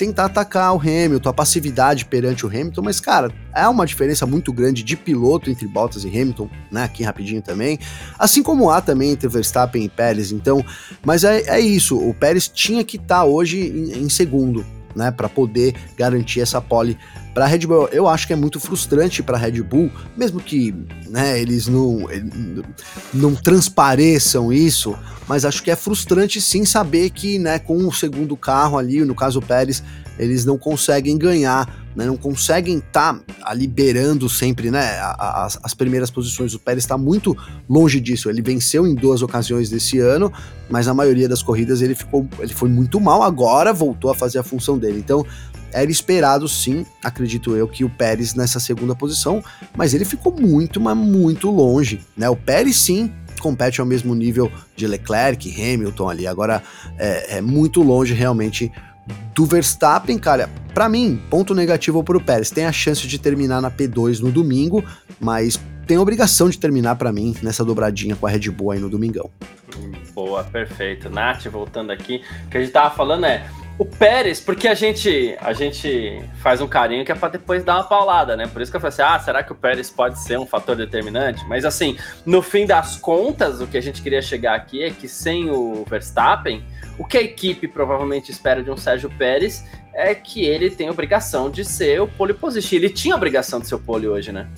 tentar 0.00 0.24
atacar 0.24 0.74
o 0.74 0.80
Hamilton, 0.80 1.28
a 1.28 1.32
passividade 1.34 2.06
perante 2.06 2.46
o 2.46 2.48
Hamilton, 2.48 2.80
mas, 2.80 2.98
cara, 3.00 3.30
é 3.54 3.68
uma 3.68 3.84
diferença 3.84 4.24
muito 4.24 4.50
grande 4.50 4.82
de 4.82 4.96
piloto 4.96 5.50
entre 5.50 5.68
Bottas 5.68 6.04
e 6.04 6.08
Hamilton, 6.08 6.48
né? 6.72 6.84
Aqui 6.84 7.02
rapidinho 7.02 7.42
também. 7.42 7.78
Assim 8.18 8.42
como 8.42 8.70
há 8.70 8.80
também 8.80 9.10
entre 9.10 9.28
Verstappen 9.28 9.84
e 9.84 9.90
Pérez, 9.90 10.32
então. 10.32 10.64
Mas 11.04 11.22
é, 11.22 11.42
é 11.42 11.60
isso, 11.60 11.98
o 11.98 12.14
Pérez 12.14 12.48
tinha 12.48 12.82
que 12.82 12.96
estar 12.96 13.18
tá 13.18 13.24
hoje 13.26 13.58
em, 13.58 14.04
em 14.04 14.08
segundo, 14.08 14.64
né, 14.94 15.10
para 15.10 15.28
poder 15.28 15.74
garantir 15.96 16.40
essa 16.40 16.60
pole 16.60 16.98
para 17.34 17.46
Red 17.46 17.60
Bull. 17.60 17.88
Eu 17.92 18.08
acho 18.08 18.26
que 18.26 18.32
é 18.32 18.36
muito 18.36 18.58
frustrante 18.58 19.22
para 19.22 19.38
Red 19.38 19.62
Bull, 19.62 19.90
mesmo 20.16 20.40
que 20.40 20.74
né, 21.08 21.40
eles 21.40 21.66
não, 21.66 22.06
não 23.12 23.34
transpareçam 23.34 24.52
isso, 24.52 24.96
mas 25.28 25.44
acho 25.44 25.62
que 25.62 25.70
é 25.70 25.76
frustrante 25.76 26.40
sim 26.40 26.64
saber 26.64 27.10
que 27.10 27.38
né, 27.38 27.58
com 27.58 27.86
o 27.86 27.92
segundo 27.92 28.36
carro 28.36 28.78
ali, 28.78 29.04
no 29.04 29.14
caso 29.14 29.38
o 29.38 29.42
Pérez, 29.42 29.82
eles 30.18 30.44
não 30.44 30.58
conseguem 30.58 31.16
ganhar, 31.16 31.88
né, 31.94 32.06
não 32.06 32.16
conseguem 32.16 32.78
estar 32.78 33.14
tá 33.14 33.54
liberando 33.54 34.28
sempre 34.28 34.70
né, 34.70 34.98
as, 35.18 35.58
as 35.62 35.74
primeiras 35.74 36.10
posições. 36.10 36.54
O 36.54 36.58
Pérez 36.58 36.84
está 36.84 36.96
muito 36.96 37.36
longe 37.68 38.00
disso. 38.00 38.30
Ele 38.30 38.42
venceu 38.42 38.86
em 38.86 38.94
duas 38.94 39.22
ocasiões 39.22 39.68
desse 39.68 39.98
ano, 39.98 40.32
mas 40.68 40.88
a 40.88 40.94
maioria 40.94 41.28
das 41.28 41.42
corridas 41.42 41.82
ele 41.82 41.94
ficou, 41.94 42.28
ele 42.38 42.54
foi 42.54 42.68
muito 42.68 43.00
mal. 43.00 43.22
Agora 43.22 43.72
voltou 43.72 44.10
a 44.10 44.14
fazer 44.14 44.38
a 44.38 44.42
função 44.42 44.78
dele. 44.78 44.98
Então 44.98 45.24
era 45.72 45.90
esperado 45.90 46.48
sim, 46.48 46.84
acredito 47.02 47.54
eu, 47.54 47.68
que 47.68 47.84
o 47.84 47.90
Pérez 47.90 48.34
nessa 48.34 48.58
segunda 48.58 48.94
posição, 48.94 49.42
mas 49.76 49.94
ele 49.94 50.04
ficou 50.04 50.32
muito, 50.32 50.80
mas 50.80 50.96
muito 50.96 51.48
longe, 51.50 52.00
né? 52.16 52.28
O 52.28 52.36
Pérez 52.36 52.76
sim 52.76 53.12
compete 53.40 53.80
ao 53.80 53.86
mesmo 53.86 54.14
nível 54.14 54.52
de 54.76 54.86
Leclerc, 54.86 55.50
Hamilton 55.50 56.08
ali, 56.08 56.26
agora 56.26 56.62
é, 56.98 57.38
é 57.38 57.40
muito 57.40 57.82
longe 57.82 58.12
realmente 58.12 58.70
do 59.34 59.44
Verstappen, 59.46 60.18
cara. 60.18 60.48
Para 60.74 60.88
mim, 60.88 61.20
ponto 61.28 61.54
negativo 61.54 62.02
pro 62.04 62.20
Pérez, 62.20 62.50
tem 62.50 62.66
a 62.66 62.72
chance 62.72 63.06
de 63.06 63.18
terminar 63.18 63.60
na 63.60 63.70
P2 63.70 64.20
no 64.20 64.30
domingo, 64.30 64.84
mas 65.18 65.60
tem 65.86 65.96
a 65.96 66.00
obrigação 66.00 66.48
de 66.48 66.58
terminar 66.58 66.96
para 66.96 67.12
mim 67.12 67.34
nessa 67.42 67.64
dobradinha 67.64 68.14
com 68.14 68.26
a 68.26 68.30
Red 68.30 68.50
Bull 68.50 68.70
aí 68.70 68.78
no 68.78 68.88
domingão. 68.88 69.30
Boa, 70.14 70.44
perfeito. 70.44 71.08
Nath, 71.10 71.46
voltando 71.46 71.90
aqui, 71.90 72.22
o 72.46 72.50
que 72.50 72.58
a 72.58 72.60
gente 72.60 72.72
tava 72.72 72.94
falando 72.94 73.26
é 73.26 73.44
o 73.80 73.84
Pérez, 73.86 74.38
porque 74.38 74.68
a 74.68 74.74
gente 74.74 75.34
a 75.40 75.54
gente 75.54 76.22
faz 76.42 76.60
um 76.60 76.68
carinho 76.68 77.02
que 77.02 77.10
é 77.10 77.14
para 77.14 77.30
depois 77.30 77.64
dar 77.64 77.76
uma 77.76 77.84
paulada, 77.84 78.36
né? 78.36 78.46
Por 78.46 78.60
isso 78.60 78.70
que 78.70 78.76
eu 78.76 78.80
falei 78.80 78.92
assim: 78.92 79.02
ah, 79.02 79.18
será 79.18 79.42
que 79.42 79.52
o 79.52 79.54
Pérez 79.54 79.88
pode 79.88 80.20
ser 80.20 80.38
um 80.38 80.44
fator 80.44 80.76
determinante? 80.76 81.42
Mas 81.48 81.64
assim, 81.64 81.96
no 82.26 82.42
fim 82.42 82.66
das 82.66 82.96
contas, 82.96 83.60
o 83.62 83.66
que 83.66 83.78
a 83.78 83.80
gente 83.80 84.02
queria 84.02 84.20
chegar 84.20 84.54
aqui 84.54 84.82
é 84.82 84.90
que 84.90 85.08
sem 85.08 85.48
o 85.48 85.82
Verstappen, 85.88 86.62
o 87.00 87.04
que 87.04 87.16
a 87.16 87.22
equipe 87.22 87.66
provavelmente 87.66 88.30
espera 88.30 88.62
de 88.62 88.70
um 88.70 88.76
Sérgio 88.76 89.10
Pérez 89.16 89.64
é 89.92 90.14
que 90.14 90.44
ele 90.44 90.70
tem 90.70 90.90
obrigação 90.90 91.50
de 91.50 91.64
ser 91.64 92.00
o 92.00 92.06
pole 92.06 92.34
position. 92.34 92.76
Ele 92.76 92.90
tinha 92.90 93.16
obrigação 93.16 93.58
de 93.58 93.66
ser 93.66 93.74
o 93.74 93.80
pole 93.80 94.06
hoje, 94.06 94.30
né? 94.30 94.48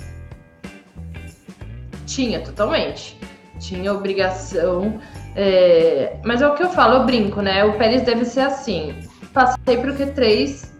Tinha, 2.05 2.41
totalmente. 2.41 3.19
Tinha 3.59 3.93
obrigação. 3.93 5.01
É... 5.35 6.19
Mas 6.25 6.43
é 6.43 6.49
o 6.49 6.55
que 6.55 6.63
eu 6.63 6.71
falo, 6.71 6.97
eu 6.97 7.07
brinco, 7.07 7.41
né? 7.41 7.65
O 7.65 7.79
Pérez 7.79 8.03
deve 8.03 8.25
ser 8.25 8.41
assim 8.41 8.95
passei 9.33 9.79
pro 9.79 9.95
Q3 9.95 10.71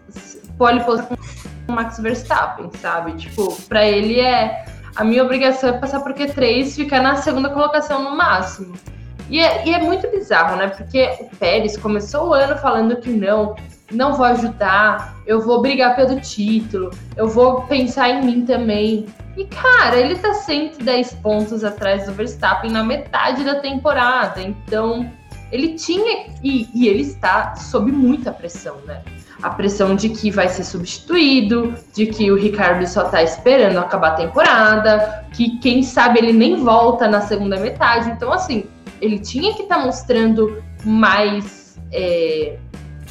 pole 0.59 0.85
position 0.85 1.17
com 1.67 1.73
Max 1.73 1.99
Verstappen, 1.99 2.71
sabe? 2.81 3.13
Tipo, 3.15 3.61
para 3.63 3.87
ele 3.87 4.21
é 4.21 4.65
a 4.95 5.05
minha 5.05 5.25
obrigação 5.25 5.71
é 5.71 5.73
passar 5.73 6.01
pro 6.01 6.15
Q3 6.15 6.75
ficar 6.75 7.03
na 7.03 7.17
segunda 7.17 7.49
colocação 7.49 8.03
no 8.03 8.17
máximo. 8.17 8.75
E 9.33 9.41
é, 9.41 9.67
e 9.67 9.73
é 9.73 9.79
muito 9.81 10.07
bizarro, 10.11 10.57
né? 10.57 10.69
Porque 10.69 11.11
o 11.21 11.37
Pérez 11.37 11.75
começou 11.79 12.29
o 12.29 12.35
ano 12.35 12.55
falando 12.59 12.97
que 12.97 13.09
não, 13.09 13.57
não 13.91 14.13
vou 14.13 14.27
ajudar, 14.27 15.17
eu 15.27 15.41
vou 15.41 15.63
brigar 15.63 15.97
pelo 15.97 16.21
título, 16.21 16.91
eu 17.17 17.27
vou 17.27 17.63
pensar 17.63 18.11
em 18.11 18.23
mim 18.23 18.45
também. 18.45 19.07
E, 19.35 19.47
cara, 19.47 19.97
ele 19.97 20.17
tá 20.17 20.35
110 20.35 21.15
pontos 21.15 21.65
atrás 21.65 22.05
do 22.05 22.13
Verstappen 22.13 22.71
na 22.71 22.85
metade 22.85 23.43
da 23.43 23.55
temporada. 23.55 24.43
Então, 24.43 25.11
ele 25.51 25.77
tinha 25.77 26.27
e, 26.45 26.69
e 26.75 26.87
ele 26.87 27.01
está 27.01 27.55
sob 27.57 27.91
muita 27.91 28.33
pressão, 28.33 28.77
né? 28.85 29.01
A 29.43 29.49
pressão 29.49 29.97
de 29.97 30.11
que 30.11 30.31
vai 30.31 30.51
ser 30.51 30.63
substituído, 30.63 31.75
de 31.95 32.05
que 32.05 32.31
o 32.31 32.37
Ricardo 32.37 32.87
só 32.87 33.07
está 33.07 33.23
esperando 33.23 33.79
acabar 33.79 34.09
a 34.09 34.17
temporada, 34.17 35.25
que 35.33 35.59
quem 35.59 35.83
sabe 35.83 36.19
ele 36.19 36.35
nem 36.35 36.57
volta 36.63 37.09
na 37.09 37.23
segunda 37.23 37.59
metade. 37.59 38.11
Então, 38.11 38.31
assim, 38.31 38.69
ele 39.03 39.19
tinha 39.19 39.53
que 39.55 39.65
estar 39.65 39.79
tá 39.79 39.85
mostrando 39.85 40.63
mais, 40.85 41.77
é, 41.93 42.57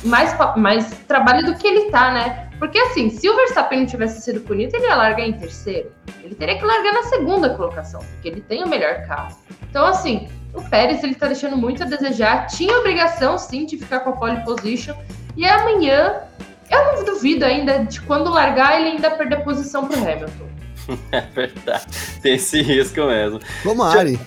mais, 0.05 0.33
mais 0.55 0.89
trabalho 1.05 1.45
do 1.45 1.55
que 1.55 1.67
ele 1.67 1.91
tá, 1.91 2.13
né? 2.13 2.49
Porque 2.57 2.79
assim, 2.79 3.09
se 3.09 3.27
o 3.27 3.35
Verstappen 3.35 3.81
não 3.81 3.85
tivesse 3.85 4.21
sido 4.21 4.39
punido, 4.41 4.75
ele 4.75 4.85
ia 4.85 4.95
largar 4.95 5.27
em 5.27 5.33
terceiro. 5.33 5.91
Ele 6.23 6.33
teria 6.33 6.57
que 6.57 6.63
largar 6.63 6.93
na 6.93 7.03
segunda 7.03 7.49
colocação, 7.49 7.99
porque 7.99 8.29
ele 8.29 8.41
tem 8.41 8.63
o 8.63 8.67
melhor 8.67 9.05
carro. 9.05 9.35
Então, 9.69 9.85
assim, 9.85 10.29
o 10.53 10.61
Pérez 10.61 11.03
ele 11.03 11.15
tá 11.15 11.27
deixando 11.27 11.57
muito 11.57 11.83
a 11.83 11.85
desejar. 11.85 12.47
Tinha 12.47 12.77
obrigação, 12.77 13.37
sim, 13.37 13.65
de 13.65 13.77
ficar 13.77 14.01
com 14.01 14.11
a 14.11 14.13
pole 14.13 14.41
position. 14.45 14.95
E 15.35 15.45
amanhã, 15.45 16.21
eu 16.69 16.85
não 16.85 17.03
duvido 17.03 17.43
ainda 17.43 17.79
de 17.79 17.99
quando 18.01 18.29
largar 18.29 18.79
ele 18.79 18.91
ainda 18.91 19.11
perder 19.11 19.43
posição 19.43 19.87
pro 19.87 19.97
Hamilton. 19.97 20.51
É 21.11 21.21
verdade. 21.21 21.85
Tem 22.21 22.35
esse 22.35 22.61
risco 22.61 23.05
mesmo. 23.05 23.39
Tomare. 23.63 24.19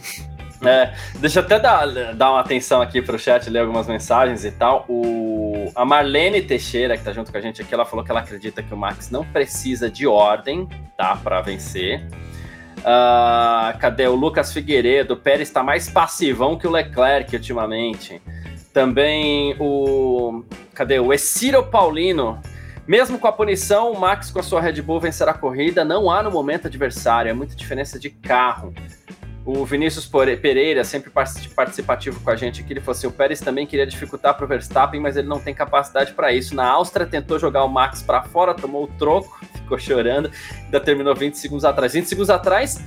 É, 0.67 0.95
deixa 1.17 1.41
eu 1.41 1.45
até 1.45 1.59
dar, 1.59 1.87
dar 2.15 2.31
uma 2.31 2.41
atenção 2.41 2.81
aqui 2.81 3.03
pro 3.03 3.19
chat, 3.19 3.49
ler 3.51 3.61
algumas 3.61 3.87
mensagens 3.87 4.45
e 4.45 4.51
tal. 4.51 4.85
O, 4.89 5.71
a 5.75 5.85
Marlene 5.85 6.43
Teixeira, 6.43 6.97
que 6.97 7.05
tá 7.05 7.13
junto 7.13 7.31
com 7.31 7.39
a 7.39 7.41
gente 7.41 7.61
aqui, 7.63 7.73
ela 7.75 7.85
falou 7.85 8.05
que 8.05 8.11
ela 8.11 8.21
acredita 8.21 8.63
que 8.63 8.73
o 8.73 8.77
Max 8.77 9.11
não 9.11 9.25
precisa 9.25 9.91
de 9.91 10.07
ordem, 10.07 10.69
tá, 10.97 11.17
para 11.17 11.41
vencer. 11.41 12.07
Uh, 12.79 13.79
cadê 13.79 14.07
o 14.07 14.15
Lucas 14.15 14.53
Figueiredo? 14.53 15.15
O 15.15 15.17
Pérez 15.17 15.49
está 15.49 15.63
mais 15.63 15.89
passivão 15.89 16.59
que 16.59 16.67
o 16.67 16.71
Leclerc 16.71 17.35
ultimamente. 17.35 18.21
Também 18.73 19.57
o. 19.59 20.45
Cadê? 20.75 20.99
O 20.99 21.13
Essiro 21.13 21.65
Paulino. 21.65 22.41
Mesmo 22.87 23.19
com 23.19 23.27
a 23.27 23.33
punição, 23.33 23.93
o 23.93 23.99
Max 23.99 24.31
com 24.31 24.41
a 24.41 24.43
sua 24.43 24.61
Red 24.61 24.83
Bull 24.83 25.01
vencerá 25.01 25.31
a 25.31 25.39
corrida. 25.39 25.85
Não 25.85 26.11
há 26.11 26.23
no 26.23 26.31
momento 26.31 26.67
adversário, 26.67 27.31
é 27.31 27.33
muita 27.33 27.55
diferença 27.55 27.99
de 27.99 28.11
carro. 28.11 28.75
O 29.47 29.65
Vinícius 29.67 30.07
Pereira, 30.07 30.83
sempre 30.85 31.11
participativo 31.11 32.19
com 32.21 32.31
a 32.31 32.37
gente 32.37 32.63
aqui, 32.63 32.73
ele 32.73 32.81
falou 32.81 32.93
assim: 32.93 33.07
o 33.07 33.13
Pérez 33.13 33.41
também 33.41 33.67
queria 33.67 33.87
dificultar 33.87 34.35
para 34.35 34.45
o 34.45 34.49
Verstappen, 34.49 34.99
mas 34.99 35.19
ele 35.19 35.29
não 35.29 35.39
tem 35.39 35.55
capacidade 35.55 36.15
para 36.15 36.33
isso. 36.33 36.55
Na 36.55 36.67
Áustria 36.67 37.05
tentou 37.05 37.39
jogar 37.39 37.63
o 37.65 37.69
Max 37.69 38.03
para 38.03 38.23
fora, 38.23 38.55
tomou 38.55 38.85
o 38.85 38.87
troco, 38.87 39.39
ficou 39.55 39.79
chorando, 39.79 40.31
ainda 40.65 40.81
terminou 40.81 41.15
20 41.15 41.35
segundos 41.35 41.65
atrás. 41.65 41.93
20 41.93 42.07
segundos 42.07 42.31
atrás 42.31 42.83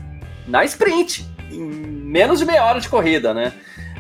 na 0.48 0.66
sprint, 0.66 1.28
em 1.52 1.62
menos 1.62 2.40
de 2.40 2.46
meia 2.46 2.66
hora 2.66 2.80
de 2.80 2.90
corrida, 2.90 3.36
né? 3.36 3.54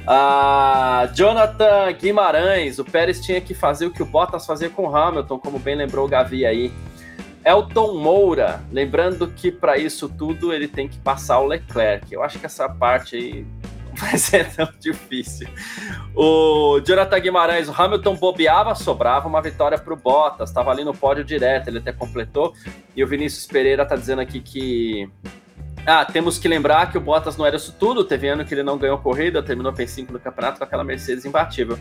Ah, 0.08 1.10
Jonathan 1.14 1.92
Guimarães, 1.92 2.80
o 2.80 2.86
Pérez 2.86 3.20
tinha 3.20 3.42
que 3.42 3.54
fazer 3.54 3.86
o 3.86 3.92
que 3.92 4.02
o 4.02 4.06
Bottas 4.06 4.46
fazia 4.48 4.70
com 4.70 4.88
o 4.88 4.96
Hamilton, 4.96 5.38
como 5.38 5.60
bem 5.60 5.76
lembrou 5.76 6.06
o 6.06 6.08
Gavi 6.08 6.44
aí. 6.44 6.72
Elton 7.48 7.94
Moura, 7.98 8.62
lembrando 8.72 9.26
que 9.28 9.50
para 9.50 9.78
isso 9.78 10.10
tudo 10.10 10.52
ele 10.52 10.68
tem 10.68 10.88
que 10.88 10.98
passar 10.98 11.40
o 11.40 11.48
Leclerc. 11.48 12.14
Eu 12.14 12.22
acho 12.22 12.38
que 12.38 12.46
essa 12.46 12.68
parte 12.68 13.16
aí 13.16 13.46
não 13.88 13.96
vai 13.96 14.18
ser 14.18 14.54
tão 14.54 14.68
difícil. 14.78 15.48
O 16.14 16.82
Jonathan 16.82 17.20
Guimarães, 17.20 17.70
o 17.70 17.82
Hamilton 17.82 18.16
bobeava, 18.16 18.76
sobrava 18.76 19.30
uma 19.30 19.42
vitória 19.42 19.78
para 19.78 19.94
o 19.94 19.96
Bottas, 19.96 20.50
estava 20.50 20.72
ali 20.72 20.84
no 20.84 20.94
pódio 20.94 21.24
direto, 21.24 21.70
ele 21.70 21.78
até 21.78 21.94
completou. 21.94 22.54
E 22.94 23.02
o 23.02 23.08
Vinícius 23.08 23.46
Pereira 23.46 23.84
está 23.84 23.96
dizendo 23.96 24.20
aqui 24.20 24.42
que 24.42 25.10
ah, 25.86 26.04
temos 26.04 26.38
que 26.38 26.50
lembrar 26.50 26.92
que 26.92 26.98
o 26.98 27.02
Bottas 27.02 27.38
não 27.38 27.46
era 27.46 27.56
isso 27.56 27.74
tudo. 27.80 28.04
Teve 28.04 28.28
ano 28.28 28.44
que 28.44 28.54
ele 28.54 28.62
não 28.62 28.78
ganhou 28.78 28.98
corrida, 28.98 29.42
terminou 29.42 29.72
P5 29.72 30.10
no 30.10 30.20
campeonato 30.20 30.58
com 30.58 30.66
aquela 30.66 30.84
Mercedes 30.84 31.24
imbatível. 31.24 31.80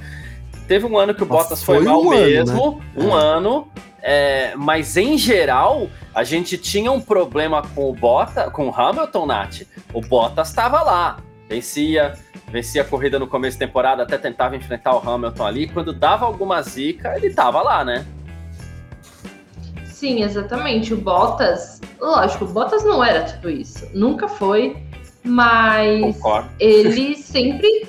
Teve 0.67 0.87
um 0.87 0.99
ano 0.99 1.14
que 1.14 1.23
o 1.23 1.27
Bottas 1.27 1.62
foi, 1.62 1.77
foi 1.77 1.85
mal 1.85 2.01
um 2.03 2.11
mesmo, 2.11 2.53
ano, 2.53 2.79
né? 2.79 3.05
um 3.05 3.19
é. 3.19 3.23
ano, 3.23 3.69
é, 4.03 4.55
mas 4.57 4.97
em 4.97 5.19
geral, 5.19 5.89
a 6.14 6.23
gente 6.23 6.57
tinha 6.57 6.93
um 6.93 7.01
problema 7.01 7.62
com 7.75 7.91
o 7.91 7.93
Bottas, 7.93 8.53
com 8.53 8.69
o 8.69 8.75
Hamilton, 8.75 9.27
Nath. 9.27 9.62
O 9.93 10.01
Bottas 10.01 10.49
estava 10.49 10.83
lá, 10.83 11.19
vencia, 11.49 12.14
vencia 12.49 12.83
a 12.83 12.85
corrida 12.85 13.19
no 13.19 13.27
começo 13.27 13.59
da 13.59 13.67
temporada, 13.67 14.03
até 14.03 14.17
tentava 14.17 14.57
enfrentar 14.57 14.95
o 14.95 15.09
Hamilton 15.09 15.47
ali. 15.47 15.69
Quando 15.69 15.93
dava 15.93 16.25
alguma 16.25 16.62
zica, 16.62 17.17
ele 17.17 17.29
estava 17.29 17.62
lá, 17.62 17.85
né? 17.85 18.07
Sim, 19.87 20.23
exatamente. 20.23 20.93
O 20.93 20.99
Bottas, 20.99 21.81
lógico, 21.99 22.45
o 22.45 22.49
Bottas 22.49 22.85
não 22.85 23.03
era 23.03 23.25
tudo 23.25 23.51
isso, 23.51 23.89
nunca 23.93 24.29
foi, 24.29 24.77
mas 25.25 26.01
Concordo. 26.01 26.51
ele 26.61 27.17
sempre 27.19 27.89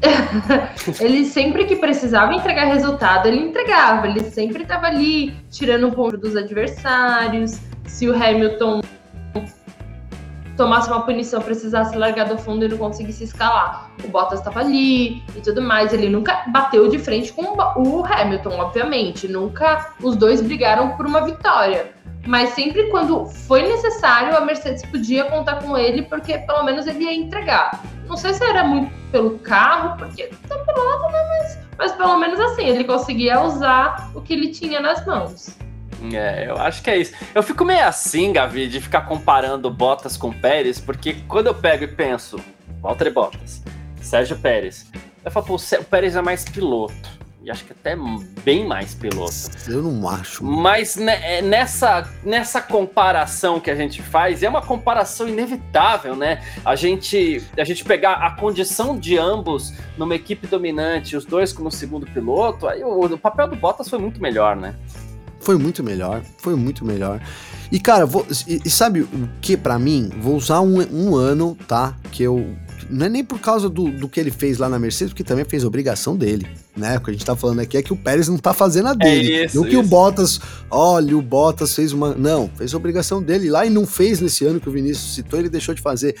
ele 1.00 1.24
sempre 1.24 1.64
que 1.64 1.76
precisava 1.76 2.32
entregar 2.34 2.66
resultado, 2.66 3.26
ele 3.26 3.40
entregava. 3.40 4.06
Ele 4.06 4.20
sempre 4.24 4.62
estava 4.62 4.86
ali 4.86 5.34
tirando 5.50 5.90
ponto 5.92 6.16
dos 6.16 6.36
adversários. 6.36 7.58
Se 7.86 8.08
o 8.08 8.14
Hamilton 8.14 8.80
tomasse 10.56 10.90
uma 10.90 11.02
punição, 11.02 11.40
precisasse 11.40 11.96
largar 11.96 12.28
do 12.28 12.36
fundo 12.36 12.64
e 12.64 12.68
não 12.68 12.76
conseguisse 12.76 13.22
escalar, 13.22 13.90
o 14.04 14.08
Bottas 14.08 14.40
estava 14.40 14.60
ali 14.60 15.22
e 15.36 15.40
tudo 15.42 15.62
mais. 15.62 15.92
Ele 15.92 16.08
nunca 16.08 16.44
bateu 16.48 16.88
de 16.88 16.98
frente 16.98 17.32
com 17.32 17.56
o 17.76 18.04
Hamilton, 18.04 18.58
obviamente. 18.58 19.28
Nunca 19.28 19.94
os 20.02 20.16
dois 20.16 20.40
brigaram 20.40 20.96
por 20.96 21.06
uma 21.06 21.24
vitória. 21.24 21.92
Mas 22.28 22.50
sempre 22.50 22.90
quando 22.90 23.24
foi 23.24 23.62
necessário, 23.62 24.36
a 24.36 24.42
Mercedes 24.42 24.84
podia 24.84 25.24
contar 25.24 25.62
com 25.62 25.78
ele, 25.78 26.02
porque 26.02 26.36
pelo 26.36 26.62
menos 26.62 26.86
ele 26.86 27.04
ia 27.04 27.14
entregar. 27.14 27.82
Não 28.06 28.18
sei 28.18 28.34
se 28.34 28.44
era 28.44 28.62
muito 28.62 28.92
pelo 29.10 29.38
carro, 29.38 29.96
porque 29.96 30.28
tá 30.46 30.58
pronto, 30.58 31.10
né? 31.10 31.26
Mas, 31.26 31.58
mas 31.78 31.92
pelo 31.92 32.18
menos 32.18 32.38
assim, 32.38 32.66
ele 32.66 32.84
conseguia 32.84 33.40
usar 33.40 34.10
o 34.14 34.20
que 34.20 34.34
ele 34.34 34.48
tinha 34.48 34.78
nas 34.78 35.06
mãos. 35.06 35.56
É, 36.12 36.50
eu 36.50 36.58
acho 36.58 36.82
que 36.82 36.90
é 36.90 36.98
isso. 36.98 37.14
Eu 37.34 37.42
fico 37.42 37.64
meio 37.64 37.86
assim, 37.86 38.30
Gavi, 38.30 38.68
de 38.68 38.78
ficar 38.78 39.06
comparando 39.06 39.70
Bottas 39.70 40.18
com 40.18 40.30
Pérez, 40.30 40.78
porque 40.78 41.14
quando 41.26 41.46
eu 41.46 41.54
pego 41.54 41.84
e 41.84 41.88
penso, 41.88 42.38
Walter 42.82 43.10
Bottas, 43.10 43.62
Sérgio 44.02 44.36
Pérez, 44.36 44.86
eu 45.24 45.30
falo, 45.30 45.46
pô, 45.46 45.54
o 45.54 45.84
Pérez 45.84 46.14
é 46.14 46.20
mais 46.20 46.44
piloto 46.44 47.18
e 47.48 47.50
acho 47.50 47.64
que 47.64 47.72
até 47.72 47.96
bem 48.44 48.66
mais 48.66 48.94
piloto. 48.94 49.32
Eu 49.66 49.82
não 49.82 50.06
acho. 50.06 50.44
Mas 50.44 50.96
né, 50.96 51.40
nessa, 51.40 52.06
nessa 52.22 52.60
comparação 52.60 53.58
que 53.58 53.70
a 53.70 53.74
gente 53.74 54.02
faz, 54.02 54.42
é 54.42 54.48
uma 54.48 54.60
comparação 54.60 55.26
inevitável, 55.26 56.14
né? 56.14 56.44
A 56.62 56.76
gente, 56.76 57.42
a 57.56 57.64
gente 57.64 57.84
pegar 57.84 58.14
a 58.16 58.32
condição 58.32 58.98
de 58.98 59.16
ambos 59.16 59.72
numa 59.96 60.14
equipe 60.14 60.46
dominante, 60.46 61.16
os 61.16 61.24
dois 61.24 61.50
como 61.50 61.70
segundo 61.70 62.06
piloto, 62.06 62.68
aí 62.68 62.84
o, 62.84 63.00
o 63.00 63.18
papel 63.18 63.48
do 63.48 63.56
Bottas 63.56 63.88
foi 63.88 63.98
muito 63.98 64.20
melhor, 64.20 64.54
né? 64.54 64.74
Foi 65.40 65.56
muito 65.56 65.82
melhor, 65.82 66.22
foi 66.36 66.54
muito 66.54 66.84
melhor. 66.84 67.18
E 67.72 67.80
cara, 67.80 68.04
vou, 68.04 68.26
e, 68.46 68.60
e 68.62 68.70
sabe 68.70 69.00
o 69.00 69.28
que 69.40 69.56
para 69.56 69.78
mim? 69.78 70.10
Vou 70.20 70.36
usar 70.36 70.60
um, 70.60 70.80
um 70.92 71.16
ano, 71.16 71.56
tá? 71.66 71.96
Que 72.12 72.24
eu 72.24 72.54
não 72.90 73.06
é 73.06 73.08
nem 73.08 73.24
por 73.24 73.38
causa 73.38 73.68
do, 73.68 73.90
do 73.90 74.08
que 74.08 74.18
ele 74.18 74.30
fez 74.30 74.58
lá 74.58 74.68
na 74.68 74.78
Mercedes, 74.78 75.12
porque 75.12 75.24
também 75.24 75.44
fez 75.44 75.64
obrigação 75.64 76.16
dele, 76.16 76.46
né? 76.76 76.96
O 76.96 77.00
que 77.00 77.10
a 77.10 77.12
gente 77.12 77.24
tá 77.24 77.36
falando 77.36 77.60
aqui 77.60 77.76
é 77.76 77.82
que 77.82 77.92
o 77.92 77.96
Pérez 77.96 78.28
não 78.28 78.38
tá 78.38 78.52
fazendo 78.52 78.88
a 78.88 78.92
é 78.92 78.96
dele. 78.96 79.32
É 79.32 79.44
isso, 79.46 79.56
não 79.56 79.64
que 79.64 79.70
isso. 79.70 79.80
o 79.80 79.82
Bottas, 79.82 80.40
olha, 80.70 81.16
o 81.16 81.22
Bottas 81.22 81.74
fez 81.74 81.92
uma. 81.92 82.14
Não, 82.14 82.50
fez 82.56 82.74
obrigação 82.74 83.22
dele 83.22 83.50
lá 83.50 83.66
e 83.66 83.70
não 83.70 83.86
fez 83.86 84.20
nesse 84.20 84.44
ano 84.44 84.60
que 84.60 84.68
o 84.68 84.72
Vinícius 84.72 85.14
citou, 85.14 85.38
ele 85.38 85.48
deixou 85.48 85.74
de 85.74 85.82
fazer. 85.82 86.16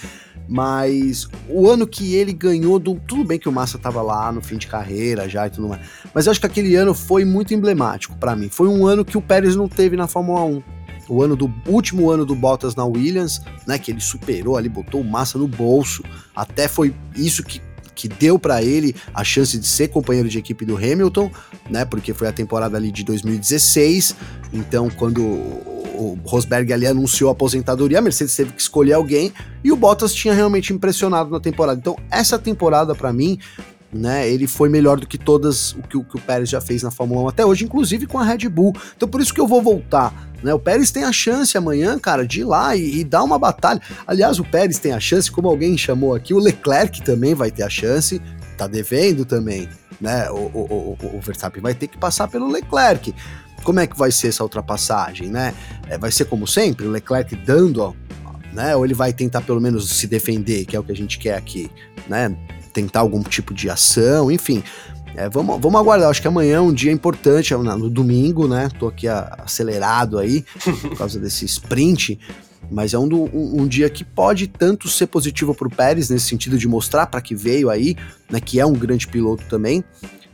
Mas 0.48 1.28
o 1.48 1.68
ano 1.68 1.86
que 1.86 2.14
ele 2.14 2.32
ganhou 2.32 2.78
do. 2.78 2.94
Tudo 3.06 3.24
bem 3.24 3.38
que 3.38 3.48
o 3.48 3.52
Massa 3.52 3.78
tava 3.78 4.00
lá 4.02 4.32
no 4.32 4.40
fim 4.40 4.56
de 4.56 4.66
carreira 4.66 5.28
já 5.28 5.46
e 5.46 5.50
tudo 5.50 5.68
mais. 5.68 5.82
Mas 6.14 6.26
eu 6.26 6.30
acho 6.30 6.40
que 6.40 6.46
aquele 6.46 6.74
ano 6.74 6.94
foi 6.94 7.24
muito 7.24 7.52
emblemático 7.52 8.16
para 8.16 8.34
mim. 8.34 8.48
Foi 8.48 8.68
um 8.68 8.86
ano 8.86 9.04
que 9.04 9.18
o 9.18 9.22
Pérez 9.22 9.54
não 9.56 9.68
teve 9.68 9.96
na 9.96 10.06
Fórmula 10.06 10.42
1 10.44 10.77
o 11.08 11.22
ano 11.22 11.34
do 11.34 11.52
último 11.66 12.10
ano 12.10 12.24
do 12.24 12.34
Bottas 12.34 12.74
na 12.74 12.84
Williams, 12.84 13.40
né, 13.66 13.78
que 13.78 13.90
ele 13.90 14.00
superou 14.00 14.56
ali, 14.56 14.68
botou 14.68 15.02
massa 15.02 15.38
no 15.38 15.48
bolso. 15.48 16.02
Até 16.34 16.68
foi 16.68 16.94
isso 17.16 17.42
que 17.42 17.60
que 17.98 18.06
deu 18.06 18.38
para 18.38 18.62
ele 18.62 18.94
a 19.12 19.24
chance 19.24 19.58
de 19.58 19.66
ser 19.66 19.88
companheiro 19.88 20.28
de 20.28 20.38
equipe 20.38 20.64
do 20.64 20.76
Hamilton, 20.76 21.28
né? 21.68 21.84
Porque 21.84 22.14
foi 22.14 22.28
a 22.28 22.32
temporada 22.32 22.76
ali 22.76 22.92
de 22.92 23.02
2016. 23.02 24.14
Então, 24.52 24.88
quando 24.88 25.20
o 25.20 26.16
Rosberg 26.24 26.72
ali 26.72 26.86
anunciou 26.86 27.28
a 27.28 27.32
aposentadoria, 27.32 27.98
a 27.98 28.00
Mercedes 28.00 28.36
teve 28.36 28.52
que 28.52 28.62
escolher 28.62 28.92
alguém 28.92 29.32
e 29.64 29.72
o 29.72 29.76
Bottas 29.76 30.14
tinha 30.14 30.32
realmente 30.32 30.72
impressionado 30.72 31.28
na 31.28 31.40
temporada. 31.40 31.80
Então, 31.80 31.96
essa 32.08 32.38
temporada 32.38 32.94
para 32.94 33.12
mim 33.12 33.36
né? 33.92 34.28
Ele 34.28 34.46
foi 34.46 34.68
melhor 34.68 35.00
do 35.00 35.06
que 35.06 35.16
todas 35.16 35.72
o 35.72 35.82
que, 35.82 35.96
o 35.96 36.04
que 36.04 36.16
o 36.16 36.20
Pérez 36.20 36.48
já 36.48 36.60
fez 36.60 36.82
na 36.82 36.90
Fórmula 36.90 37.22
1 37.22 37.28
até 37.28 37.44
hoje, 37.44 37.64
inclusive 37.64 38.06
com 38.06 38.18
a 38.18 38.24
Red 38.24 38.48
Bull. 38.48 38.74
Então 38.96 39.08
por 39.08 39.20
isso 39.20 39.32
que 39.32 39.40
eu 39.40 39.46
vou 39.46 39.62
voltar. 39.62 40.28
Né? 40.42 40.52
O 40.52 40.58
Pérez 40.58 40.90
tem 40.90 41.04
a 41.04 41.12
chance 41.12 41.56
amanhã, 41.56 41.98
cara, 41.98 42.26
de 42.26 42.40
ir 42.40 42.44
lá 42.44 42.76
e, 42.76 43.00
e 43.00 43.04
dar 43.04 43.22
uma 43.22 43.38
batalha. 43.38 43.80
Aliás, 44.06 44.38
o 44.38 44.44
Pérez 44.44 44.78
tem 44.78 44.92
a 44.92 45.00
chance, 45.00 45.30
como 45.30 45.48
alguém 45.48 45.76
chamou 45.76 46.14
aqui, 46.14 46.34
o 46.34 46.38
Leclerc 46.38 47.02
também 47.02 47.34
vai 47.34 47.50
ter 47.50 47.62
a 47.62 47.70
chance, 47.70 48.20
tá 48.56 48.66
devendo 48.66 49.24
também. 49.24 49.68
Né? 50.00 50.30
O, 50.30 50.36
o, 50.36 50.96
o, 51.02 51.16
o 51.16 51.20
Verstappen 51.20 51.62
vai 51.62 51.74
ter 51.74 51.88
que 51.88 51.98
passar 51.98 52.28
pelo 52.28 52.48
Leclerc. 52.48 53.14
Como 53.64 53.80
é 53.80 53.86
que 53.86 53.98
vai 53.98 54.12
ser 54.12 54.28
essa 54.28 54.44
ultrapassagem, 54.44 55.28
né? 55.28 55.52
É, 55.88 55.98
vai 55.98 56.12
ser 56.12 56.26
como 56.26 56.46
sempre, 56.46 56.86
o 56.86 56.90
Leclerc 56.90 57.34
dando, 57.34 57.82
ó, 57.82 57.92
né? 58.52 58.76
Ou 58.76 58.84
ele 58.84 58.94
vai 58.94 59.12
tentar 59.12 59.40
pelo 59.40 59.60
menos 59.60 59.90
se 59.90 60.06
defender, 60.06 60.64
que 60.64 60.76
é 60.76 60.78
o 60.78 60.84
que 60.84 60.92
a 60.92 60.96
gente 60.96 61.18
quer 61.18 61.34
aqui, 61.34 61.68
né? 62.08 62.36
Tentar 62.68 63.00
algum 63.00 63.22
tipo 63.22 63.52
de 63.52 63.68
ação, 63.68 64.30
enfim. 64.30 64.62
É, 65.14 65.28
vamos, 65.28 65.60
vamos 65.60 65.80
aguardar, 65.80 66.10
acho 66.10 66.22
que 66.22 66.28
amanhã 66.28 66.56
é 66.56 66.60
um 66.60 66.72
dia 66.72 66.92
importante, 66.92 67.52
é 67.52 67.56
no 67.56 67.90
domingo, 67.90 68.46
né? 68.46 68.68
Tô 68.78 68.86
aqui 68.86 69.08
acelerado 69.08 70.18
aí, 70.18 70.44
por 70.82 70.96
causa 70.96 71.18
desse 71.18 71.44
sprint, 71.44 72.18
mas 72.70 72.94
é 72.94 72.98
um, 72.98 73.08
um, 73.12 73.62
um, 73.62 73.66
dia 73.66 73.90
que 73.90 74.04
pode 74.04 74.46
tanto 74.46 74.88
ser 74.88 75.06
positivo 75.06 75.54
para 75.54 75.66
o 75.66 75.70
Pérez, 75.70 76.08
nesse 76.10 76.26
sentido 76.26 76.56
de 76.56 76.68
mostrar 76.68 77.06
para 77.06 77.20
que 77.20 77.34
veio 77.34 77.68
aí, 77.68 77.96
né? 78.30 78.40
Que 78.40 78.60
é 78.60 78.66
um 78.66 78.74
grande 78.74 79.08
piloto 79.08 79.44
também, 79.48 79.82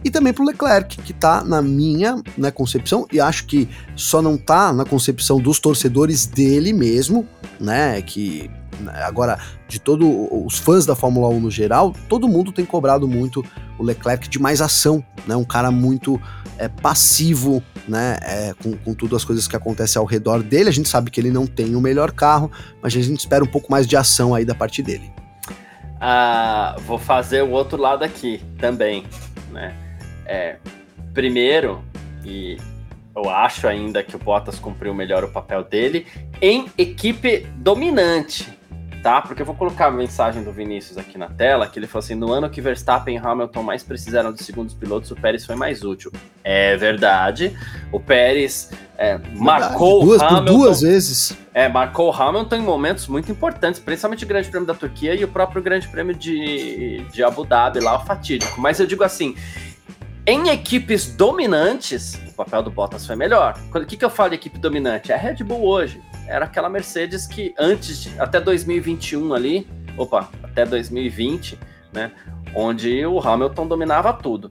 e 0.05 0.11
também 0.11 0.35
para 0.35 0.45
Leclerc, 0.45 0.99
que 0.99 1.12
está 1.12 1.43
na 1.43 1.62
minha 1.62 2.22
né, 2.37 2.51
concepção, 2.51 3.07
e 3.11 3.18
acho 3.18 3.47
que 3.47 3.66
só 3.97 4.20
não 4.20 4.35
está 4.35 4.70
na 4.70 4.85
concepção 4.85 5.41
dos 5.41 5.59
torcedores 5.59 6.26
dele 6.26 6.74
mesmo, 6.74 7.26
né? 7.59 8.03
Que 8.03 8.51
agora, 9.05 9.39
de 9.68 9.79
todos 9.79 10.07
os 10.31 10.59
fãs 10.59 10.87
da 10.87 10.95
Fórmula 10.95 11.29
1 11.29 11.41
no 11.41 11.51
geral, 11.51 11.95
todo 12.09 12.29
mundo 12.29 12.53
tem 12.53 12.64
cobrado 12.64 13.09
muito 13.09 13.45
o 13.79 13.83
Leclerc 13.83 14.29
de 14.29 14.39
mais 14.39 14.61
ação, 14.61 15.05
né? 15.27 15.37
Um 15.37 15.45
cara 15.45 15.70
muito 15.70 16.20
é, 16.59 16.68
passivo, 16.68 17.62
né? 17.89 18.16
É, 18.22 18.55
com, 18.62 18.77
com 18.77 18.95
tudo 18.95 19.16
as 19.16 19.25
coisas 19.25 19.49
que 19.49 19.57
acontecem 19.57 19.99
ao 19.99 20.07
redor 20.07 20.43
dele. 20.43 20.68
A 20.68 20.72
gente 20.72 20.89
sabe 20.89 21.11
que 21.11 21.20
ele 21.20 21.31
não 21.31 21.47
tem 21.47 21.75
o 21.75 21.81
melhor 21.81 22.12
carro, 22.12 22.51
mas 22.83 22.95
a 22.97 23.01
gente 23.01 23.20
espera 23.20 23.43
um 23.43 23.49
pouco 23.49 23.70
mais 23.70 23.87
de 23.87 23.97
ação 23.97 24.35
aí 24.35 24.45
da 24.45 24.55
parte 24.55 24.83
dele. 24.83 25.12
Ah, 26.01 26.77
vou 26.87 26.99
fazer 26.99 27.43
o 27.43 27.51
outro 27.51 27.81
lado 27.81 28.05
aqui 28.05 28.43
também, 28.59 29.05
né? 29.51 29.75
É, 30.27 30.57
primeiro, 31.12 31.83
e 32.25 32.59
eu 33.16 33.31
acho 33.31 33.66
ainda 33.66 34.03
que 34.03 34.16
o 34.16 34.18
Bottas 34.18 34.59
cumpriu 34.59 34.93
melhor 34.93 35.22
o 35.25 35.29
papel 35.29 35.62
dele 35.62 36.07
em 36.43 36.66
equipe 36.77 37.47
dominante, 37.57 38.49
Porque 39.29 39.43
eu 39.43 39.47
vou 39.47 39.55
colocar 39.55 39.87
a 39.87 39.91
mensagem 39.91 40.43
do 40.43 40.53
Vinícius 40.53 40.97
aqui 40.97 41.19
na 41.19 41.29
tela, 41.29 41.67
que 41.67 41.79
ele 41.79 41.87
falou 41.87 42.05
assim: 42.05 42.15
no 42.15 42.33
ano 42.33 42.49
que 42.49 42.61
Verstappen 42.61 43.17
e 43.17 43.19
Hamilton 43.19 43.63
mais 43.63 43.83
precisaram 43.83 44.33
de 44.33 44.43
segundos 44.43 44.75
pilotos, 44.75 45.11
o 45.11 45.17
Pérez 45.17 45.45
foi 45.45 45.57
mais 45.57 45.83
útil. 45.83 46.13
É 46.43 46.77
verdade. 46.77 47.57
O 47.93 48.01
Pérez 48.01 48.71
é, 48.97 49.19
marcou 49.35 50.05
duas, 50.05 50.23
Hamilton. 50.23 50.45
Por 50.45 50.53
duas 50.53 50.81
vezes. 50.81 51.37
É, 51.53 51.69
marcou 51.69 52.11
o 52.11 52.13
Hamilton 52.13 52.57
em 52.57 52.63
momentos 52.63 53.07
muito 53.07 53.31
importantes, 53.31 53.81
principalmente 53.81 54.25
o 54.25 54.29
Grande 54.29 54.49
Prêmio 54.49 54.67
da 54.67 54.75
Turquia 54.75 55.15
e 55.15 55.25
o 55.25 55.29
próprio 55.29 55.63
Grande 55.63 55.87
Prêmio 55.89 56.15
de, 56.15 57.05
de 57.13 57.23
Abu 57.23 57.45
Dhabi, 57.45 57.81
lá 57.81 57.97
o 57.97 58.05
fatídico. 58.05 58.61
Mas 58.61 58.81
eu 58.81 58.87
digo 58.87 59.05
assim, 59.05 59.37
em 60.27 60.49
equipes 60.49 61.07
dominantes, 61.07 62.19
o 62.27 62.33
papel 62.33 62.63
do 62.63 62.71
Bottas 62.71 63.07
foi 63.07 63.15
melhor. 63.15 63.61
O 63.75 63.85
que, 63.85 63.97
que 63.97 64.05
eu 64.05 64.09
falo 64.09 64.31
de 64.31 64.37
equipe 64.37 64.59
dominante? 64.59 65.13
É 65.13 65.15
a 65.15 65.19
Red 65.19 65.45
Bull 65.45 65.63
hoje. 65.63 66.01
Era 66.27 66.47
aquela 66.47 66.68
Mercedes 66.68 67.27
que 67.27 67.55
antes, 67.59 68.03
de, 68.03 68.20
até 68.20 68.41
2021 68.41 69.35
ali, 69.35 69.66
opa, 69.97 70.31
até 70.43 70.64
2020, 70.64 71.59
né? 71.93 72.12
Onde 72.55 73.05
o 73.05 73.20
Hamilton 73.20 73.66
dominava 73.66 74.12
tudo. 74.12 74.51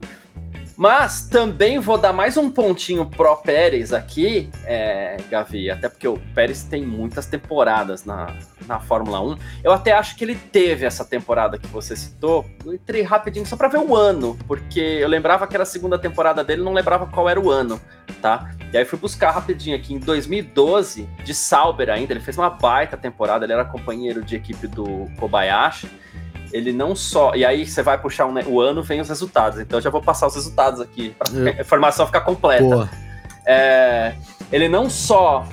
Mas 0.76 1.28
também 1.28 1.78
vou 1.78 1.96
dar 1.96 2.12
mais 2.12 2.36
um 2.36 2.50
pontinho 2.50 3.06
pro 3.06 3.36
Pérez 3.36 3.92
aqui, 3.92 4.50
é, 4.64 5.16
Gavi, 5.30 5.70
até 5.70 5.88
porque 5.88 6.08
o 6.08 6.18
Pérez 6.34 6.64
tem 6.64 6.84
muitas 6.84 7.26
temporadas 7.26 8.04
na, 8.04 8.34
na 8.66 8.80
Fórmula 8.80 9.20
1. 9.20 9.36
Eu 9.62 9.72
até 9.72 9.92
acho 9.92 10.16
que 10.16 10.24
ele 10.24 10.34
teve 10.34 10.84
essa 10.84 11.04
temporada 11.04 11.58
que 11.58 11.68
você 11.68 11.94
citou. 11.94 12.44
Eu 12.64 12.74
entrei 12.74 13.02
rapidinho 13.02 13.46
só 13.46 13.56
para 13.56 13.68
ver 13.68 13.78
o 13.78 13.94
ano, 13.94 14.36
porque 14.48 14.80
eu 14.80 15.08
lembrava 15.08 15.46
que 15.46 15.54
era 15.54 15.62
a 15.62 15.66
segunda 15.66 15.96
temporada 15.96 16.42
dele, 16.42 16.62
não 16.62 16.72
lembrava 16.72 17.06
qual 17.06 17.28
era 17.28 17.40
o 17.40 17.50
ano, 17.50 17.80
tá? 18.20 18.50
E 18.72 18.76
aí 18.76 18.84
fui 18.84 18.98
buscar 18.98 19.30
rapidinho 19.30 19.76
aqui 19.76 19.94
em 19.94 19.98
2012, 20.00 21.08
de 21.22 21.34
Sauber 21.34 21.88
ainda, 21.88 22.12
ele 22.12 22.20
fez 22.20 22.36
uma 22.36 22.50
baita 22.50 22.96
temporada, 22.96 23.44
ele 23.44 23.52
era 23.52 23.64
companheiro 23.64 24.24
de 24.24 24.34
equipe 24.34 24.66
do 24.66 25.08
Kobayashi. 25.18 25.88
Ele 26.54 26.72
não 26.72 26.94
só. 26.94 27.34
E 27.34 27.44
aí 27.44 27.66
você 27.66 27.82
vai 27.82 28.00
puxar 28.00 28.26
um, 28.26 28.34
o 28.46 28.60
ano, 28.60 28.80
vem 28.80 29.00
os 29.00 29.08
resultados. 29.08 29.58
Então 29.58 29.78
eu 29.78 29.82
já 29.82 29.90
vou 29.90 30.00
passar 30.00 30.28
os 30.28 30.36
resultados 30.36 30.80
aqui, 30.80 31.10
para 31.10 31.28
a 31.50 31.60
informação 31.60 32.06
ficar 32.06 32.20
completa. 32.20 32.88
É, 33.44 34.14
ele 34.52 34.68
não 34.68 34.88
só 34.88 35.48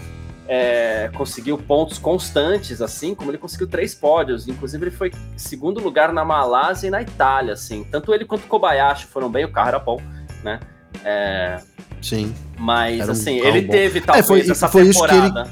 é, 0.47 1.10
conseguiu 1.16 1.58
pontos 1.58 1.97
constantes, 1.97 2.84
assim, 2.84 3.16
como 3.16 3.32
ele 3.32 3.39
conseguiu 3.39 3.68
três 3.68 3.95
pódios. 3.95 4.47
Inclusive, 4.47 4.84
ele 4.84 4.91
foi 4.91 5.12
segundo 5.36 5.82
lugar 5.82 6.14
na 6.14 6.24
Malásia 6.24 6.88
e 6.88 6.91
na 6.91 7.02
Itália, 7.02 7.54
assim. 7.54 7.84
Tanto 7.84 8.14
ele 8.14 8.24
quanto 8.24 8.43
o 8.43 8.47
Kobayashi 8.47 9.08
foram 9.08 9.30
bem, 9.30 9.43
o 9.43 9.52
carro 9.52 9.70
era 9.70 9.80
bom, 9.80 9.99
né? 10.43 10.60
É, 11.04 11.60
Sim. 11.99 12.32
Mas, 12.60 13.10
um 13.10 13.12
assim, 13.12 13.39
ele 13.39 13.62
bom. 13.62 13.72
teve 13.72 14.02
talvez 14.02 14.26
é, 14.26 14.28
foi, 14.28 14.52
essa 14.52 14.68
foi 14.68 14.86
temporada. 14.86 15.49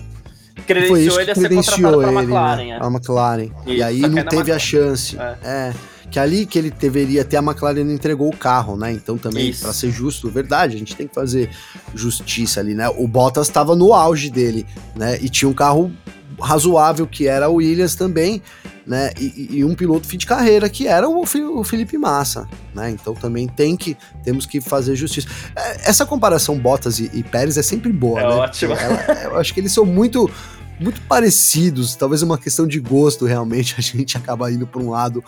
Credenciou 0.65 0.95
foi 0.95 1.05
isso 1.05 1.15
que 1.15 1.21
ele 1.21 1.31
a 1.31 1.35
ser 1.35 1.49
contratado 1.49 1.97
pela 1.99 2.13
McLaren. 2.13 2.57
Né? 2.57 2.69
É. 2.69 2.83
A 2.83 2.87
McLaren. 2.87 3.43
Isso, 3.43 3.53
e 3.67 3.83
aí 3.83 4.01
não 4.01 4.23
teve 4.23 4.51
a 4.51 4.59
chance. 4.59 5.17
É. 5.17 5.37
é. 5.43 5.73
Que 6.09 6.17
ali 6.17 6.45
que 6.47 6.57
ele 6.57 6.71
deveria 6.71 7.23
ter, 7.23 7.37
a 7.37 7.41
McLaren 7.41 7.83
não 7.83 7.93
entregou 7.93 8.29
o 8.29 8.35
carro, 8.35 8.75
né? 8.75 8.91
Então 8.91 9.15
também, 9.17 9.53
para 9.53 9.71
ser 9.71 9.91
justo, 9.91 10.27
verdade, 10.29 10.75
a 10.75 10.79
gente 10.79 10.95
tem 10.95 11.07
que 11.07 11.13
fazer 11.13 11.51
justiça 11.93 12.59
ali, 12.59 12.73
né? 12.73 12.89
O 12.89 13.07
Bottas 13.07 13.47
estava 13.47 13.75
no 13.75 13.93
auge 13.93 14.31
dele, 14.31 14.65
né? 14.95 15.19
E 15.21 15.29
tinha 15.29 15.47
um 15.47 15.53
carro 15.53 15.91
razoável 16.41 17.05
que 17.05 17.27
era 17.27 17.49
o 17.49 17.55
Williams 17.55 17.95
também, 17.95 18.41
né? 18.85 19.11
E, 19.19 19.57
e, 19.57 19.65
um 19.65 19.75
piloto 19.75 20.07
fim 20.07 20.17
de 20.17 20.25
carreira 20.25 20.69
que 20.69 20.87
era 20.87 21.07
o, 21.07 21.21
o 21.21 21.63
Felipe 21.63 21.97
Massa, 21.97 22.47
né? 22.73 22.89
Então 22.89 23.13
também 23.13 23.47
tem 23.47 23.77
que 23.77 23.95
temos 24.23 24.45
que 24.45 24.59
fazer 24.59 24.95
justiça. 24.95 25.27
É, 25.55 25.89
essa 25.89 26.05
comparação 26.05 26.57
Bottas 26.57 26.99
e, 26.99 27.09
e 27.13 27.23
Pérez 27.23 27.57
é 27.57 27.61
sempre 27.61 27.91
boa, 27.91 28.19
é 28.19 28.23
né? 28.23 28.29
Ótimo. 28.29 28.73
Ela, 28.73 29.23
eu 29.25 29.37
acho 29.37 29.53
que 29.53 29.59
eles 29.59 29.71
são 29.71 29.85
muito 29.85 30.29
muito 30.79 31.01
parecidos, 31.01 31.93
talvez 31.95 32.21
uma 32.21 32.37
questão 32.37 32.65
de 32.65 32.79
gosto 32.79 33.25
realmente, 33.25 33.75
a 33.77 33.81
gente 33.81 34.17
acaba 34.17 34.51
indo 34.51 34.65
por 34.65 34.81
um 34.81 34.89
lado 34.89 35.23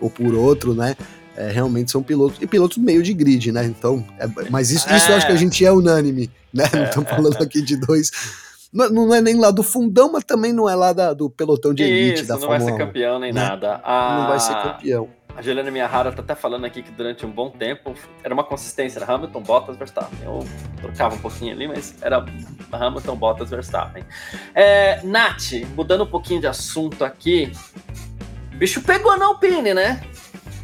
ou 0.00 0.10
por 0.10 0.34
outro, 0.34 0.74
né? 0.74 0.96
É, 1.36 1.50
realmente 1.50 1.90
são 1.90 2.02
pilotos, 2.02 2.38
e 2.40 2.46
pilotos 2.46 2.78
meio 2.78 3.02
de 3.02 3.12
grid, 3.12 3.52
né? 3.52 3.64
Então, 3.66 4.04
é, 4.18 4.26
mas 4.50 4.70
isso, 4.70 4.86
isso 4.92 5.10
eu 5.10 5.16
acho 5.16 5.26
que 5.26 5.32
a 5.32 5.36
é. 5.36 5.38
gente 5.38 5.64
é 5.64 5.70
unânime, 5.70 6.30
né? 6.52 6.64
Não 6.72 6.84
estamos 6.84 7.10
falando 7.10 7.36
aqui 7.42 7.62
de 7.62 7.76
dois 7.76 8.10
não, 8.76 9.06
não, 9.06 9.14
é 9.14 9.20
nem 9.20 9.38
lá 9.38 9.50
do 9.50 9.62
fundão, 9.62 10.12
mas 10.12 10.24
também 10.24 10.52
não 10.52 10.68
é 10.68 10.74
lá 10.74 10.92
da, 10.92 11.14
do 11.14 11.30
pelotão 11.30 11.72
de 11.72 11.82
elite 11.82 12.20
Isso, 12.20 12.28
da 12.28 12.34
não 12.34 12.42
Fórmula 12.42 12.58
vai 12.58 12.72
ser 12.72 12.78
campeão 12.78 13.18
nem 13.18 13.32
né? 13.32 13.40
nada. 13.40 13.80
A... 13.82 14.18
Não 14.20 14.28
vai 14.28 14.40
ser 14.40 14.54
campeão. 14.54 15.08
A 15.36 15.42
Juliana 15.42 15.70
Miyahara 15.70 16.12
tá 16.12 16.22
até 16.22 16.34
falando 16.34 16.64
aqui 16.64 16.82
que 16.82 16.90
durante 16.90 17.26
um 17.26 17.30
bom 17.30 17.50
tempo 17.50 17.94
era 18.24 18.32
uma 18.32 18.42
consistência, 18.42 18.98
era 18.98 19.12
Hamilton, 19.12 19.42
Bottas, 19.42 19.76
Verstappen. 19.76 20.18
Eu 20.22 20.46
trocava 20.80 21.14
um 21.14 21.18
pouquinho 21.18 21.52
ali, 21.52 21.68
mas 21.68 21.94
era 22.00 22.24
Hamilton, 22.72 23.16
Bottas, 23.16 23.50
Verstappen. 23.50 24.02
É, 24.54 25.02
Nath, 25.04 25.52
mudando 25.74 26.04
um 26.04 26.06
pouquinho 26.06 26.40
de 26.40 26.46
assunto 26.46 27.04
aqui, 27.04 27.52
o 28.54 28.56
bicho 28.56 28.80
pegou 28.80 29.14
na 29.18 29.26
Alpine, 29.26 29.74
né? 29.74 30.00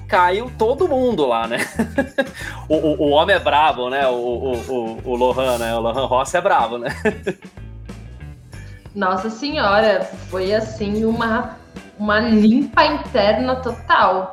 Caiu 0.08 0.50
todo 0.56 0.88
mundo 0.88 1.26
lá, 1.26 1.46
né? 1.46 1.58
o, 2.66 2.74
o, 2.74 3.02
o, 3.02 3.10
homem 3.10 3.36
é 3.36 3.38
brabo, 3.38 3.90
né? 3.90 4.06
O, 4.08 4.14
o, 4.14 4.52
o, 4.54 5.00
o 5.04 5.16
Lohan, 5.16 5.58
né? 5.58 5.74
O 5.74 5.80
Lohan 5.80 6.06
Rossi 6.06 6.38
é 6.38 6.40
brabo, 6.40 6.78
né? 6.78 6.88
Nossa 8.94 9.30
senhora, 9.30 10.04
foi 10.28 10.54
assim 10.54 11.04
uma, 11.04 11.56
uma 11.98 12.20
limpa 12.20 12.84
interna 12.84 13.56
total. 13.56 14.32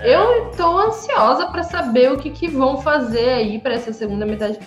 Eu 0.00 0.52
tô 0.56 0.78
ansiosa 0.78 1.46
para 1.46 1.64
saber 1.64 2.12
o 2.12 2.18
que, 2.18 2.30
que 2.30 2.48
vão 2.48 2.80
fazer 2.80 3.30
aí 3.30 3.58
para 3.58 3.74
essa 3.74 3.92
segunda 3.92 4.24
metade. 4.24 4.58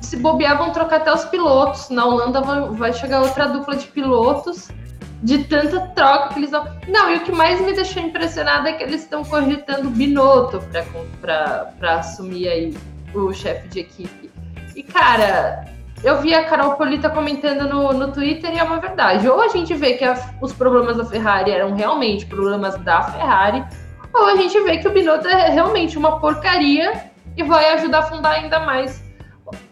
Se 0.00 0.16
bobear, 0.16 0.56
vão 0.56 0.70
trocar 0.70 0.96
até 0.96 1.12
os 1.12 1.24
pilotos. 1.24 1.90
Na 1.90 2.06
Holanda 2.06 2.40
vai 2.40 2.92
chegar 2.92 3.22
outra 3.22 3.46
dupla 3.48 3.74
de 3.74 3.86
pilotos 3.86 4.68
de 5.22 5.44
tanta 5.44 5.80
troca 5.88 6.28
que 6.28 6.38
eles 6.38 6.50
vão. 6.50 6.64
Não, 6.86 7.12
e 7.12 7.16
o 7.16 7.24
que 7.24 7.32
mais 7.32 7.60
me 7.60 7.72
deixou 7.72 8.02
impressionada 8.02 8.70
é 8.70 8.72
que 8.74 8.84
eles 8.84 9.02
estão 9.02 9.24
cogitando 9.24 9.90
Binotto 9.90 10.62
para 11.20 11.74
assumir 11.82 12.48
aí 12.48 12.76
o 13.14 13.32
chefe 13.32 13.68
de 13.68 13.80
equipe. 13.80 14.30
E, 14.76 14.82
cara, 14.82 15.64
eu 16.02 16.20
vi 16.20 16.34
a 16.34 16.44
Carol 16.44 16.74
Polita 16.74 17.10
comentando 17.10 17.68
no, 17.68 17.92
no 17.92 18.12
Twitter 18.12 18.54
e 18.54 18.58
é 18.58 18.62
uma 18.62 18.78
verdade. 18.78 19.28
Ou 19.28 19.40
a 19.40 19.48
gente 19.48 19.74
vê 19.74 19.94
que 19.94 20.04
a, 20.04 20.16
os 20.40 20.52
problemas 20.52 20.96
da 20.96 21.04
Ferrari 21.04 21.50
eram 21.50 21.74
realmente 21.74 22.26
problemas 22.26 22.76
da 22.78 23.02
Ferrari, 23.02 23.64
ou 24.12 24.26
a 24.26 24.36
gente 24.36 24.58
vê 24.60 24.78
que 24.78 24.88
o 24.88 24.92
Binotto 24.92 25.28
é 25.28 25.50
realmente 25.50 25.98
uma 25.98 26.18
porcaria 26.20 27.10
e 27.36 27.42
vai 27.42 27.72
ajudar 27.74 28.00
a 28.00 28.02
fundar 28.02 28.30
ainda 28.30 28.60
mais. 28.60 29.02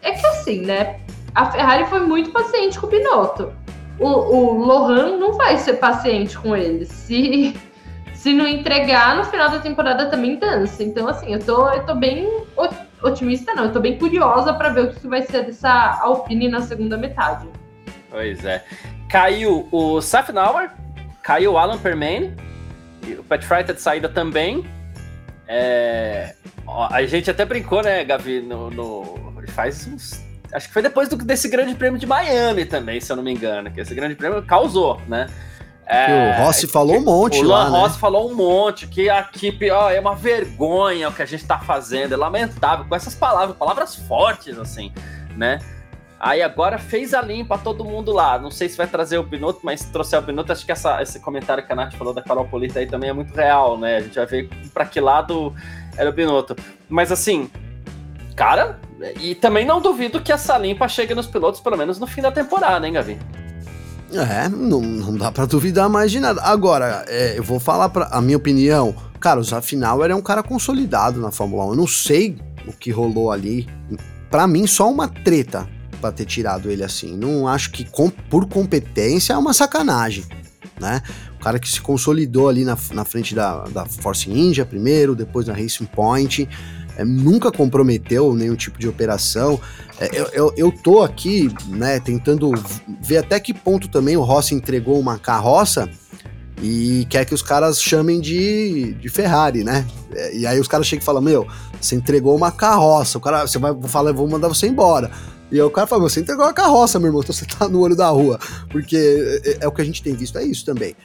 É 0.02 0.12
que 0.12 0.26
assim, 0.26 0.60
né? 0.60 1.00
A 1.34 1.50
Ferrari 1.50 1.84
foi 1.86 2.00
muito 2.00 2.30
paciente 2.30 2.78
com 2.78 2.86
o 2.86 2.90
Binotto. 2.90 3.52
O, 3.98 4.08
o 4.08 4.64
Lohan 4.64 5.16
não 5.16 5.32
vai 5.34 5.56
ser 5.56 5.74
paciente 5.74 6.36
com 6.38 6.56
ele. 6.56 6.84
Se, 6.84 7.56
se 8.14 8.32
não 8.32 8.46
entregar, 8.46 9.16
no 9.16 9.24
final 9.24 9.50
da 9.50 9.58
temporada 9.58 10.06
também 10.06 10.38
dança. 10.38 10.82
Então, 10.82 11.08
assim, 11.08 11.32
eu 11.32 11.40
tô, 11.40 11.68
eu 11.70 11.84
tô 11.84 11.94
bem 11.94 12.28
otimista 13.02 13.54
não, 13.54 13.64
eu 13.64 13.72
tô 13.72 13.80
bem 13.80 13.98
curiosa 13.98 14.52
para 14.54 14.70
ver 14.70 14.84
o 14.84 14.92
que 14.92 15.06
vai 15.06 15.22
ser 15.22 15.44
dessa 15.44 16.00
Alpine 16.00 16.48
na 16.48 16.60
segunda 16.62 16.96
metade. 16.96 17.48
Pois 18.10 18.44
é. 18.44 18.64
Caiu 19.08 19.68
o 19.70 20.00
Safnauer, 20.00 20.70
caiu 21.22 21.52
o 21.52 21.58
Alan 21.58 21.78
Permane, 21.78 22.34
o 23.18 23.22
Pat 23.22 23.44
tá 23.44 23.72
de 23.72 23.80
saída 23.80 24.08
também. 24.08 24.64
É... 25.46 26.34
A 26.90 27.04
gente 27.04 27.30
até 27.30 27.44
brincou, 27.44 27.82
né, 27.82 28.04
Gavi, 28.04 28.40
no, 28.40 28.70
no... 28.70 29.42
faz 29.48 29.86
uns... 29.86 30.24
Acho 30.52 30.68
que 30.68 30.72
foi 30.72 30.82
depois 30.82 31.08
do, 31.08 31.16
desse 31.16 31.48
grande 31.48 31.74
prêmio 31.74 31.98
de 31.98 32.06
Miami 32.06 32.64
também, 32.64 33.00
se 33.00 33.10
eu 33.10 33.16
não 33.16 33.22
me 33.22 33.32
engano, 33.32 33.70
que 33.70 33.80
esse 33.80 33.94
grande 33.94 34.14
prêmio 34.14 34.42
causou, 34.42 35.00
né? 35.08 35.26
É, 35.88 36.40
o 36.40 36.44
Rossi 36.44 36.66
falou 36.66 36.96
um 36.96 37.04
monte 37.04 37.44
O 37.44 37.48
né? 37.48 37.78
Rossi 37.78 37.98
falou 37.98 38.28
um 38.28 38.34
monte, 38.34 38.88
que 38.88 39.08
a 39.08 39.20
equipe, 39.20 39.70
ó, 39.70 39.88
é 39.88 40.00
uma 40.00 40.16
vergonha 40.16 41.08
o 41.08 41.12
que 41.12 41.22
a 41.22 41.26
gente 41.26 41.46
tá 41.46 41.60
fazendo, 41.60 42.12
é 42.12 42.16
lamentável, 42.16 42.84
com 42.86 42.94
essas 42.94 43.14
palavras, 43.14 43.56
palavras 43.56 43.94
fortes, 43.94 44.58
assim, 44.58 44.92
né? 45.36 45.60
Aí 46.18 46.42
agora 46.42 46.78
fez 46.78 47.12
a 47.12 47.20
limpa 47.20 47.58
todo 47.58 47.84
mundo 47.84 48.10
lá. 48.10 48.38
Não 48.38 48.50
sei 48.50 48.68
se 48.68 48.76
vai 48.76 48.86
trazer 48.86 49.18
o 49.18 49.22
Binotto, 49.22 49.60
mas 49.62 49.80
se 49.80 49.92
trouxer 49.92 50.18
o 50.18 50.22
Binotto, 50.22 50.50
acho 50.50 50.64
que 50.64 50.72
essa, 50.72 51.00
esse 51.02 51.20
comentário 51.20 51.64
que 51.64 51.72
a 51.72 51.76
Nath 51.76 51.94
falou 51.94 52.14
da 52.14 52.22
Carol 52.22 52.46
Polita 52.46 52.78
aí 52.78 52.86
também 52.86 53.10
é 53.10 53.12
muito 53.12 53.34
real, 53.34 53.78
né? 53.78 53.98
A 53.98 54.00
gente 54.00 54.14
vai 54.14 54.26
ver 54.26 54.48
para 54.72 54.86
que 54.86 54.98
lado 54.98 55.54
era 55.96 56.08
o 56.08 56.12
Binotto. 56.12 56.56
Mas 56.88 57.12
assim, 57.12 57.50
cara, 58.34 58.80
e 59.20 59.34
também 59.34 59.66
não 59.66 59.80
duvido 59.80 60.20
que 60.20 60.32
essa 60.32 60.56
limpa 60.56 60.88
chegue 60.88 61.14
nos 61.14 61.26
pilotos, 61.26 61.60
pelo 61.60 61.76
menos 61.76 61.98
no 61.98 62.06
fim 62.06 62.22
da 62.22 62.32
temporada, 62.32 62.86
hein, 62.86 62.94
Gavi? 62.94 63.18
É, 64.12 64.48
não, 64.48 64.80
não 64.80 65.16
dá 65.16 65.32
para 65.32 65.46
duvidar 65.46 65.88
mais 65.88 66.10
de 66.10 66.20
nada. 66.20 66.40
Agora, 66.42 67.04
é, 67.08 67.38
eu 67.38 67.42
vou 67.42 67.58
falar 67.58 67.88
pra, 67.88 68.06
a 68.06 68.20
minha 68.20 68.36
opinião. 68.36 68.94
Cara, 69.20 69.40
o 69.40 69.44
Zafinauer 69.44 70.10
é 70.10 70.14
um 70.14 70.22
cara 70.22 70.42
consolidado 70.42 71.20
na 71.20 71.32
Fórmula 71.32 71.66
1. 71.66 71.68
Eu 71.70 71.76
não 71.76 71.86
sei 71.86 72.38
o 72.66 72.72
que 72.72 72.90
rolou 72.90 73.32
ali. 73.32 73.68
Para 74.30 74.46
mim, 74.46 74.66
só 74.66 74.90
uma 74.90 75.08
treta 75.08 75.68
para 76.00 76.12
ter 76.12 76.24
tirado 76.24 76.70
ele 76.70 76.84
assim. 76.84 77.16
Não 77.16 77.48
acho 77.48 77.70
que 77.72 77.84
com, 77.84 78.08
por 78.08 78.46
competência 78.46 79.32
é 79.32 79.36
uma 79.36 79.52
sacanagem, 79.52 80.24
né? 80.80 81.02
O 81.38 81.42
cara 81.42 81.58
que 81.58 81.68
se 81.68 81.80
consolidou 81.80 82.48
ali 82.48 82.64
na, 82.64 82.76
na 82.92 83.04
frente 83.04 83.34
da, 83.34 83.64
da 83.64 83.86
Force 83.86 84.30
India 84.30 84.64
primeiro, 84.64 85.14
depois 85.14 85.46
na 85.46 85.54
Racing 85.54 85.86
Point 85.86 86.48
é, 86.96 87.04
nunca 87.04 87.52
comprometeu 87.52 88.34
nenhum 88.34 88.56
tipo 88.56 88.78
de 88.78 88.88
operação. 88.88 89.60
É, 90.00 90.08
eu, 90.12 90.26
eu, 90.32 90.54
eu, 90.56 90.72
tô 90.72 91.02
aqui, 91.02 91.52
né, 91.68 92.00
tentando 92.00 92.52
ver 93.00 93.18
até 93.18 93.38
que 93.38 93.52
ponto 93.52 93.88
também 93.88 94.16
o 94.16 94.22
Rossi 94.22 94.54
entregou 94.54 94.98
uma 94.98 95.18
carroça 95.18 95.88
e 96.62 97.06
quer 97.10 97.24
que 97.24 97.34
os 97.34 97.42
caras 97.42 97.82
chamem 97.82 98.20
de, 98.20 98.94
de 98.94 99.08
Ferrari, 99.08 99.62
né? 99.62 99.86
É, 100.12 100.36
e 100.36 100.46
aí 100.46 100.58
os 100.58 100.68
caras 100.68 100.86
chegam 100.86 101.02
e 101.02 101.04
falam: 101.04 101.20
Meu, 101.20 101.46
você 101.80 101.94
entregou 101.94 102.34
uma 102.34 102.50
carroça, 102.50 103.18
o 103.18 103.20
cara, 103.20 103.46
você 103.46 103.58
vai 103.58 103.74
falar, 103.84 104.12
vou 104.12 104.28
mandar 104.28 104.48
você 104.48 104.66
embora. 104.66 105.10
E 105.50 105.56
aí 105.56 105.62
o 105.62 105.70
cara 105.70 105.86
fala, 105.86 106.02
você 106.02 106.20
entregou 106.20 106.44
a 106.44 106.52
carroça, 106.52 106.98
meu 106.98 107.08
irmão, 107.08 107.22
então 107.22 107.32
você 107.32 107.44
tá 107.46 107.68
no 107.68 107.80
olho 107.80 107.94
da 107.94 108.08
rua. 108.08 108.38
Porque 108.68 108.96
é, 109.44 109.64
é 109.64 109.68
o 109.68 109.72
que 109.72 109.80
a 109.80 109.84
gente 109.84 110.02
tem 110.02 110.14
visto, 110.14 110.36
é 110.38 110.44
isso 110.44 110.64
também. 110.64 110.96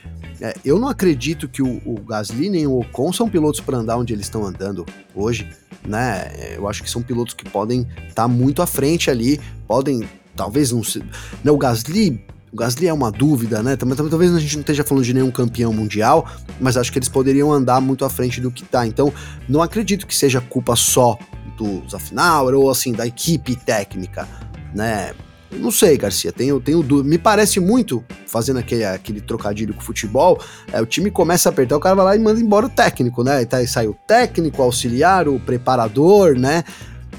É, 0.41 0.55
eu 0.65 0.79
não 0.79 0.87
acredito 0.87 1.47
que 1.47 1.61
o, 1.61 1.79
o 1.85 2.01
Gasly 2.01 2.49
nem 2.49 2.65
o 2.65 2.79
Ocon 2.79 3.13
são 3.13 3.29
pilotos 3.29 3.59
para 3.59 3.77
andar 3.77 3.97
onde 3.97 4.13
eles 4.13 4.25
estão 4.25 4.43
andando 4.43 4.85
hoje, 5.13 5.47
né? 5.85 6.55
Eu 6.55 6.67
acho 6.67 6.83
que 6.83 6.89
são 6.89 7.01
pilotos 7.01 7.33
que 7.33 7.49
podem 7.49 7.87
estar 8.07 8.23
tá 8.23 8.27
muito 8.27 8.61
à 8.61 8.67
frente 8.67 9.09
ali, 9.09 9.39
podem, 9.67 10.07
talvez 10.35 10.71
não 10.71 10.83
se... 10.83 10.99
Né, 11.43 11.51
o 11.51 11.57
Gasly 11.57 12.23
o 12.51 12.55
Gasly 12.57 12.87
é 12.87 12.93
uma 12.93 13.09
dúvida, 13.09 13.63
né? 13.63 13.77
Também, 13.77 13.95
talvez 13.95 14.35
a 14.35 14.39
gente 14.39 14.55
não 14.55 14.61
esteja 14.61 14.83
falando 14.83 15.05
de 15.05 15.13
nenhum 15.13 15.31
campeão 15.31 15.71
mundial, 15.71 16.29
mas 16.59 16.75
acho 16.75 16.91
que 16.91 16.99
eles 16.99 17.07
poderiam 17.07 17.51
andar 17.51 17.79
muito 17.79 18.03
à 18.03 18.09
frente 18.09 18.41
do 18.41 18.51
que 18.51 18.65
tá. 18.65 18.85
Então, 18.85 19.13
não 19.47 19.61
acredito 19.61 20.05
que 20.05 20.13
seja 20.13 20.41
culpa 20.41 20.75
só 20.75 21.17
do 21.57 21.81
Zafnauer 21.89 22.55
ou 22.55 22.69
assim 22.69 22.91
da 22.91 23.07
equipe 23.07 23.55
técnica, 23.55 24.27
né? 24.75 25.13
Não 25.53 25.71
sei, 25.71 25.97
Garcia, 25.97 26.31
tenho, 26.31 26.59
tenho 26.59 26.81
dúvida. 26.81 27.09
Me 27.09 27.17
parece 27.17 27.59
muito, 27.59 28.03
fazendo 28.25 28.59
aquele, 28.59 28.85
aquele 28.85 29.21
trocadilho 29.21 29.73
com 29.73 29.81
o 29.81 29.83
futebol, 29.83 30.39
é, 30.71 30.81
o 30.81 30.85
time 30.85 31.11
começa 31.11 31.49
a 31.49 31.51
apertar, 31.51 31.75
o 31.75 31.79
cara 31.79 31.95
vai 31.95 32.05
lá 32.05 32.15
e 32.15 32.19
manda 32.19 32.39
embora 32.39 32.65
o 32.65 32.69
técnico, 32.69 33.23
né? 33.23 33.41
E 33.41 33.45
tá, 33.45 33.65
sai 33.67 33.87
o 33.87 33.93
técnico, 33.93 34.61
o 34.61 34.65
auxiliar, 34.65 35.27
o 35.27 35.39
preparador, 35.39 36.35
né? 36.37 36.63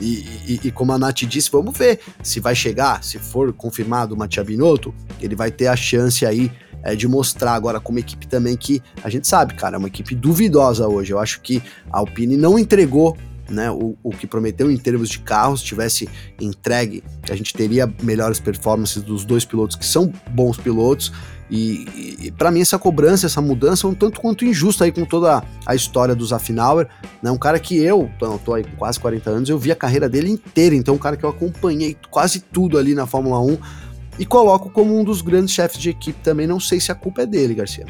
E, 0.00 0.26
e, 0.48 0.60
e, 0.64 0.70
como 0.70 0.92
a 0.92 0.98
Nath 0.98 1.22
disse, 1.24 1.50
vamos 1.50 1.76
ver 1.76 2.00
se 2.22 2.40
vai 2.40 2.54
chegar, 2.54 3.04
se 3.04 3.18
for 3.18 3.52
confirmado 3.52 4.14
o 4.14 4.18
Matia 4.18 4.42
Binotto, 4.42 4.92
ele 5.20 5.36
vai 5.36 5.50
ter 5.50 5.68
a 5.68 5.76
chance 5.76 6.24
aí 6.26 6.50
é, 6.82 6.96
de 6.96 7.06
mostrar 7.06 7.52
agora 7.52 7.78
como 7.78 7.98
equipe 7.98 8.26
também 8.26 8.56
que 8.56 8.82
a 9.04 9.08
gente 9.08 9.28
sabe, 9.28 9.54
cara, 9.54 9.76
é 9.76 9.78
uma 9.78 9.88
equipe 9.88 10.14
duvidosa 10.14 10.88
hoje. 10.88 11.12
Eu 11.12 11.18
acho 11.18 11.40
que 11.40 11.62
a 11.92 11.98
Alpine 11.98 12.36
não 12.36 12.58
entregou 12.58 13.16
né, 13.52 13.70
o, 13.70 13.96
o 14.02 14.10
que 14.10 14.26
prometeu 14.26 14.70
em 14.70 14.76
termos 14.76 15.08
de 15.08 15.18
carros, 15.18 15.62
tivesse 15.62 16.08
entregue, 16.40 17.02
a 17.30 17.36
gente 17.36 17.52
teria 17.52 17.92
melhores 18.02 18.40
performances 18.40 19.02
dos 19.02 19.24
dois 19.24 19.44
pilotos 19.44 19.76
que 19.76 19.86
são 19.86 20.12
bons 20.30 20.56
pilotos. 20.56 21.12
E, 21.50 22.16
e 22.18 22.30
para 22.30 22.50
mim 22.50 22.62
essa 22.62 22.78
cobrança, 22.78 23.26
essa 23.26 23.42
mudança 23.42 23.86
é 23.86 23.90
um 23.90 23.94
tanto 23.94 24.20
quanto 24.20 24.44
injusta 24.44 24.84
aí 24.84 24.92
com 24.92 25.04
toda 25.04 25.44
a 25.66 25.74
história 25.74 26.14
do 26.14 26.24
Zafnauer, 26.24 26.88
né? 27.22 27.30
Um 27.30 27.36
cara 27.36 27.60
que 27.60 27.76
eu, 27.76 28.10
tô, 28.18 28.38
tô 28.38 28.54
aí 28.54 28.64
com 28.64 28.74
quase 28.76 28.98
40 28.98 29.30
anos, 29.30 29.48
eu 29.50 29.58
vi 29.58 29.70
a 29.70 29.76
carreira 29.76 30.08
dele 30.08 30.30
inteira, 30.30 30.74
então 30.74 30.94
um 30.94 30.98
cara 30.98 31.14
que 31.14 31.24
eu 31.24 31.28
acompanhei 31.28 31.94
quase 32.10 32.40
tudo 32.40 32.78
ali 32.78 32.94
na 32.94 33.06
Fórmula 33.06 33.38
1 33.40 33.58
e 34.18 34.24
coloco 34.24 34.70
como 34.70 34.98
um 34.98 35.04
dos 35.04 35.20
grandes 35.20 35.54
chefes 35.54 35.78
de 35.78 35.90
equipe 35.90 36.18
também, 36.22 36.46
não 36.46 36.60
sei 36.60 36.80
se 36.80 36.90
a 36.90 36.94
culpa 36.94 37.22
é 37.22 37.26
dele, 37.26 37.54
Garcia. 37.54 37.86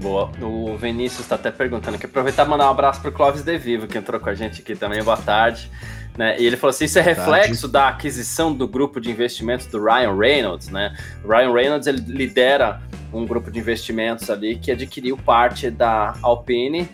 Boa. 0.00 0.30
O 0.40 0.76
Vinícius 0.76 1.20
está 1.20 1.34
até 1.34 1.50
perguntando 1.50 1.96
aqui. 1.96 2.06
Aproveitar 2.06 2.46
e 2.46 2.48
mandar 2.48 2.66
um 2.68 2.70
abraço 2.70 3.00
pro 3.00 3.12
Clóvis 3.12 3.42
De 3.42 3.56
Vivo, 3.58 3.86
que 3.86 3.98
entrou 3.98 4.18
com 4.18 4.30
a 4.30 4.34
gente 4.34 4.62
aqui 4.62 4.74
também. 4.74 5.02
Boa 5.02 5.16
tarde. 5.16 5.70
Né? 6.16 6.40
E 6.40 6.46
ele 6.46 6.56
falou 6.56 6.70
assim: 6.70 6.86
isso 6.86 6.98
é 6.98 7.02
reflexo 7.02 7.68
da 7.68 7.88
aquisição 7.88 8.52
do 8.52 8.66
grupo 8.66 9.00
de 9.00 9.10
investimentos 9.10 9.66
do 9.66 9.82
Ryan 9.82 10.16
Reynolds, 10.16 10.68
né? 10.68 10.96
O 11.24 11.28
Ryan 11.28 11.52
Reynolds 11.52 11.86
ele 11.86 12.02
lidera 12.06 12.80
um 13.12 13.26
grupo 13.26 13.50
de 13.50 13.58
investimentos 13.58 14.30
ali 14.30 14.56
que 14.56 14.70
adquiriu 14.70 15.16
parte 15.16 15.70
da 15.70 16.14
Alpine. 16.22 16.88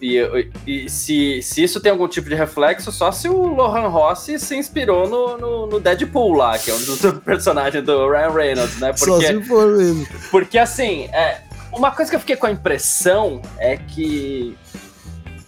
E, 0.00 0.20
e, 0.66 0.88
se, 0.88 1.42
se 1.42 1.64
isso 1.64 1.80
tem 1.80 1.90
algum 1.90 2.06
tipo 2.06 2.28
de 2.28 2.34
reflexo, 2.34 2.92
só 2.92 3.10
se 3.10 3.28
o 3.28 3.46
Lohan 3.48 3.88
Rossi 3.88 4.38
se 4.38 4.54
inspirou 4.54 5.08
no, 5.08 5.38
no, 5.38 5.66
no 5.66 5.80
Deadpool 5.80 6.34
lá, 6.34 6.56
que 6.56 6.70
é 6.70 6.74
um 6.74 6.78
dos 6.78 7.00
personagens 7.24 7.84
do 7.84 8.08
Ryan 8.08 8.30
Reynolds, 8.30 8.78
né? 8.78 8.92
Porque, 8.92 9.04
só 9.04 9.20
se 9.20 9.42
for 9.42 9.76
mesmo. 9.76 10.06
Porque 10.30 10.58
assim, 10.58 11.08
é, 11.12 11.40
uma 11.76 11.90
coisa 11.90 12.10
que 12.10 12.16
eu 12.16 12.20
fiquei 12.20 12.36
com 12.36 12.46
a 12.46 12.50
impressão 12.50 13.42
é 13.58 13.76
que 13.76 14.56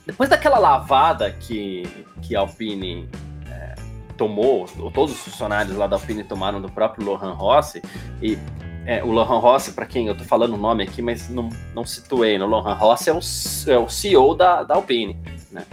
depois 0.07 0.29
daquela 0.29 0.59
lavada 0.59 1.31
que, 1.33 1.87
que 2.23 2.37
a 2.37 2.41
Alpine 2.41 3.09
é, 3.51 3.75
tomou, 4.17 4.67
ou 4.79 4.91
todos 4.91 5.15
os 5.15 5.21
funcionários 5.21 5.77
lá 5.77 5.87
da 5.87 5.97
Alpine 5.97 6.25
tomaram 6.25 6.61
do 6.61 6.71
próprio 6.71 7.05
Lohan 7.05 7.33
Rossi, 7.33 7.83
e 8.23 8.39
é, 8.87 9.03
o 9.03 9.11
Lohan 9.11 9.39
Rossi, 9.39 9.73
para 9.73 9.87
quem 9.87 10.07
eu 10.07 10.17
tô 10.17 10.25
falando 10.25 10.55
o 10.55 10.59
nome 10.59 10.83
aqui, 10.83 11.03
mas 11.03 11.29
não, 11.29 11.51
não 11.75 11.85
situei, 11.85 12.39
no 12.39 12.47
né? 12.47 12.51
Lohan 12.51 12.75
Rossi 12.75 13.11
é 13.11 13.13
o, 13.13 13.21
é 13.67 13.79
o 13.79 13.89
CEO 13.89 14.35
da, 14.35 14.63
da 14.63 14.75
Alpine, 14.77 15.19
né? 15.51 15.65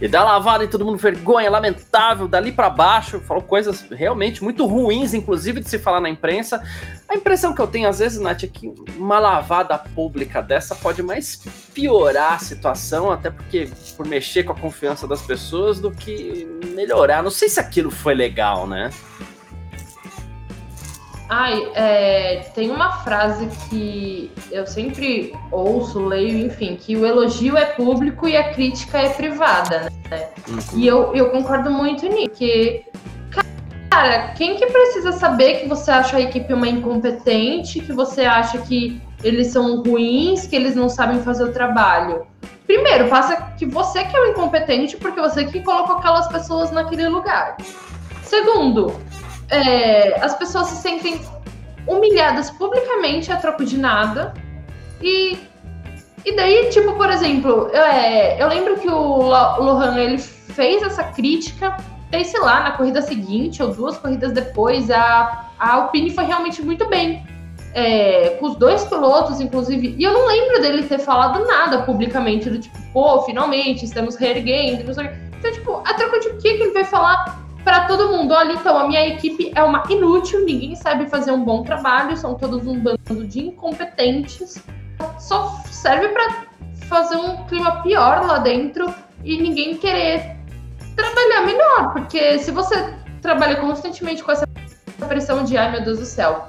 E 0.00 0.08
dá 0.08 0.24
lavada 0.24 0.64
em 0.64 0.68
todo 0.68 0.84
mundo, 0.84 0.96
vergonha, 0.96 1.50
lamentável, 1.50 2.26
dali 2.26 2.50
para 2.50 2.70
baixo, 2.70 3.20
falou 3.20 3.42
coisas 3.42 3.84
realmente 3.90 4.42
muito 4.42 4.66
ruins, 4.66 5.12
inclusive 5.12 5.60
de 5.60 5.68
se 5.68 5.78
falar 5.78 6.00
na 6.00 6.08
imprensa. 6.08 6.62
A 7.06 7.14
impressão 7.14 7.54
que 7.54 7.60
eu 7.60 7.66
tenho 7.66 7.88
às 7.88 7.98
vezes, 7.98 8.18
Nath, 8.18 8.44
é 8.44 8.46
que 8.46 8.72
uma 8.96 9.18
lavada 9.18 9.76
pública 9.76 10.40
dessa 10.40 10.74
pode 10.74 11.02
mais 11.02 11.36
piorar 11.74 12.34
a 12.34 12.38
situação, 12.38 13.10
até 13.10 13.30
porque 13.30 13.68
por 13.96 14.06
mexer 14.06 14.44
com 14.44 14.52
a 14.52 14.56
confiança 14.56 15.06
das 15.06 15.20
pessoas, 15.20 15.78
do 15.78 15.90
que 15.90 16.48
melhorar. 16.74 17.22
Não 17.22 17.30
sei 17.30 17.48
se 17.50 17.60
aquilo 17.60 17.90
foi 17.90 18.14
legal, 18.14 18.66
né? 18.66 18.90
Ai, 21.32 21.70
é, 21.76 22.50
tem 22.56 22.72
uma 22.72 22.90
frase 22.90 23.48
que 23.68 24.32
eu 24.50 24.66
sempre 24.66 25.32
ouço, 25.52 26.04
leio, 26.04 26.44
enfim, 26.44 26.74
que 26.74 26.96
o 26.96 27.06
elogio 27.06 27.56
é 27.56 27.66
público 27.66 28.26
e 28.26 28.36
a 28.36 28.52
crítica 28.52 28.98
é 28.98 29.10
privada, 29.10 29.92
né? 30.10 30.28
Uhum. 30.48 30.58
E 30.74 30.84
eu, 30.84 31.14
eu 31.14 31.30
concordo 31.30 31.70
muito 31.70 32.04
nisso, 32.08 32.30
que, 32.30 32.84
cara, 33.88 34.32
quem 34.36 34.56
que 34.56 34.66
precisa 34.66 35.12
saber 35.12 35.60
que 35.60 35.68
você 35.68 35.92
acha 35.92 36.16
a 36.16 36.20
equipe 36.20 36.52
uma 36.52 36.68
incompetente, 36.68 37.78
que 37.78 37.92
você 37.92 38.22
acha 38.22 38.58
que 38.58 39.00
eles 39.22 39.52
são 39.52 39.84
ruins, 39.84 40.48
que 40.48 40.56
eles 40.56 40.74
não 40.74 40.88
sabem 40.88 41.22
fazer 41.22 41.44
o 41.44 41.52
trabalho? 41.52 42.26
Primeiro, 42.66 43.08
passa 43.08 43.36
que 43.56 43.66
você 43.66 44.02
que 44.02 44.16
é 44.16 44.20
o 44.20 44.30
incompetente, 44.32 44.96
porque 44.96 45.20
você 45.20 45.44
que 45.44 45.62
colocou 45.62 45.98
aquelas 45.98 46.26
pessoas 46.26 46.72
naquele 46.72 47.08
lugar. 47.08 47.56
Segundo, 48.24 48.96
é, 49.50 50.20
as 50.24 50.34
pessoas 50.36 50.68
se 50.68 50.76
sentem 50.76 51.20
humilhadas 51.86 52.50
publicamente 52.50 53.32
a 53.32 53.36
troco 53.36 53.64
de 53.64 53.76
nada. 53.76 54.32
E, 55.02 55.38
e 56.24 56.36
daí, 56.36 56.68
tipo, 56.70 56.92
por 56.94 57.10
exemplo, 57.10 57.68
eu, 57.72 57.82
é, 57.82 58.42
eu 58.42 58.48
lembro 58.48 58.78
que 58.78 58.88
o 58.88 59.22
Lohan 59.22 59.98
ele 59.98 60.18
fez 60.18 60.82
essa 60.82 61.04
crítica, 61.04 61.76
daí, 62.10 62.24
sei 62.24 62.40
lá, 62.40 62.60
na 62.60 62.72
corrida 62.72 63.02
seguinte 63.02 63.62
ou 63.62 63.72
duas 63.72 63.98
corridas 63.98 64.32
depois, 64.32 64.90
a, 64.90 65.48
a 65.58 65.74
Alpine 65.74 66.14
foi 66.14 66.24
realmente 66.24 66.62
muito 66.62 66.88
bem. 66.88 67.28
É, 67.72 68.30
com 68.40 68.46
os 68.46 68.56
dois 68.56 68.84
pilotos, 68.84 69.40
inclusive, 69.40 69.94
e 69.96 70.02
eu 70.02 70.12
não 70.12 70.26
lembro 70.26 70.60
dele 70.60 70.82
ter 70.82 70.98
falado 70.98 71.46
nada 71.46 71.82
publicamente, 71.82 72.50
do 72.50 72.58
tipo, 72.58 72.76
pô, 72.92 73.22
finalmente 73.22 73.84
estamos 73.84 74.16
reerguendo, 74.16 74.90
Então, 74.90 75.52
tipo, 75.52 75.80
a 75.86 75.94
troca 75.94 76.18
de 76.18 76.30
que 76.38 76.48
ele 76.48 76.72
vai 76.72 76.82
falar? 76.82 77.39
Para 77.64 77.86
todo 77.86 78.08
mundo. 78.08 78.32
Olha, 78.32 78.52
então, 78.52 78.78
a 78.78 78.86
minha 78.86 79.06
equipe 79.08 79.52
é 79.54 79.62
uma 79.62 79.82
inútil, 79.88 80.44
ninguém 80.44 80.74
sabe 80.74 81.08
fazer 81.08 81.32
um 81.32 81.44
bom 81.44 81.62
trabalho, 81.62 82.16
são 82.16 82.34
todos 82.34 82.66
um 82.66 82.78
bando 82.78 83.26
de 83.26 83.40
incompetentes. 83.40 84.62
Só 85.18 85.60
serve 85.70 86.08
para 86.08 86.44
fazer 86.88 87.16
um 87.16 87.44
clima 87.44 87.82
pior 87.82 88.26
lá 88.26 88.38
dentro 88.38 88.92
e 89.24 89.40
ninguém 89.40 89.76
querer 89.76 90.36
trabalhar 90.96 91.46
melhor, 91.46 91.92
porque 91.92 92.38
se 92.38 92.50
você 92.50 92.94
trabalha 93.22 93.56
constantemente 93.56 94.22
com 94.22 94.32
essa 94.32 94.46
pressão 95.08 95.44
de 95.44 95.56
ai 95.56 95.70
meu 95.70 95.82
Deus 95.82 95.98
do 95.98 96.04
céu, 96.04 96.48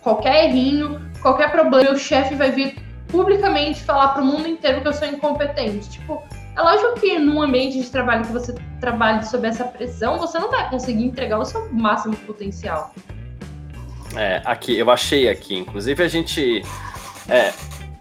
qualquer 0.00 0.44
errinho, 0.44 1.00
qualquer 1.20 1.50
problema, 1.50 1.90
o 1.90 1.98
chefe 1.98 2.34
vai 2.34 2.50
vir 2.50 2.76
publicamente 3.08 3.82
falar 3.82 4.08
para 4.08 4.22
o 4.22 4.24
mundo 4.24 4.46
inteiro 4.46 4.80
que 4.80 4.88
eu 4.88 4.92
sou 4.92 5.08
incompetente. 5.08 5.90
Tipo, 5.90 6.22
é 6.56 6.62
lógico 6.62 7.00
que 7.00 7.18
num 7.18 7.40
ambiente 7.40 7.80
de 7.80 7.90
trabalho 7.90 8.24
que 8.24 8.32
você 8.32 8.54
trabalhe 8.80 9.24
sob 9.24 9.46
essa 9.46 9.64
pressão, 9.64 10.18
você 10.18 10.38
não 10.38 10.50
vai 10.50 10.68
conseguir 10.68 11.04
entregar 11.04 11.38
o 11.38 11.44
seu 11.44 11.72
máximo 11.72 12.16
potencial. 12.16 12.92
É, 14.16 14.42
aqui, 14.44 14.76
eu 14.76 14.90
achei 14.90 15.28
aqui, 15.28 15.56
inclusive 15.56 16.02
a 16.02 16.08
gente. 16.08 16.62
É, 17.28 17.52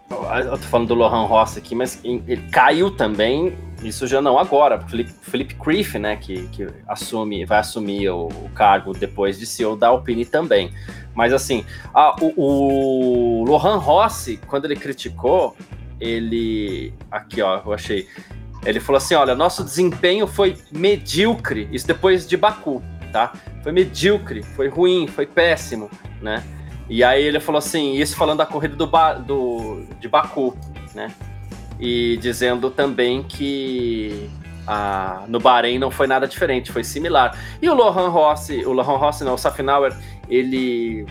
eu 0.09 0.57
tô 0.57 0.63
falando 0.63 0.87
do 0.87 0.95
Lohan 0.95 1.25
Rossi 1.25 1.59
aqui, 1.59 1.75
mas 1.75 2.01
ele 2.03 2.41
caiu 2.49 2.89
também, 2.89 3.55
isso 3.83 4.07
já 4.07 4.19
não 4.19 4.39
agora, 4.39 4.79
Felipe, 4.81 5.13
Felipe 5.21 5.53
Criff, 5.53 5.99
né, 5.99 6.15
que, 6.15 6.47
que 6.47 6.67
assume, 6.87 7.45
vai 7.45 7.59
assumir 7.59 8.09
o, 8.09 8.27
o, 8.27 8.49
cargo 8.55 8.91
depois 8.93 9.37
de 9.37 9.45
CEO 9.45 9.75
da 9.75 9.89
Alpine 9.89 10.25
também. 10.25 10.73
Mas 11.13 11.31
assim, 11.31 11.63
a, 11.93 12.15
o, 12.19 12.33
o 12.35 13.43
Lohan 13.45 13.77
Rossi, 13.77 14.39
quando 14.47 14.65
ele 14.65 14.75
criticou, 14.75 15.55
ele. 15.99 16.93
Aqui, 17.11 17.41
ó, 17.41 17.61
eu 17.65 17.73
achei. 17.73 18.07
Ele 18.69 18.79
falou 18.79 18.97
assim: 18.97 19.15
olha, 19.15 19.35
nosso 19.35 19.63
desempenho 19.63 20.27
foi 20.27 20.57
medíocre, 20.71 21.67
isso 21.71 21.87
depois 21.87 22.27
de 22.27 22.37
Baku, 22.37 22.83
tá? 23.11 23.33
Foi 23.63 23.71
medíocre, 23.71 24.43
foi 24.43 24.67
ruim, 24.67 25.07
foi 25.07 25.25
péssimo, 25.25 25.89
né? 26.21 26.43
E 26.89 27.03
aí 27.03 27.23
ele 27.23 27.39
falou 27.39 27.59
assim, 27.59 27.93
isso 27.95 28.15
falando 28.15 28.39
da 28.39 28.45
corrida 28.45 28.75
do, 28.75 28.87
ba 28.87 29.13
do 29.13 29.83
de 29.99 30.07
Baku, 30.07 30.57
né? 30.95 31.11
E 31.79 32.17
dizendo 32.17 32.69
também 32.69 33.23
que 33.23 34.29
a, 34.67 35.23
no 35.27 35.39
Bahrein 35.39 35.79
não 35.79 35.89
foi 35.89 36.07
nada 36.07 36.27
diferente, 36.27 36.71
foi 36.71 36.83
similar. 36.83 37.37
E 37.61 37.69
o 37.69 37.73
Lohan 37.73 38.09
Rossi, 38.09 38.65
o 38.65 38.71
Lohan 38.71 38.97
Rossi 38.97 39.23
não, 39.23 39.33
o 39.33 39.37
Safinauer, 39.37 39.95
ele 40.27 41.05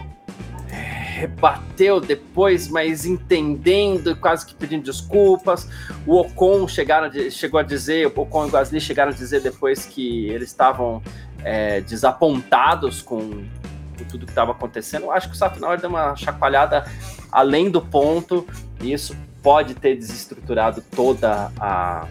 rebateu 1.18 2.00
depois, 2.00 2.68
mas 2.68 3.04
entendendo, 3.04 4.14
quase 4.16 4.46
que 4.46 4.54
pedindo 4.54 4.84
desculpas. 4.84 5.68
O 6.06 6.16
Ocon 6.16 6.68
chegaram 6.68 7.10
chegou 7.30 7.58
a 7.58 7.62
dizer, 7.62 8.06
o 8.06 8.20
Ocon 8.20 8.46
e 8.46 8.48
o 8.48 8.50
Gasly 8.52 8.80
chegaram 8.80 9.10
a 9.10 9.14
dizer 9.14 9.40
depois 9.40 9.84
que 9.84 10.28
eles 10.28 10.48
estavam 10.48 11.02
é, 11.42 11.80
desapontados 11.80 13.02
com, 13.02 13.18
com, 13.18 14.04
tudo 14.08 14.24
que 14.24 14.32
estava 14.32 14.52
acontecendo. 14.52 15.10
Acho 15.10 15.28
que 15.28 15.34
o 15.34 15.38
Safnauer 15.38 15.80
deu 15.80 15.90
uma 15.90 16.14
chacoalhada 16.14 16.84
além 17.32 17.68
do 17.70 17.82
ponto, 17.82 18.46
e 18.80 18.92
isso 18.92 19.16
pode 19.42 19.74
ter 19.74 19.96
desestruturado 19.96 20.82
toda 20.94 21.52
a 21.58 22.06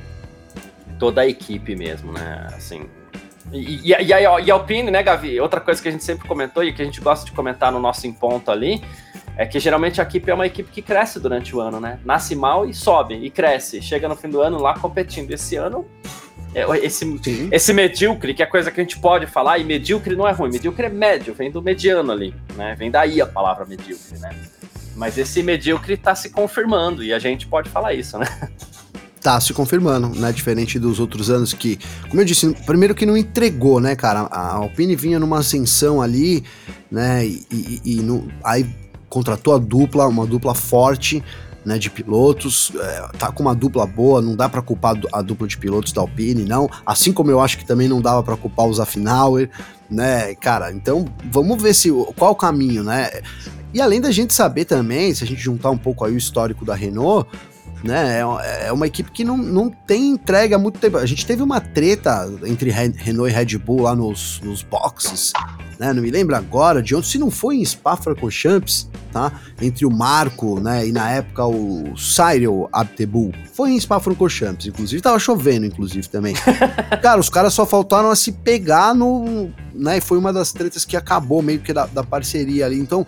toda 0.99 1.21
a 1.21 1.27
equipe 1.27 1.75
mesmo, 1.75 2.11
né? 2.11 2.47
Assim, 2.55 2.89
e, 3.51 3.81
e, 3.83 3.87
e, 3.87 4.13
a, 4.13 4.39
e 4.39 4.51
a 4.51 4.53
Alpine, 4.53 4.91
né, 4.91 5.01
Gavi? 5.01 5.39
Outra 5.39 5.61
coisa 5.61 5.81
que 5.81 5.87
a 5.87 5.91
gente 5.91 6.03
sempre 6.03 6.27
comentou 6.27 6.63
e 6.63 6.73
que 6.73 6.81
a 6.81 6.85
gente 6.85 6.99
gosta 7.01 7.25
de 7.25 7.31
comentar 7.31 7.71
no 7.71 7.79
nosso 7.79 8.05
em 8.07 8.13
ponto 8.13 8.51
ali 8.51 8.81
é 9.37 9.45
que 9.45 9.59
geralmente 9.59 10.01
a 10.01 10.03
equipe 10.03 10.29
é 10.29 10.33
uma 10.33 10.47
equipe 10.47 10.69
que 10.71 10.81
cresce 10.81 11.19
durante 11.19 11.55
o 11.55 11.61
ano, 11.61 11.79
né? 11.79 11.99
Nasce 12.03 12.35
mal 12.35 12.67
e 12.67 12.73
sobe, 12.73 13.15
e 13.15 13.29
cresce. 13.29 13.81
Chega 13.81 14.09
no 14.09 14.15
fim 14.15 14.29
do 14.29 14.41
ano 14.41 14.59
lá 14.59 14.73
competindo. 14.73 15.31
Esse 15.31 15.55
ano, 15.55 15.85
é, 16.55 16.65
esse, 16.83 17.05
esse 17.51 17.71
medíocre, 17.71 18.33
que 18.33 18.41
é 18.41 18.45
coisa 18.45 18.71
que 18.71 18.81
a 18.81 18.83
gente 18.83 18.97
pode 18.99 19.27
falar, 19.27 19.59
e 19.59 19.63
medíocre 19.63 20.15
não 20.15 20.27
é 20.27 20.31
ruim, 20.31 20.49
medíocre 20.49 20.87
é 20.87 20.89
médio, 20.89 21.33
vem 21.33 21.51
do 21.51 21.61
mediano 21.61 22.11
ali, 22.11 22.33
né? 22.55 22.75
Vem 22.75 22.89
daí 22.89 23.21
a 23.21 23.27
palavra 23.27 23.63
medíocre, 23.65 24.17
né? 24.19 24.29
Mas 24.95 25.17
esse 25.19 25.43
medíocre 25.43 25.95
tá 25.95 26.15
se 26.15 26.31
confirmando, 26.31 27.03
e 27.03 27.13
a 27.13 27.19
gente 27.19 27.45
pode 27.45 27.69
falar 27.69 27.93
isso, 27.93 28.17
né? 28.17 28.25
tá 29.21 29.39
se 29.39 29.53
confirmando, 29.53 30.09
né? 30.19 30.31
Diferente 30.31 30.79
dos 30.79 30.99
outros 30.99 31.29
anos 31.29 31.53
que, 31.53 31.79
como 32.09 32.21
eu 32.21 32.25
disse, 32.25 32.53
primeiro 32.65 32.95
que 32.95 33.05
não 33.05 33.17
entregou, 33.17 33.79
né, 33.79 33.95
cara? 33.95 34.21
A 34.31 34.55
Alpine 34.55 34.95
vinha 34.95 35.19
numa 35.19 35.39
ascensão 35.39 36.01
ali, 36.01 36.43
né? 36.89 37.25
E, 37.25 37.45
e, 37.51 37.81
e 37.85 37.95
no, 38.01 38.27
aí 38.43 38.67
contratou 39.09 39.55
a 39.55 39.57
dupla, 39.57 40.07
uma 40.07 40.25
dupla 40.25 40.53
forte, 40.53 41.23
né, 41.65 41.77
de 41.77 41.89
pilotos, 41.89 42.71
é, 42.79 43.17
tá 43.17 43.29
com 43.29 43.43
uma 43.43 43.53
dupla 43.53 43.85
boa, 43.85 44.21
não 44.21 44.37
dá 44.37 44.47
para 44.47 44.61
culpar 44.61 44.95
a 45.11 45.21
dupla 45.21 45.45
de 45.45 45.57
pilotos 45.57 45.91
da 45.91 45.99
Alpine, 45.99 46.45
não. 46.45 46.69
Assim 46.85 47.11
como 47.11 47.29
eu 47.29 47.41
acho 47.41 47.57
que 47.57 47.65
também 47.65 47.89
não 47.89 47.99
dava 47.99 48.23
para 48.23 48.37
culpar 48.37 48.65
os 48.67 48.79
Affinauer, 48.79 49.49
né, 49.89 50.33
cara. 50.35 50.71
Então 50.71 51.05
vamos 51.29 51.61
ver 51.61 51.73
se 51.73 51.89
qual 52.15 52.31
o 52.31 52.35
caminho, 52.35 52.83
né? 52.83 53.09
E 53.73 53.81
além 53.81 53.99
da 53.99 54.11
gente 54.11 54.33
saber 54.33 54.63
também, 54.63 55.13
se 55.13 55.25
a 55.25 55.27
gente 55.27 55.41
juntar 55.41 55.69
um 55.69 55.77
pouco 55.77 56.05
aí 56.05 56.13
o 56.13 56.17
histórico 56.17 56.63
da 56.63 56.73
Renault, 56.73 57.29
né? 57.83 58.19
É, 58.19 58.67
é 58.67 58.71
uma 58.71 58.87
equipe 58.87 59.11
que 59.11 59.23
não, 59.23 59.37
não 59.37 59.69
tem 59.69 60.09
entrega 60.09 60.55
há 60.55 60.59
muito 60.59 60.79
tempo. 60.79 60.97
A 60.97 61.05
gente 61.05 61.25
teve 61.25 61.41
uma 61.41 61.59
treta 61.59 62.29
entre 62.45 62.69
Renault 62.69 63.31
e 63.31 63.33
Red 63.33 63.57
Bull 63.57 63.81
lá 63.83 63.95
nos, 63.95 64.41
nos 64.41 64.63
boxes, 64.63 65.33
né? 65.79 65.93
Não 65.93 66.01
me 66.01 66.09
lembro 66.09 66.35
agora 66.35 66.81
de 66.81 66.95
onde, 66.95 67.07
se 67.07 67.17
não 67.17 67.29
foi 67.29 67.57
em 67.57 67.65
Spa-Francorchamps, 67.65 68.89
tá? 69.11 69.31
Entre 69.61 69.85
o 69.85 69.91
Marco, 69.91 70.59
né? 70.59 70.87
E 70.87 70.91
na 70.91 71.09
época 71.11 71.45
o 71.45 71.95
Cyril 71.97 72.67
Abtebu. 72.71 73.31
Foi 73.53 73.71
em 73.71 73.79
Spa-Francorchamps, 73.79 74.67
inclusive. 74.67 75.01
Tava 75.01 75.19
chovendo, 75.19 75.65
inclusive, 75.65 76.07
também. 76.09 76.35
Cara, 77.01 77.19
os 77.19 77.29
caras 77.29 77.53
só 77.53 77.65
faltaram 77.65 78.09
a 78.09 78.15
se 78.15 78.31
pegar 78.31 78.93
no... 78.93 79.49
Né? 79.73 80.01
Foi 80.01 80.17
uma 80.17 80.33
das 80.33 80.51
tretas 80.51 80.83
que 80.83 80.97
acabou 80.97 81.41
meio 81.41 81.59
que 81.59 81.71
da, 81.71 81.85
da 81.85 82.03
parceria 82.03 82.65
ali. 82.65 82.79
Então, 82.79 83.05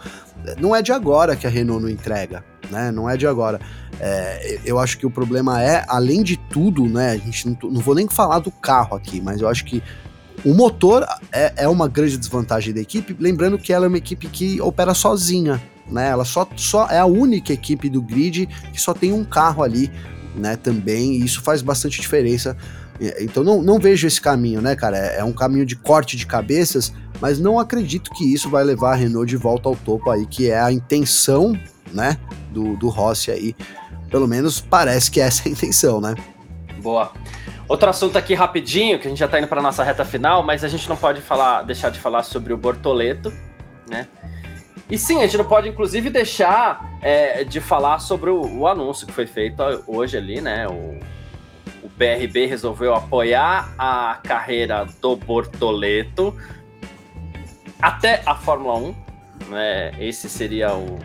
não 0.59 0.75
é 0.75 0.81
de 0.81 0.91
agora 0.91 1.35
que 1.35 1.45
a 1.45 1.49
Renault 1.49 1.81
não 1.81 1.89
entrega, 1.89 2.43
né? 2.69 2.91
Não 2.91 3.09
é 3.09 3.17
de 3.17 3.27
agora. 3.27 3.59
É, 3.99 4.59
eu 4.63 4.79
acho 4.79 4.97
que 4.97 5.05
o 5.05 5.11
problema 5.11 5.61
é, 5.61 5.83
além 5.87 6.23
de 6.23 6.37
tudo, 6.37 6.87
né? 6.87 7.11
A 7.11 7.17
gente 7.17 7.47
não, 7.47 7.71
não 7.71 7.81
vou 7.81 7.95
nem 7.95 8.07
falar 8.07 8.39
do 8.39 8.51
carro 8.51 8.95
aqui, 8.95 9.21
mas 9.21 9.41
eu 9.41 9.47
acho 9.47 9.65
que 9.65 9.83
o 10.45 10.53
motor 10.53 11.05
é, 11.31 11.53
é 11.57 11.67
uma 11.67 11.87
grande 11.87 12.17
desvantagem 12.17 12.73
da 12.73 12.79
equipe, 12.79 13.15
lembrando 13.19 13.57
que 13.57 13.73
ela 13.73 13.85
é 13.85 13.87
uma 13.87 13.97
equipe 13.97 14.27
que 14.27 14.61
opera 14.61 14.93
sozinha, 14.93 15.61
né? 15.89 16.09
Ela 16.09 16.25
só, 16.25 16.47
só 16.55 16.87
é 16.87 16.99
a 16.99 17.05
única 17.05 17.51
equipe 17.51 17.89
do 17.89 18.01
grid 18.01 18.47
que 18.71 18.79
só 18.79 18.93
tem 18.93 19.11
um 19.11 19.23
carro 19.23 19.63
ali, 19.63 19.91
né? 20.35 20.55
Também, 20.55 21.13
e 21.13 21.25
isso 21.25 21.41
faz 21.41 21.61
bastante 21.61 21.99
diferença. 21.99 22.55
Então 23.19 23.43
não, 23.43 23.61
não 23.61 23.79
vejo 23.79 24.05
esse 24.07 24.19
caminho, 24.19 24.61
né, 24.61 24.75
cara? 24.75 24.97
É, 24.97 25.19
é 25.19 25.23
um 25.23 25.31
caminho 25.31 25.65
de 25.65 25.75
corte 25.75 26.17
de 26.17 26.25
cabeças, 26.25 26.93
mas 27.21 27.39
não 27.39 27.59
acredito 27.59 28.11
que 28.11 28.33
isso 28.33 28.49
vai 28.49 28.63
levar 28.63 28.93
a 28.93 28.95
Renault 28.95 29.29
de 29.29 29.37
volta 29.37 29.67
ao 29.67 29.75
topo 29.75 30.09
aí, 30.09 30.25
que 30.25 30.49
é 30.49 30.59
a 30.59 30.71
intenção, 30.71 31.59
né, 31.91 32.17
do, 32.51 32.75
do 32.77 32.89
Rossi 32.89 33.31
aí 33.31 33.55
pelo 34.09 34.27
menos 34.27 34.59
parece 34.59 35.09
que 35.09 35.21
é 35.21 35.25
essa 35.25 35.47
a 35.47 35.51
intenção, 35.51 36.01
né? 36.01 36.15
Boa. 36.81 37.11
Outro 37.67 37.89
assunto 37.89 38.17
aqui 38.17 38.33
rapidinho, 38.33 38.99
que 38.99 39.07
a 39.07 39.09
gente 39.09 39.19
já 39.19 39.27
tá 39.27 39.37
indo 39.37 39.47
para 39.47 39.61
nossa 39.61 39.83
reta 39.83 40.03
final, 40.03 40.41
mas 40.43 40.63
a 40.63 40.67
gente 40.67 40.89
não 40.89 40.97
pode 40.97 41.21
falar, 41.21 41.61
deixar 41.61 41.91
de 41.91 41.99
falar 41.99 42.23
sobre 42.23 42.51
o 42.51 42.57
Bortoleto, 42.57 43.31
né? 43.87 44.07
E 44.89 44.97
sim, 44.97 45.19
a 45.19 45.21
gente 45.21 45.37
não 45.37 45.45
pode, 45.45 45.69
inclusive, 45.69 46.09
deixar 46.09 46.97
é, 46.99 47.43
de 47.43 47.61
falar 47.61 47.99
sobre 47.99 48.31
o, 48.31 48.41
o, 48.41 48.67
anúncio 48.67 49.05
que 49.05 49.13
foi 49.13 49.27
feito 49.27 49.61
hoje 49.85 50.17
ali, 50.17 50.41
né? 50.41 50.67
O, 50.67 50.99
o 51.83 51.89
BRB 51.95 52.47
resolveu 52.47 52.95
apoiar 52.95 53.71
a 53.77 54.19
carreira 54.23 54.87
do 54.99 55.15
Bortoleto 55.15 56.35
até 57.81 58.21
a 58.25 58.35
Fórmula 58.35 58.75
1. 58.75 58.95
Né? 59.49 59.91
Esse 59.99 60.29
seria 60.29 60.73
o, 60.73 60.99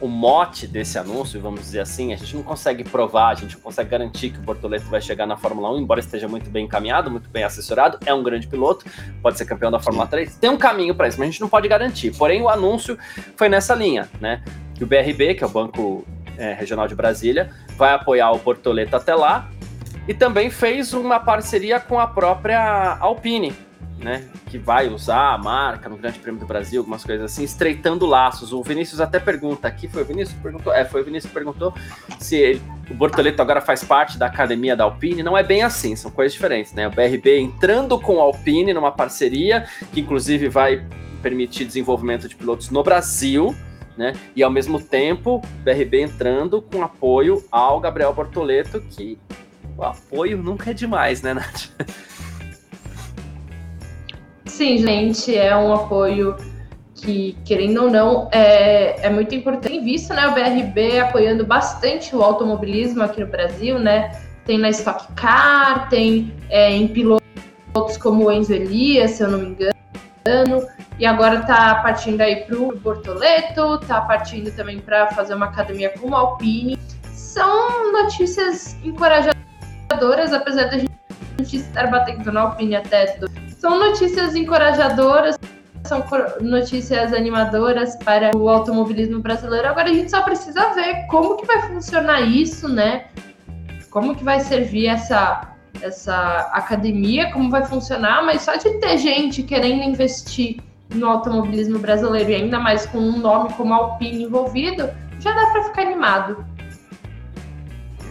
o, 0.00 0.08
mote 0.08 0.66
desse 0.66 0.98
anúncio, 0.98 1.40
vamos 1.40 1.60
dizer 1.60 1.80
assim, 1.80 2.12
a 2.12 2.16
gente 2.16 2.34
não 2.34 2.42
consegue 2.42 2.82
provar, 2.82 3.28
a 3.28 3.34
gente 3.34 3.54
não 3.56 3.60
consegue 3.60 3.90
garantir 3.90 4.30
que 4.30 4.38
o 4.38 4.42
Bortoleto 4.42 4.86
vai 4.86 5.00
chegar 5.00 5.26
na 5.26 5.36
Fórmula 5.36 5.70
1, 5.74 5.80
embora 5.80 6.00
esteja 6.00 6.26
muito 6.26 6.48
bem 6.48 6.64
encaminhado, 6.64 7.10
muito 7.10 7.28
bem 7.28 7.44
assessorado, 7.44 7.98
é 8.06 8.14
um 8.14 8.22
grande 8.22 8.46
piloto, 8.48 8.86
pode 9.22 9.36
ser 9.36 9.44
campeão 9.44 9.70
da 9.70 9.78
Fórmula 9.78 10.06
3, 10.06 10.36
tem 10.36 10.48
um 10.48 10.56
caminho 10.56 10.94
para 10.94 11.08
isso, 11.08 11.18
mas 11.18 11.28
a 11.28 11.30
gente 11.30 11.40
não 11.40 11.48
pode 11.48 11.68
garantir. 11.68 12.16
Porém, 12.16 12.40
o 12.40 12.48
anúncio 12.48 12.98
foi 13.36 13.48
nessa 13.48 13.74
linha, 13.74 14.08
né? 14.20 14.42
Que 14.74 14.84
o 14.84 14.86
BRB, 14.86 15.34
que 15.34 15.44
é 15.44 15.46
o 15.46 15.50
Banco 15.50 16.06
é, 16.38 16.54
Regional 16.54 16.88
de 16.88 16.94
Brasília, 16.94 17.50
vai 17.76 17.92
apoiar 17.92 18.32
o 18.32 18.38
Bortoleto 18.38 18.96
até 18.96 19.14
lá, 19.14 19.50
e 20.06 20.14
também 20.14 20.48
fez 20.48 20.94
uma 20.94 21.20
parceria 21.20 21.78
com 21.78 22.00
a 22.00 22.06
própria 22.06 22.96
Alpine, 22.98 23.54
né, 23.98 24.28
que 24.46 24.58
vai 24.58 24.88
usar 24.88 25.34
a 25.34 25.38
marca 25.38 25.88
no 25.88 25.96
Grande 25.96 26.18
Prêmio 26.18 26.40
do 26.40 26.46
Brasil, 26.46 26.80
algumas 26.80 27.04
coisas 27.04 27.32
assim, 27.32 27.42
estreitando 27.42 28.06
laços. 28.06 28.52
O 28.52 28.62
Vinícius 28.62 29.00
até 29.00 29.18
pergunta, 29.18 29.66
aqui 29.66 29.88
foi 29.88 30.02
o 30.02 30.04
Vinícius 30.04 30.38
perguntou, 30.40 30.72
é, 30.72 30.84
foi 30.84 31.02
o 31.02 31.04
Vinícius 31.04 31.32
perguntou 31.32 31.74
se 32.18 32.36
ele, 32.36 32.62
o 32.90 32.94
Bortoleto 32.94 33.42
agora 33.42 33.60
faz 33.60 33.82
parte 33.82 34.16
da 34.16 34.26
academia 34.26 34.76
da 34.76 34.84
Alpine. 34.84 35.22
Não 35.22 35.36
é 35.36 35.42
bem 35.42 35.62
assim, 35.62 35.96
são 35.96 36.10
coisas 36.10 36.32
diferentes, 36.32 36.72
né? 36.72 36.86
O 36.86 36.90
BRB 36.90 37.40
entrando 37.40 37.98
com 37.98 38.20
a 38.20 38.22
Alpine 38.22 38.72
numa 38.72 38.92
parceria 38.92 39.66
que 39.92 40.00
inclusive 40.00 40.48
vai 40.48 40.86
permitir 41.22 41.64
desenvolvimento 41.64 42.28
de 42.28 42.36
pilotos 42.36 42.70
no 42.70 42.82
Brasil, 42.82 43.54
né? 43.96 44.12
E 44.36 44.42
ao 44.44 44.50
mesmo 44.50 44.80
tempo, 44.80 45.36
o 45.38 45.62
BRB 45.64 46.02
entrando 46.02 46.62
com 46.62 46.82
apoio 46.84 47.44
ao 47.50 47.80
Gabriel 47.80 48.14
Bortoleto, 48.14 48.80
que 48.80 49.18
o 49.76 49.82
apoio 49.82 50.38
nunca 50.38 50.70
é 50.70 50.74
demais, 50.74 51.20
né, 51.20 51.34
Nath? 51.34 51.68
Sim, 54.58 54.78
gente, 54.78 55.36
é 55.36 55.56
um 55.56 55.72
apoio 55.72 56.36
que, 56.92 57.38
querendo 57.44 57.84
ou 57.84 57.90
não, 57.92 58.28
é, 58.32 59.06
é 59.06 59.08
muito 59.08 59.32
importante. 59.32 59.78
visto, 59.78 60.12
né, 60.12 60.26
o 60.26 60.34
BRB 60.34 60.98
apoiando 60.98 61.46
bastante 61.46 62.16
o 62.16 62.20
automobilismo 62.24 63.04
aqui 63.04 63.20
no 63.20 63.28
Brasil, 63.28 63.78
né? 63.78 64.20
Tem 64.44 64.58
na 64.58 64.68
Stock 64.70 65.12
Car, 65.12 65.88
tem 65.88 66.34
é, 66.50 66.72
em 66.72 66.88
pilotos 66.88 67.22
como 68.02 68.24
o 68.24 68.32
Enzo 68.32 68.52
Elias, 68.52 69.12
se 69.12 69.22
eu 69.22 69.30
não 69.30 69.38
me 69.38 69.46
engano, 69.46 70.66
e 70.98 71.06
agora 71.06 71.42
tá 71.42 71.76
partindo 71.76 72.20
aí 72.20 72.42
para 72.44 72.58
o 72.58 72.76
Bortoleto, 72.76 73.78
tá 73.86 74.00
partindo 74.00 74.50
também 74.56 74.80
para 74.80 75.06
fazer 75.12 75.34
uma 75.34 75.46
academia 75.46 75.90
com 75.90 76.10
o 76.10 76.16
Alpine. 76.16 76.76
São 77.12 77.92
notícias 77.92 78.76
encorajadoras, 78.82 80.32
apesar 80.32 80.64
da 80.64 80.78
gente 80.78 80.88
estar 81.58 81.86
batendo 81.86 82.32
na 82.32 82.40
Alpine 82.40 82.74
até 82.74 83.06
são 83.58 83.78
notícias 83.78 84.34
encorajadoras, 84.34 85.38
são 85.84 86.04
notícias 86.40 87.12
animadoras 87.12 87.96
para 87.96 88.36
o 88.36 88.48
automobilismo 88.48 89.20
brasileiro. 89.20 89.68
Agora 89.68 89.90
a 89.90 89.92
gente 89.92 90.10
só 90.10 90.22
precisa 90.22 90.72
ver 90.74 91.06
como 91.06 91.36
que 91.36 91.46
vai 91.46 91.62
funcionar 91.68 92.22
isso, 92.22 92.68
né? 92.68 93.06
Como 93.90 94.14
que 94.14 94.24
vai 94.24 94.40
servir 94.40 94.86
essa 94.86 95.54
essa 95.80 96.50
academia, 96.52 97.30
como 97.32 97.50
vai 97.50 97.64
funcionar, 97.64 98.24
mas 98.24 98.42
só 98.42 98.56
de 98.56 98.68
ter 98.80 98.98
gente 98.98 99.44
querendo 99.44 99.84
investir 99.84 100.60
no 100.92 101.06
automobilismo 101.06 101.78
brasileiro 101.78 102.30
e 102.30 102.34
ainda 102.34 102.58
mais 102.58 102.84
com 102.86 102.98
um 102.98 103.18
nome 103.18 103.52
como 103.54 103.72
Alpine 103.72 104.24
envolvido, 104.24 104.90
já 105.20 105.32
dá 105.32 105.46
para 105.52 105.62
ficar 105.64 105.82
animado. 105.82 106.44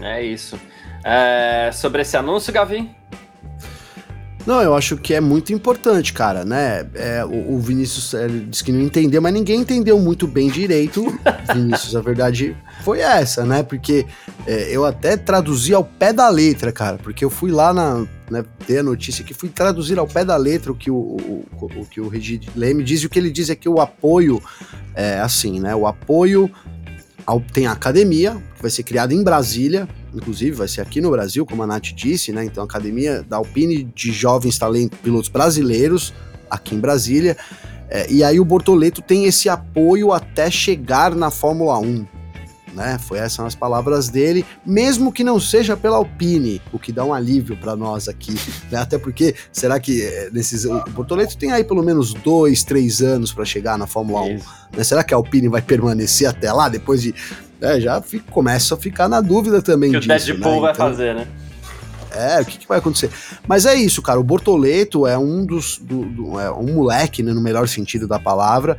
É 0.02 0.24
isso. 0.24 0.58
É, 1.04 1.72
sobre 1.74 2.04
esse 2.04 2.16
anúncio, 2.16 2.54
Gavin? 2.54 2.96
Não, 4.48 4.62
eu 4.62 4.74
acho 4.74 4.96
que 4.96 5.14
é 5.14 5.20
muito 5.20 5.52
importante, 5.52 6.14
cara, 6.14 6.46
né? 6.46 6.88
É, 6.94 7.26
o, 7.26 7.56
o, 7.56 7.60
Vinícius 7.60 8.16
disse 8.50 8.64
que 8.64 8.72
não 8.72 8.80
entendeu, 8.80 9.22
mas 9.22 9.34
ninguém 9.34 9.60
entendeu 9.60 10.00
muito 10.00 10.26
bem 10.26 10.50
direito. 10.50 11.06
Vinícius, 11.54 11.98
a 11.98 12.00
verdade 12.00 12.56
foi 12.82 13.02
essa, 13.02 13.46
né? 13.46 13.62
Porque 13.62 14.06
é, 14.46 14.70
eu 14.72 14.86
até 14.86 15.18
traduzi 15.18 15.74
ao 15.74 15.84
pé 15.84 16.14
da 16.14 16.30
letra, 16.30 16.72
cara, 16.72 16.98
porque 16.98 17.26
eu 17.26 17.30
fui 17.30 17.52
lá 17.52 17.74
na. 17.74 18.08
Né, 18.32 18.44
ter 18.66 18.80
a 18.80 18.84
notícia 18.84 19.24
que 19.24 19.34
fui 19.34 19.50
traduzir 19.50 20.00
ao 20.00 20.08
pé 20.08 20.24
da 20.24 20.36
letra 20.38 20.72
o 20.72 20.76
que 20.76 20.92
o, 20.92 20.96
o, 20.96 21.46
o, 21.62 21.86
que 21.86 22.00
o 22.00 22.08
Regi 22.08 22.42
Leme 22.56 22.84
diz, 22.84 23.02
e 23.02 23.06
o 23.06 23.10
que 23.10 23.20
ele 23.20 23.30
diz 23.30 23.50
é 23.50 23.56
que 23.56 23.70
o 23.70 23.82
apoio 23.82 24.42
é 24.96 25.20
assim, 25.20 25.60
né? 25.60 25.76
O 25.76 25.86
apoio 25.86 26.50
ao, 27.26 27.42
tem 27.42 27.68
a 27.68 27.74
academia, 27.74 28.38
que 28.56 28.62
vai 28.62 28.72
ser 28.72 28.84
criada 28.84 29.14
em 29.14 29.22
Brasília, 29.22 29.88
inclusive 30.18 30.52
vai 30.52 30.68
ser 30.68 30.82
aqui 30.82 31.00
no 31.02 31.12
Brasil, 31.12 31.46
como 31.46 31.64
a 31.64 31.68
Nath 31.68 31.94
disse, 31.96 32.32
né? 32.32 32.44
Então, 32.44 32.64
a 32.64 32.66
Academia 32.66 33.24
da 33.24 33.38
Alpine 33.38 33.84
de 33.84 34.12
Jovens 34.12 34.58
Talentos 34.58 34.98
Pilotos 35.00 35.30
Brasileiros, 35.30 36.14
aqui 36.50 36.76
em 36.76 36.80
Brasília. 36.80 37.38
É, 37.90 38.12
e 38.12 38.24
aí 38.24 38.40
o 38.40 38.46
Bortoleto 38.46 39.02
tem 39.02 39.26
esse 39.26 39.48
apoio 39.48 40.12
até 40.12 40.52
chegar 40.52 41.16
na 41.16 41.32
Fórmula 41.32 41.80
1. 41.80 42.06
Né? 42.74 43.00
Foi 43.00 43.18
essas 43.18 43.44
as 43.44 43.56
palavras 43.56 44.08
dele, 44.08 44.46
mesmo 44.64 45.12
que 45.12 45.24
não 45.24 45.40
seja 45.40 45.76
pela 45.76 45.98
Alpine, 45.98 46.62
o 46.72 46.78
que 46.78 46.92
dá 46.92 47.04
um 47.04 47.12
alívio 47.12 47.58
para 47.58 47.76
nós 47.76 48.08
aqui, 48.08 48.36
né? 48.70 48.78
até 48.78 49.00
porque 49.00 49.34
será 49.52 49.80
que 49.80 50.04
é, 50.04 50.30
nesses 50.32 50.64
o 50.66 50.84
Bortoleto 50.92 51.36
tem 51.38 51.52
aí 51.52 51.64
pelo 51.64 51.82
menos 51.82 52.14
dois, 52.14 52.64
três 52.64 53.02
anos 53.02 53.34
para 53.34 53.46
chegar 53.46 53.80
na 53.80 53.88
Fórmula 53.88 54.22
1? 54.22 54.40
Né? 54.78 54.84
Será 54.84 55.04
que 55.04 55.12
a 55.12 55.18
Alpine 55.18 55.48
vai 55.48 55.62
permanecer 55.62 56.28
até 56.28 56.54
lá 56.54 56.70
depois 56.70 57.02
de 57.02 57.16
é, 57.62 57.80
já 57.80 58.02
fico, 58.02 58.32
começa 58.32 58.76
a 58.76 58.78
ficar 58.78 59.08
na 59.10 59.22
dúvida 59.22 59.62
também 59.62 59.92
que 59.92 60.00
disso. 60.00 60.32
O 60.32 60.36
Deadpool 60.36 60.56
né? 60.56 60.62
vai 60.62 60.72
então, 60.72 60.88
fazer, 60.90 61.16
né? 61.16 61.28
É, 62.12 62.42
o 62.42 62.46
que, 62.46 62.58
que, 62.58 62.68
vai 62.68 62.80
acontecer? 62.80 63.12
Mas 63.48 63.66
é 63.66 63.76
isso, 63.76 64.02
cara. 64.02 64.20
O 64.20 64.24
Bortoleto 64.24 65.06
é 65.06 65.18
um 65.18 65.46
dos. 65.46 65.78
Do, 65.78 66.04
do, 66.06 66.40
é 66.40 66.52
um 66.52 66.74
moleque, 66.74 67.22
né, 67.22 67.32
no 67.34 67.42
melhor 67.42 67.68
sentido 67.68 68.08
da 68.08 68.18
palavra, 68.18 68.78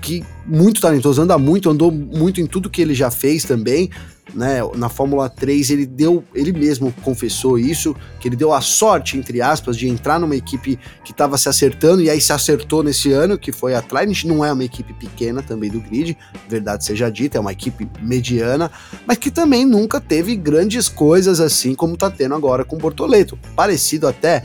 que 0.00 0.24
muito 0.44 0.80
talentoso, 0.80 1.22
anda 1.22 1.38
muito, 1.38 1.70
andou 1.70 1.92
muito 1.92 2.40
em 2.40 2.46
tudo 2.46 2.70
que 2.70 2.82
ele 2.82 2.94
já 2.94 3.10
fez 3.10 3.44
também. 3.44 3.90
Né? 4.34 4.60
Na 4.76 4.88
Fórmula 4.88 5.28
3 5.28 5.70
ele 5.70 5.86
deu, 5.86 6.24
ele 6.34 6.52
mesmo 6.52 6.92
confessou 7.02 7.58
isso, 7.58 7.94
que 8.20 8.28
ele 8.28 8.36
deu 8.36 8.52
a 8.52 8.60
sorte, 8.60 9.16
entre 9.16 9.40
aspas, 9.40 9.76
de 9.76 9.88
entrar 9.88 10.18
numa 10.18 10.36
equipe 10.36 10.78
que 11.04 11.12
estava 11.12 11.36
se 11.36 11.48
acertando 11.48 12.02
e 12.02 12.10
aí 12.10 12.20
se 12.20 12.32
acertou 12.32 12.82
nesse 12.82 13.12
ano, 13.12 13.38
que 13.38 13.52
foi 13.52 13.74
a 13.74 13.82
Trident, 13.82 14.24
não 14.24 14.44
é 14.44 14.52
uma 14.52 14.64
equipe 14.64 14.92
pequena 14.92 15.42
também 15.42 15.70
do 15.70 15.80
grid, 15.80 16.16
verdade 16.48 16.84
seja 16.84 17.10
dita, 17.10 17.38
é 17.38 17.40
uma 17.40 17.52
equipe 17.52 17.88
mediana, 18.00 18.70
mas 19.06 19.18
que 19.18 19.30
também 19.30 19.64
nunca 19.64 20.00
teve 20.00 20.34
grandes 20.36 20.88
coisas 20.88 21.40
assim 21.40 21.74
como 21.74 21.96
tá 21.96 22.10
tendo 22.10 22.34
agora 22.34 22.64
com 22.64 22.76
o 22.76 22.78
Bortoleto, 22.78 23.38
parecido 23.54 24.08
até 24.08 24.42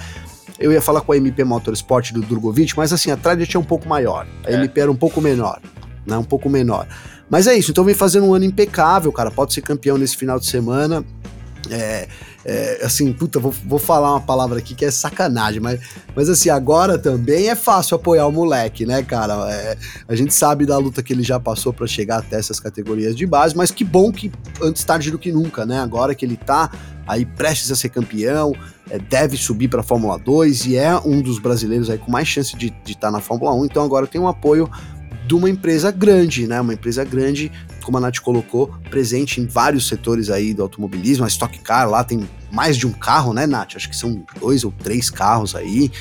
eu 0.60 0.72
ia 0.72 0.82
falar 0.82 1.02
com 1.02 1.12
a 1.12 1.18
MP 1.18 1.44
Motorsport 1.44 2.12
do 2.12 2.22
Drogovic, 2.22 2.76
mas 2.76 2.92
assim, 2.92 3.12
a 3.12 3.18
Trident 3.18 3.54
é 3.54 3.60
um 3.60 3.64
pouco 3.64 3.88
maior, 3.88 4.28
a 4.44 4.52
é. 4.52 4.56
MP 4.56 4.80
era 4.80 4.92
um 4.92 4.96
pouco 4.96 5.22
menor, 5.22 5.62
né, 6.06 6.18
um 6.18 6.24
pouco 6.24 6.50
menor. 6.50 6.88
Mas 7.30 7.48
é 7.48 7.56
isso, 7.58 7.72
então 7.72 7.84
vem 7.84 7.96
fazendo 7.96 8.26
um 8.26 8.34
ano 8.34 8.46
impecável, 8.46 9.12
cara. 9.12 9.30
Pode 9.30 9.54
ser 9.54 9.62
campeão 9.62 9.98
nesse 9.98 10.16
final 10.16 10.40
de 10.40 10.46
semana. 10.46 11.04
É, 11.70 12.08
é, 12.46 12.80
assim, 12.86 13.12
puta, 13.12 13.40
vou, 13.40 13.54
vou 13.66 13.78
falar 13.78 14.12
uma 14.12 14.22
palavra 14.22 14.60
aqui 14.60 14.74
que 14.74 14.86
é 14.86 14.92
sacanagem, 14.92 15.60
mas, 15.60 15.82
mas 16.16 16.30
assim, 16.30 16.50
agora 16.50 16.98
também 16.98 17.50
é 17.50 17.56
fácil 17.56 17.96
apoiar 17.96 18.26
o 18.26 18.32
moleque, 18.32 18.86
né, 18.86 19.04
cara? 19.04 19.34
É, 19.52 19.78
a 20.08 20.16
gente 20.16 20.34
sabe 20.34 20.66
da 20.66 20.78
luta 20.78 21.04
que 21.04 21.12
ele 21.12 21.24
já 21.24 21.42
passou 21.42 21.74
para 21.74 21.86
chegar 21.86 22.20
até 22.20 22.40
essas 22.40 22.58
categorias 22.58 23.16
de 23.18 23.26
base, 23.26 23.54
mas 23.54 23.70
que 23.70 23.84
bom 23.84 24.14
que 24.14 24.32
antes 24.62 24.82
tarde 24.86 25.12
do 25.12 25.20
que 25.20 25.30
nunca, 25.30 25.66
né? 25.66 25.82
Agora 25.82 26.16
que 26.16 26.24
ele 26.24 26.38
tá 26.38 26.72
aí 27.06 27.26
prestes 27.26 27.70
a 27.70 27.76
ser 27.76 27.90
campeão, 27.90 28.54
é, 28.90 28.98
deve 28.98 29.36
subir 29.36 29.68
para 29.68 29.82
a 29.82 29.84
Fórmula 29.84 30.18
2 30.18 30.68
e 30.68 30.78
é 30.78 30.96
um 30.98 31.22
dos 31.22 31.40
brasileiros 31.40 31.90
aí 31.90 31.98
com 31.98 32.10
mais 32.10 32.30
chance 32.30 32.56
de 32.56 32.74
estar 32.86 33.08
tá 33.08 33.12
na 33.12 33.20
Fórmula 33.20 33.54
1, 33.54 33.66
então 33.66 33.84
agora 33.84 34.08
tem 34.08 34.22
um 34.22 34.28
apoio 34.28 34.70
de 35.28 35.36
uma 35.36 35.50
empresa 35.50 35.92
grande, 35.92 36.48
né? 36.48 36.60
Uma 36.62 36.74
empresa 36.74 37.04
grande, 37.04 37.52
como 37.84 37.98
a 37.98 38.02
Nath 38.02 38.20
colocou, 38.20 38.74
presente 38.90 39.42
em 39.42 39.46
vários 39.46 39.88
setores 39.88 40.30
aí 40.30 40.54
do 40.54 40.64
automobilismo. 40.64 41.26
A 41.26 41.28
Stock 41.28 41.60
Car 41.60 41.90
lá 41.90 42.04
tem 42.04 42.28
mais 42.50 42.78
de 42.78 42.88
um 42.88 42.94
carro, 42.94 43.34
né, 43.34 43.46
Nath? 43.46 43.76
Acho 43.76 43.90
que 43.90 43.96
são 43.96 44.26
dois 44.40 44.64
ou 44.64 44.72
três 44.72 45.10
carros 45.10 45.54
aí. 45.54 45.92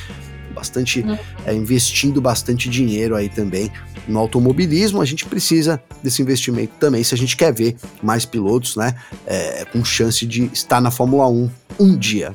Bastante, 0.55 1.01
uhum. 1.01 1.19
é, 1.45 1.55
investindo 1.55 2.19
bastante 2.19 2.71
dinheiro 2.71 3.15
aí 3.15 3.29
também 3.29 3.71
no 4.09 4.19
automobilismo. 4.19 5.03
A 5.03 5.05
gente 5.05 5.27
precisa 5.27 5.83
desse 6.03 6.23
investimento 6.23 6.73
também 6.79 7.03
se 7.05 7.15
a 7.15 7.19
gente 7.19 7.37
quer 7.37 7.53
ver 7.53 7.77
mais 8.03 8.25
pilotos, 8.25 8.77
né? 8.77 8.95
É, 9.27 9.65
com 9.67 9.85
chance 9.85 10.25
de 10.25 10.45
estar 10.53 10.81
na 10.81 10.91
Fórmula 10.91 11.29
1 11.29 11.51
um 11.79 11.97
dia. 11.97 12.33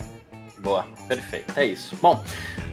Boa, 0.61 0.85
perfeito. 1.15 1.53
É 1.57 1.65
isso. 1.65 1.95
Bom, 2.01 2.23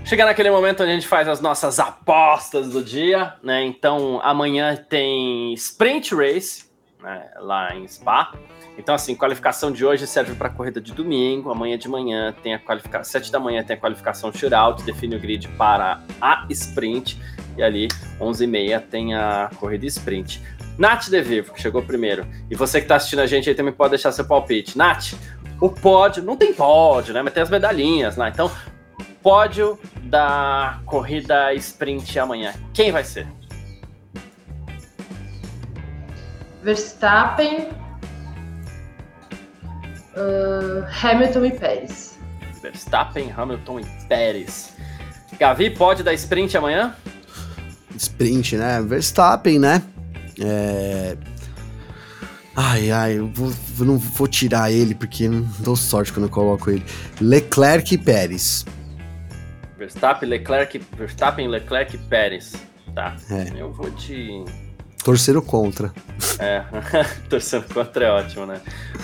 Chega 0.05 0.25
naquele 0.25 0.51
momento 0.51 0.83
onde 0.83 0.93
a 0.93 0.95
gente 0.95 1.07
faz 1.07 1.29
as 1.29 1.39
nossas 1.39 1.79
apostas 1.79 2.71
do 2.71 2.83
dia, 2.83 3.35
né? 3.43 3.63
Então 3.63 4.19
amanhã 4.23 4.75
tem 4.75 5.53
Sprint 5.53 6.15
Race, 6.15 6.65
né? 7.03 7.29
lá 7.39 7.77
em 7.77 7.87
Spa. 7.87 8.33
Então, 8.79 8.95
assim, 8.95 9.15
qualificação 9.15 9.71
de 9.71 9.85
hoje 9.85 10.07
serve 10.07 10.35
para 10.35 10.49
a 10.49 10.51
corrida 10.51 10.81
de 10.81 10.95
domingo. 10.95 11.51
Amanhã 11.51 11.77
de 11.77 11.89
manhã 11.89 12.35
tem 12.43 12.55
a 12.55 12.59
qualificação. 12.59 13.21
7 13.21 13.31
da 13.31 13.39
manhã 13.39 13.63
tem 13.63 13.77
a 13.77 13.79
qualificação 13.79 14.33
shootout, 14.33 14.83
define 14.85 15.17
o 15.17 15.21
grid 15.21 15.47
para 15.59 16.01
a 16.21 16.47
sprint. 16.49 17.21
E 17.59 17.63
ali, 17.63 17.89
11h30, 18.19 18.81
tem 18.89 19.15
a 19.15 19.51
corrida 19.59 19.85
sprint. 19.85 20.41
Nath 20.79 21.11
De 21.11 21.21
Vivo, 21.21 21.53
que 21.53 21.61
chegou 21.61 21.83
primeiro. 21.83 22.25
E 22.49 22.55
você 22.55 22.79
que 22.79 22.85
está 22.85 22.95
assistindo 22.95 23.19
a 23.19 23.27
gente 23.27 23.49
aí 23.49 23.55
também 23.55 23.73
pode 23.73 23.91
deixar 23.91 24.13
seu 24.13 24.25
palpite. 24.25 24.79
Nath, 24.79 25.15
o 25.61 25.69
pódio, 25.69 26.23
não 26.23 26.37
tem 26.37 26.55
pódio, 26.55 27.13
né? 27.13 27.23
Mas 27.23 27.33
tem 27.33 27.43
as 27.43 27.51
medalhinhas 27.51 28.17
lá. 28.17 28.29
Então, 28.29 28.51
pódio 29.23 29.79
da 30.03 30.81
corrida 30.87 31.53
sprint 31.55 32.19
amanhã. 32.19 32.55
Quem 32.73 32.93
vai 32.93 33.05
ser? 33.05 33.27
Verstappen, 36.63 37.69
uh, 40.17 40.85
Hamilton 41.03 41.45
e 41.45 41.51
Pérez. 41.53 42.19
Verstappen, 42.61 43.33
Hamilton 43.37 43.81
e 43.81 43.85
Pérez. 44.09 44.75
Gavi, 45.39 45.71
pode 45.71 46.03
dar 46.03 46.13
sprint 46.15 46.57
amanhã? 46.57 46.95
Sprint, 47.97 48.57
né? 48.57 48.83
Verstappen, 48.83 49.59
né? 49.59 49.83
É... 50.41 51.17
Ai, 52.61 52.91
ai, 52.91 53.19
eu, 53.19 53.29
vou, 53.29 53.53
eu 53.79 53.85
não 53.85 53.97
vou 53.97 54.27
tirar 54.27 54.73
ele 54.73 54.93
porque 54.93 55.29
não 55.29 55.43
dou 55.61 55.77
sorte 55.77 56.13
quando 56.13 56.27
eu 56.27 56.29
coloco 56.29 56.69
ele. 56.69 56.85
Leclerc 57.21 57.95
e 57.95 57.97
Pérez. 57.97 58.67
Verstappen, 59.77 60.29
Leclerc, 60.29 60.77
Verstappen, 60.97 61.47
Leclerc 61.47 61.95
e 61.95 61.99
Pérez. 61.99 62.55
Tá. 62.93 63.17
É. 63.31 63.63
Eu 63.63 63.73
vou 63.73 63.89
de. 63.91 64.45
Torcendo 65.05 65.41
contra. 65.41 65.93
É, 66.41 66.65
torcendo 67.31 67.73
contra 67.73 68.07
é 68.07 68.11
ótimo, 68.11 68.45
né? 68.45 68.61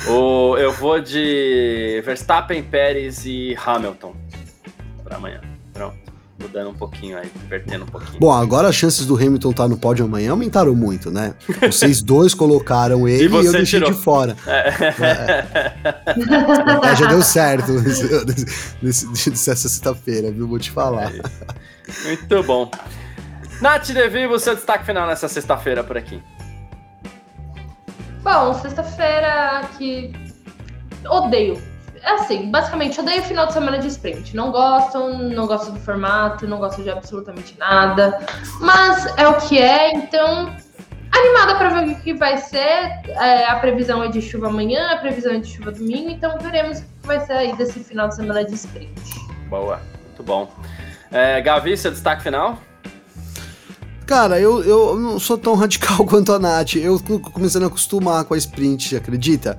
O, 0.09 0.57
eu 0.59 0.73
vou 0.73 1.01
de 1.01 2.03
Verstappen, 2.05 2.61
Pérez 2.61 3.25
e 3.25 3.57
Hamilton 3.65 4.17
para 5.05 5.15
amanhã. 5.15 5.54
Mudando 6.41 6.71
um 6.71 6.75
pouquinho 6.75 7.17
aí, 7.17 7.31
invertendo 7.45 7.85
um 7.85 7.87
pouquinho. 7.87 8.19
Bom, 8.19 8.33
agora 8.33 8.69
as 8.69 8.75
chances 8.75 9.07
do 9.07 9.15
Hamilton 9.15 9.51
estar 9.51 9.63
tá 9.63 9.69
no 9.69 9.77
pódio 9.77 10.05
amanhã 10.05 10.33
aumentaram 10.33 10.75
muito, 10.75 11.11
né? 11.11 11.35
Vocês 11.63 12.03
dois 12.03 12.35
colocaram 12.35 13.07
ele 13.09 13.35
e, 13.35 13.43
e 13.43 13.47
eu 13.47 13.53
deixei 13.53 13.79
tirou. 13.79 13.93
de 13.93 14.03
fora. 14.03 14.37
É. 14.47 15.65
É. 16.85 16.97
já 16.97 17.07
deu 17.07 17.23
certo 17.23 17.73
nessa 18.83 19.55
sexta-feira, 19.55 20.31
viu? 20.31 20.47
Vou 20.47 20.59
te 20.59 20.71
falar. 20.71 21.13
É 21.13 22.09
muito 22.09 22.43
bom. 22.43 22.71
Nath 23.61 23.91
Devi, 23.91 24.27
o 24.27 24.39
seu 24.39 24.55
destaque 24.55 24.85
final 24.85 25.07
nessa 25.07 25.29
sexta-feira 25.29 25.83
por 25.83 25.97
aqui. 25.97 26.23
Bom, 28.23 28.55
sexta-feira 28.61 29.69
que 29.77 30.13
odeio 31.09 31.55
é 31.55 31.74
assim, 32.05 32.51
basicamente, 32.51 33.01
odeio 33.01 33.23
o 33.23 33.25
final 33.25 33.47
de 33.47 33.53
semana 33.53 33.79
de 33.79 33.89
sprint. 33.89 34.37
Não 34.37 34.51
gosto, 34.51 34.99
não 35.09 35.47
gosto 35.47 35.73
do 35.73 35.81
formato, 35.81 36.47
não 36.47 36.59
gosto 36.59 36.83
de 36.83 36.91
absolutamente 36.91 37.59
nada. 37.59 38.19
Mas 38.61 39.07
é 39.17 39.27
o 39.27 39.35
que 39.39 39.59
é, 39.59 39.95
então. 39.95 40.55
Animada 41.17 41.55
para 41.55 41.69
ver 41.69 41.93
o 41.93 41.95
que 42.01 42.13
vai 42.13 42.37
ser. 42.39 42.59
É, 43.07 43.47
a 43.47 43.57
previsão 43.61 44.03
é 44.03 44.09
de 44.09 44.21
chuva 44.21 44.49
amanhã, 44.49 44.91
a 44.91 44.97
previsão 44.97 45.33
é 45.33 45.39
de 45.39 45.49
chuva 45.49 45.71
domingo, 45.71 46.11
então 46.11 46.37
veremos 46.39 46.81
o 46.81 46.83
que 46.83 47.07
vai 47.07 47.21
ser 47.21 47.35
aí 47.35 47.57
desse 47.57 47.79
final 47.85 48.09
de 48.09 48.17
semana 48.17 48.45
de 48.45 48.55
sprint. 48.55 49.01
Boa, 49.49 49.81
muito 50.07 50.23
bom. 50.25 50.51
É, 51.13 51.41
Gavi, 51.41 51.77
seu 51.77 51.93
destaque 51.93 52.25
final? 52.25 52.59
Cara, 54.07 54.39
eu, 54.39 54.63
eu 54.65 54.99
não 54.99 55.19
sou 55.19 55.39
tão 55.39 55.55
radical 55.57 56.05
quanto 56.05 56.33
a 56.33 56.39
Nath. 56.39 56.75
Eu 56.75 56.99
tô 56.99 57.19
começando 57.21 57.63
a 57.63 57.67
acostumar 57.67 58.25
com 58.25 58.35
a 58.35 58.37
sprint, 58.37 58.97
acredita? 58.97 59.59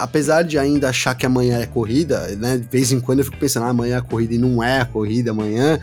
Apesar 0.00 0.42
de 0.42 0.58
ainda 0.58 0.88
achar 0.88 1.14
que 1.14 1.26
amanhã 1.26 1.58
é 1.58 1.66
corrida, 1.66 2.26
né? 2.36 2.56
De 2.56 2.66
vez 2.66 2.92
em 2.92 3.00
quando 3.00 3.20
eu 3.20 3.24
fico 3.24 3.36
pensando, 3.38 3.66
ah, 3.66 3.70
amanhã 3.70 3.98
é 3.98 4.00
corrida 4.00 4.34
e 4.34 4.38
não 4.38 4.62
é 4.62 4.80
a 4.80 4.84
corrida 4.84 5.30
amanhã. 5.30 5.78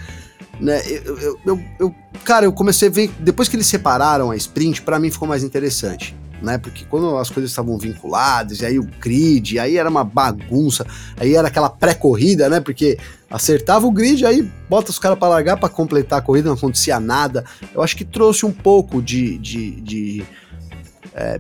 Né, 0.60 0.82
eu, 0.88 1.18
eu, 1.20 1.40
eu, 1.46 1.64
eu, 1.80 1.96
cara, 2.24 2.46
eu 2.46 2.54
comecei 2.54 2.88
a 2.88 2.92
ver. 2.92 3.12
Depois 3.20 3.48
que 3.48 3.56
eles 3.56 3.68
separaram 3.68 4.32
a 4.32 4.36
sprint, 4.36 4.82
para 4.82 5.00
mim 5.00 5.12
ficou 5.12 5.28
mais 5.28 5.44
interessante. 5.44 6.16
Né, 6.42 6.58
porque 6.58 6.86
quando 6.86 7.18
as 7.18 7.30
coisas 7.30 7.50
estavam 7.50 7.78
vinculadas, 7.78 8.60
e 8.60 8.66
aí 8.66 8.78
o 8.78 8.84
grid, 9.00 9.58
aí 9.58 9.78
era 9.78 9.90
uma 9.90 10.04
bagunça, 10.04 10.86
aí 11.18 11.34
era 11.34 11.48
aquela 11.48 11.70
pré-corrida, 11.70 12.50
né? 12.50 12.60
Porque 12.60 12.98
acertava 13.30 13.88
o 13.88 13.92
grid, 13.92 14.26
aí 14.26 14.50
bota 14.70 14.92
os 14.92 15.00
caras 15.00 15.18
para 15.18 15.30
largar 15.30 15.58
para 15.58 15.70
completar 15.70 16.20
a 16.20 16.22
corrida, 16.22 16.50
não 16.50 16.56
acontecia 16.56 17.00
nada. 17.00 17.46
Eu 17.74 17.82
acho 17.82 17.96
que 17.96 18.06
trouxe 18.06 18.46
um 18.46 18.52
pouco 18.52 19.02
de, 19.02 19.38
de, 19.38 19.82
de 19.82 20.26
é, 21.14 21.40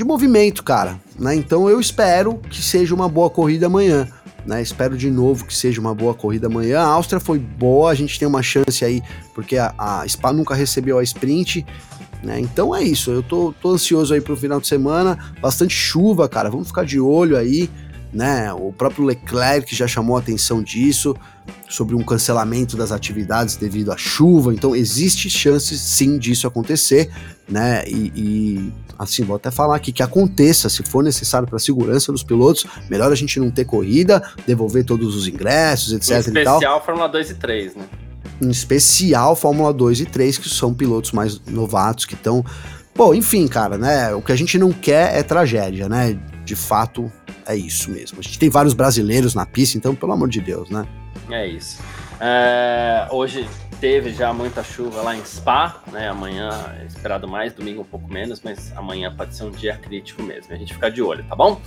de 0.00 0.04
movimento, 0.04 0.64
cara. 0.64 0.98
Né? 1.18 1.34
Então 1.34 1.68
eu 1.68 1.78
espero 1.78 2.38
que 2.48 2.62
seja 2.62 2.94
uma 2.94 3.06
boa 3.08 3.28
corrida 3.28 3.66
amanhã. 3.66 4.08
Né? 4.46 4.62
Espero 4.62 4.96
de 4.96 5.10
novo 5.10 5.44
que 5.44 5.54
seja 5.54 5.78
uma 5.78 5.94
boa 5.94 6.14
corrida 6.14 6.46
amanhã. 6.46 6.80
A 6.80 6.86
Áustria 6.86 7.20
foi 7.20 7.38
boa, 7.38 7.90
a 7.90 7.94
gente 7.94 8.18
tem 8.18 8.26
uma 8.26 8.42
chance 8.42 8.82
aí, 8.82 9.02
porque 9.34 9.58
a, 9.58 9.74
a 9.76 10.08
Spa 10.08 10.32
nunca 10.32 10.54
recebeu 10.54 10.98
a 10.98 11.02
sprint. 11.02 11.66
Né? 12.22 12.40
Então 12.40 12.74
é 12.74 12.82
isso, 12.82 13.10
eu 13.10 13.22
tô, 13.22 13.54
tô 13.60 13.72
ansioso 13.72 14.14
aí 14.14 14.22
pro 14.22 14.34
final 14.34 14.58
de 14.58 14.66
semana. 14.66 15.34
Bastante 15.38 15.74
chuva, 15.74 16.26
cara. 16.30 16.48
Vamos 16.48 16.68
ficar 16.68 16.86
de 16.86 16.98
olho 16.98 17.36
aí. 17.36 17.68
Né? 18.12 18.52
O 18.52 18.72
próprio 18.72 19.04
Leclerc 19.04 19.74
já 19.74 19.86
chamou 19.86 20.16
a 20.16 20.18
atenção 20.18 20.62
disso, 20.62 21.14
sobre 21.68 21.94
um 21.94 22.02
cancelamento 22.02 22.76
das 22.76 22.90
atividades 22.90 23.56
devido 23.56 23.92
à 23.92 23.96
chuva. 23.96 24.52
Então 24.52 24.74
existe 24.74 25.30
chance 25.30 25.78
sim 25.78 26.18
disso 26.18 26.46
acontecer, 26.46 27.10
né? 27.48 27.84
E, 27.86 28.12
e 28.14 28.72
assim, 28.98 29.24
vou 29.24 29.36
até 29.36 29.50
falar 29.50 29.76
aqui 29.76 29.92
que 29.92 30.02
aconteça, 30.02 30.68
se 30.68 30.82
for 30.82 31.02
necessário 31.02 31.46
para 31.46 31.56
a 31.56 31.60
segurança 31.60 32.12
dos 32.12 32.22
pilotos, 32.22 32.66
melhor 32.88 33.10
a 33.10 33.14
gente 33.14 33.38
não 33.38 33.50
ter 33.50 33.64
corrida, 33.64 34.22
devolver 34.46 34.84
todos 34.84 35.14
os 35.14 35.28
ingressos, 35.28 35.92
etc. 35.92 36.28
Em 36.28 36.38
especial 36.38 36.84
Fórmula 36.84 37.08
2 37.08 37.30
e 37.30 37.34
3, 37.34 37.76
né? 37.76 37.84
Em 38.42 38.50
especial 38.50 39.36
Fórmula 39.36 39.72
2 39.72 40.00
e 40.00 40.06
3, 40.06 40.38
que 40.38 40.48
são 40.48 40.74
pilotos 40.74 41.12
mais 41.12 41.40
novatos 41.46 42.04
que 42.04 42.14
estão. 42.14 42.44
Pô, 42.94 43.14
enfim, 43.14 43.46
cara, 43.46 43.78
né? 43.78 44.12
O 44.14 44.20
que 44.20 44.32
a 44.32 44.36
gente 44.36 44.58
não 44.58 44.72
quer 44.72 45.16
é 45.16 45.22
tragédia, 45.22 45.88
né? 45.88 46.18
De 46.44 46.56
fato, 46.56 47.10
é 47.46 47.56
isso 47.56 47.90
mesmo. 47.90 48.18
A 48.20 48.22
gente 48.22 48.38
tem 48.38 48.48
vários 48.48 48.74
brasileiros 48.74 49.34
na 49.34 49.46
pista, 49.46 49.76
então, 49.76 49.94
pelo 49.94 50.12
amor 50.12 50.28
de 50.28 50.40
Deus, 50.40 50.70
né? 50.70 50.86
É 51.30 51.46
isso. 51.46 51.80
É, 52.20 53.08
hoje 53.10 53.48
teve 53.80 54.12
já 54.12 54.32
muita 54.32 54.62
chuva 54.62 55.00
lá 55.00 55.16
em 55.16 55.24
Spa, 55.24 55.80
né? 55.90 56.08
Amanhã 56.08 56.50
é 56.78 56.84
esperado 56.84 57.26
mais, 57.26 57.54
domingo 57.54 57.80
um 57.80 57.84
pouco 57.84 58.12
menos, 58.12 58.40
mas 58.44 58.76
amanhã 58.76 59.12
pode 59.16 59.34
ser 59.34 59.44
um 59.44 59.50
dia 59.50 59.74
crítico 59.76 60.22
mesmo. 60.22 60.52
A 60.52 60.56
gente 60.56 60.74
fica 60.74 60.90
de 60.90 61.00
olho, 61.00 61.24
tá 61.24 61.34
bom? 61.34 61.60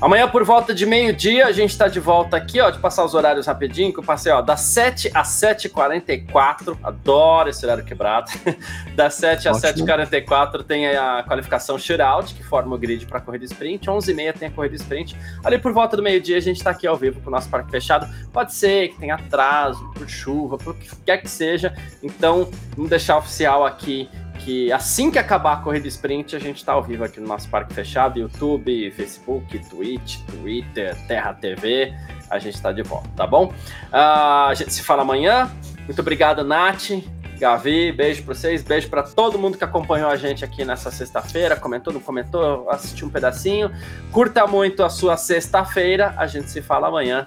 Amanhã, 0.00 0.28
por 0.28 0.44
volta 0.44 0.74
de 0.74 0.84
meio-dia, 0.84 1.46
a 1.46 1.52
gente 1.52 1.76
tá 1.76 1.88
de 1.88 1.98
volta 1.98 2.36
aqui, 2.36 2.60
ó, 2.60 2.68
de 2.68 2.78
passar 2.78 3.02
os 3.04 3.14
horários 3.14 3.46
rapidinho, 3.46 3.92
que 3.92 3.98
eu 3.98 4.04
passei, 4.04 4.30
ó, 4.30 4.42
das 4.42 4.60
7 4.60 5.10
às 5.14 5.28
7h44. 5.28 6.76
Adoro 6.82 7.48
esse 7.48 7.64
horário 7.64 7.84
quebrado. 7.84 8.30
das 8.94 9.14
7 9.14 9.48
às 9.48 9.62
7h44 9.62 10.64
tem 10.64 10.86
a 10.88 11.24
qualificação 11.26 11.78
shootout, 11.78 12.34
que 12.34 12.44
forma 12.44 12.74
o 12.74 12.78
grid 12.78 13.06
para 13.06 13.20
corrida 13.20 13.46
sprint. 13.46 13.86
11h30 13.86 14.32
tem 14.34 14.48
a 14.48 14.50
corrida 14.50 14.74
sprint. 14.74 15.16
Ali 15.42 15.58
por 15.58 15.72
volta 15.72 15.96
do 15.96 16.02
meio-dia, 16.02 16.36
a 16.36 16.40
gente 16.40 16.62
tá 16.62 16.70
aqui 16.70 16.86
ao 16.86 16.96
vivo 16.96 17.22
com 17.22 17.28
o 17.28 17.32
nosso 17.32 17.48
parque 17.48 17.70
fechado. 17.70 18.06
Pode 18.30 18.52
ser 18.52 18.88
que 18.88 18.98
tenha 18.98 19.14
atraso, 19.14 19.90
por 19.94 20.06
chuva, 20.06 20.58
por 20.58 20.76
que 20.76 20.94
quer 21.06 21.18
que 21.18 21.30
seja. 21.54 21.74
Então, 22.02 22.50
vamos 22.76 22.90
deixar 22.90 23.16
oficial 23.18 23.64
aqui 23.64 24.08
que 24.40 24.70
assim 24.72 25.10
que 25.10 25.18
acabar 25.18 25.54
a 25.54 25.56
corrida 25.56 25.86
sprint, 25.88 26.36
a 26.36 26.38
gente 26.38 26.56
está 26.56 26.72
ao 26.72 26.82
vivo 26.82 27.04
aqui 27.04 27.20
no 27.20 27.26
nosso 27.26 27.48
parque 27.48 27.72
fechado, 27.72 28.18
YouTube, 28.18 28.90
Facebook, 28.90 29.58
Twitch, 29.70 30.18
Twitter, 30.26 30.94
Terra 31.06 31.32
TV, 31.32 31.94
a 32.28 32.38
gente 32.38 32.54
está 32.54 32.72
de 32.72 32.82
volta, 32.82 33.08
tá 33.16 33.26
bom? 33.26 33.46
Uh, 33.46 34.48
a 34.48 34.54
gente 34.54 34.72
se 34.72 34.82
fala 34.82 35.02
amanhã. 35.02 35.50
Muito 35.86 36.00
obrigado, 36.00 36.44
Nath. 36.44 36.90
Gavi, 37.38 37.90
beijo 37.90 38.22
para 38.22 38.34
vocês, 38.34 38.62
beijo 38.62 38.88
para 38.88 39.02
todo 39.02 39.38
mundo 39.38 39.58
que 39.58 39.64
acompanhou 39.64 40.08
a 40.08 40.16
gente 40.16 40.44
aqui 40.44 40.64
nessa 40.64 40.90
sexta-feira, 40.90 41.56
comentou, 41.56 41.92
não 41.92 42.00
comentou, 42.00 42.70
assistiu 42.70 43.08
um 43.08 43.10
pedacinho. 43.10 43.70
Curta 44.12 44.46
muito 44.46 44.84
a 44.84 44.88
sua 44.88 45.16
sexta-feira, 45.16 46.14
a 46.16 46.26
gente 46.26 46.50
se 46.50 46.62
fala 46.62 46.88
amanhã. 46.88 47.26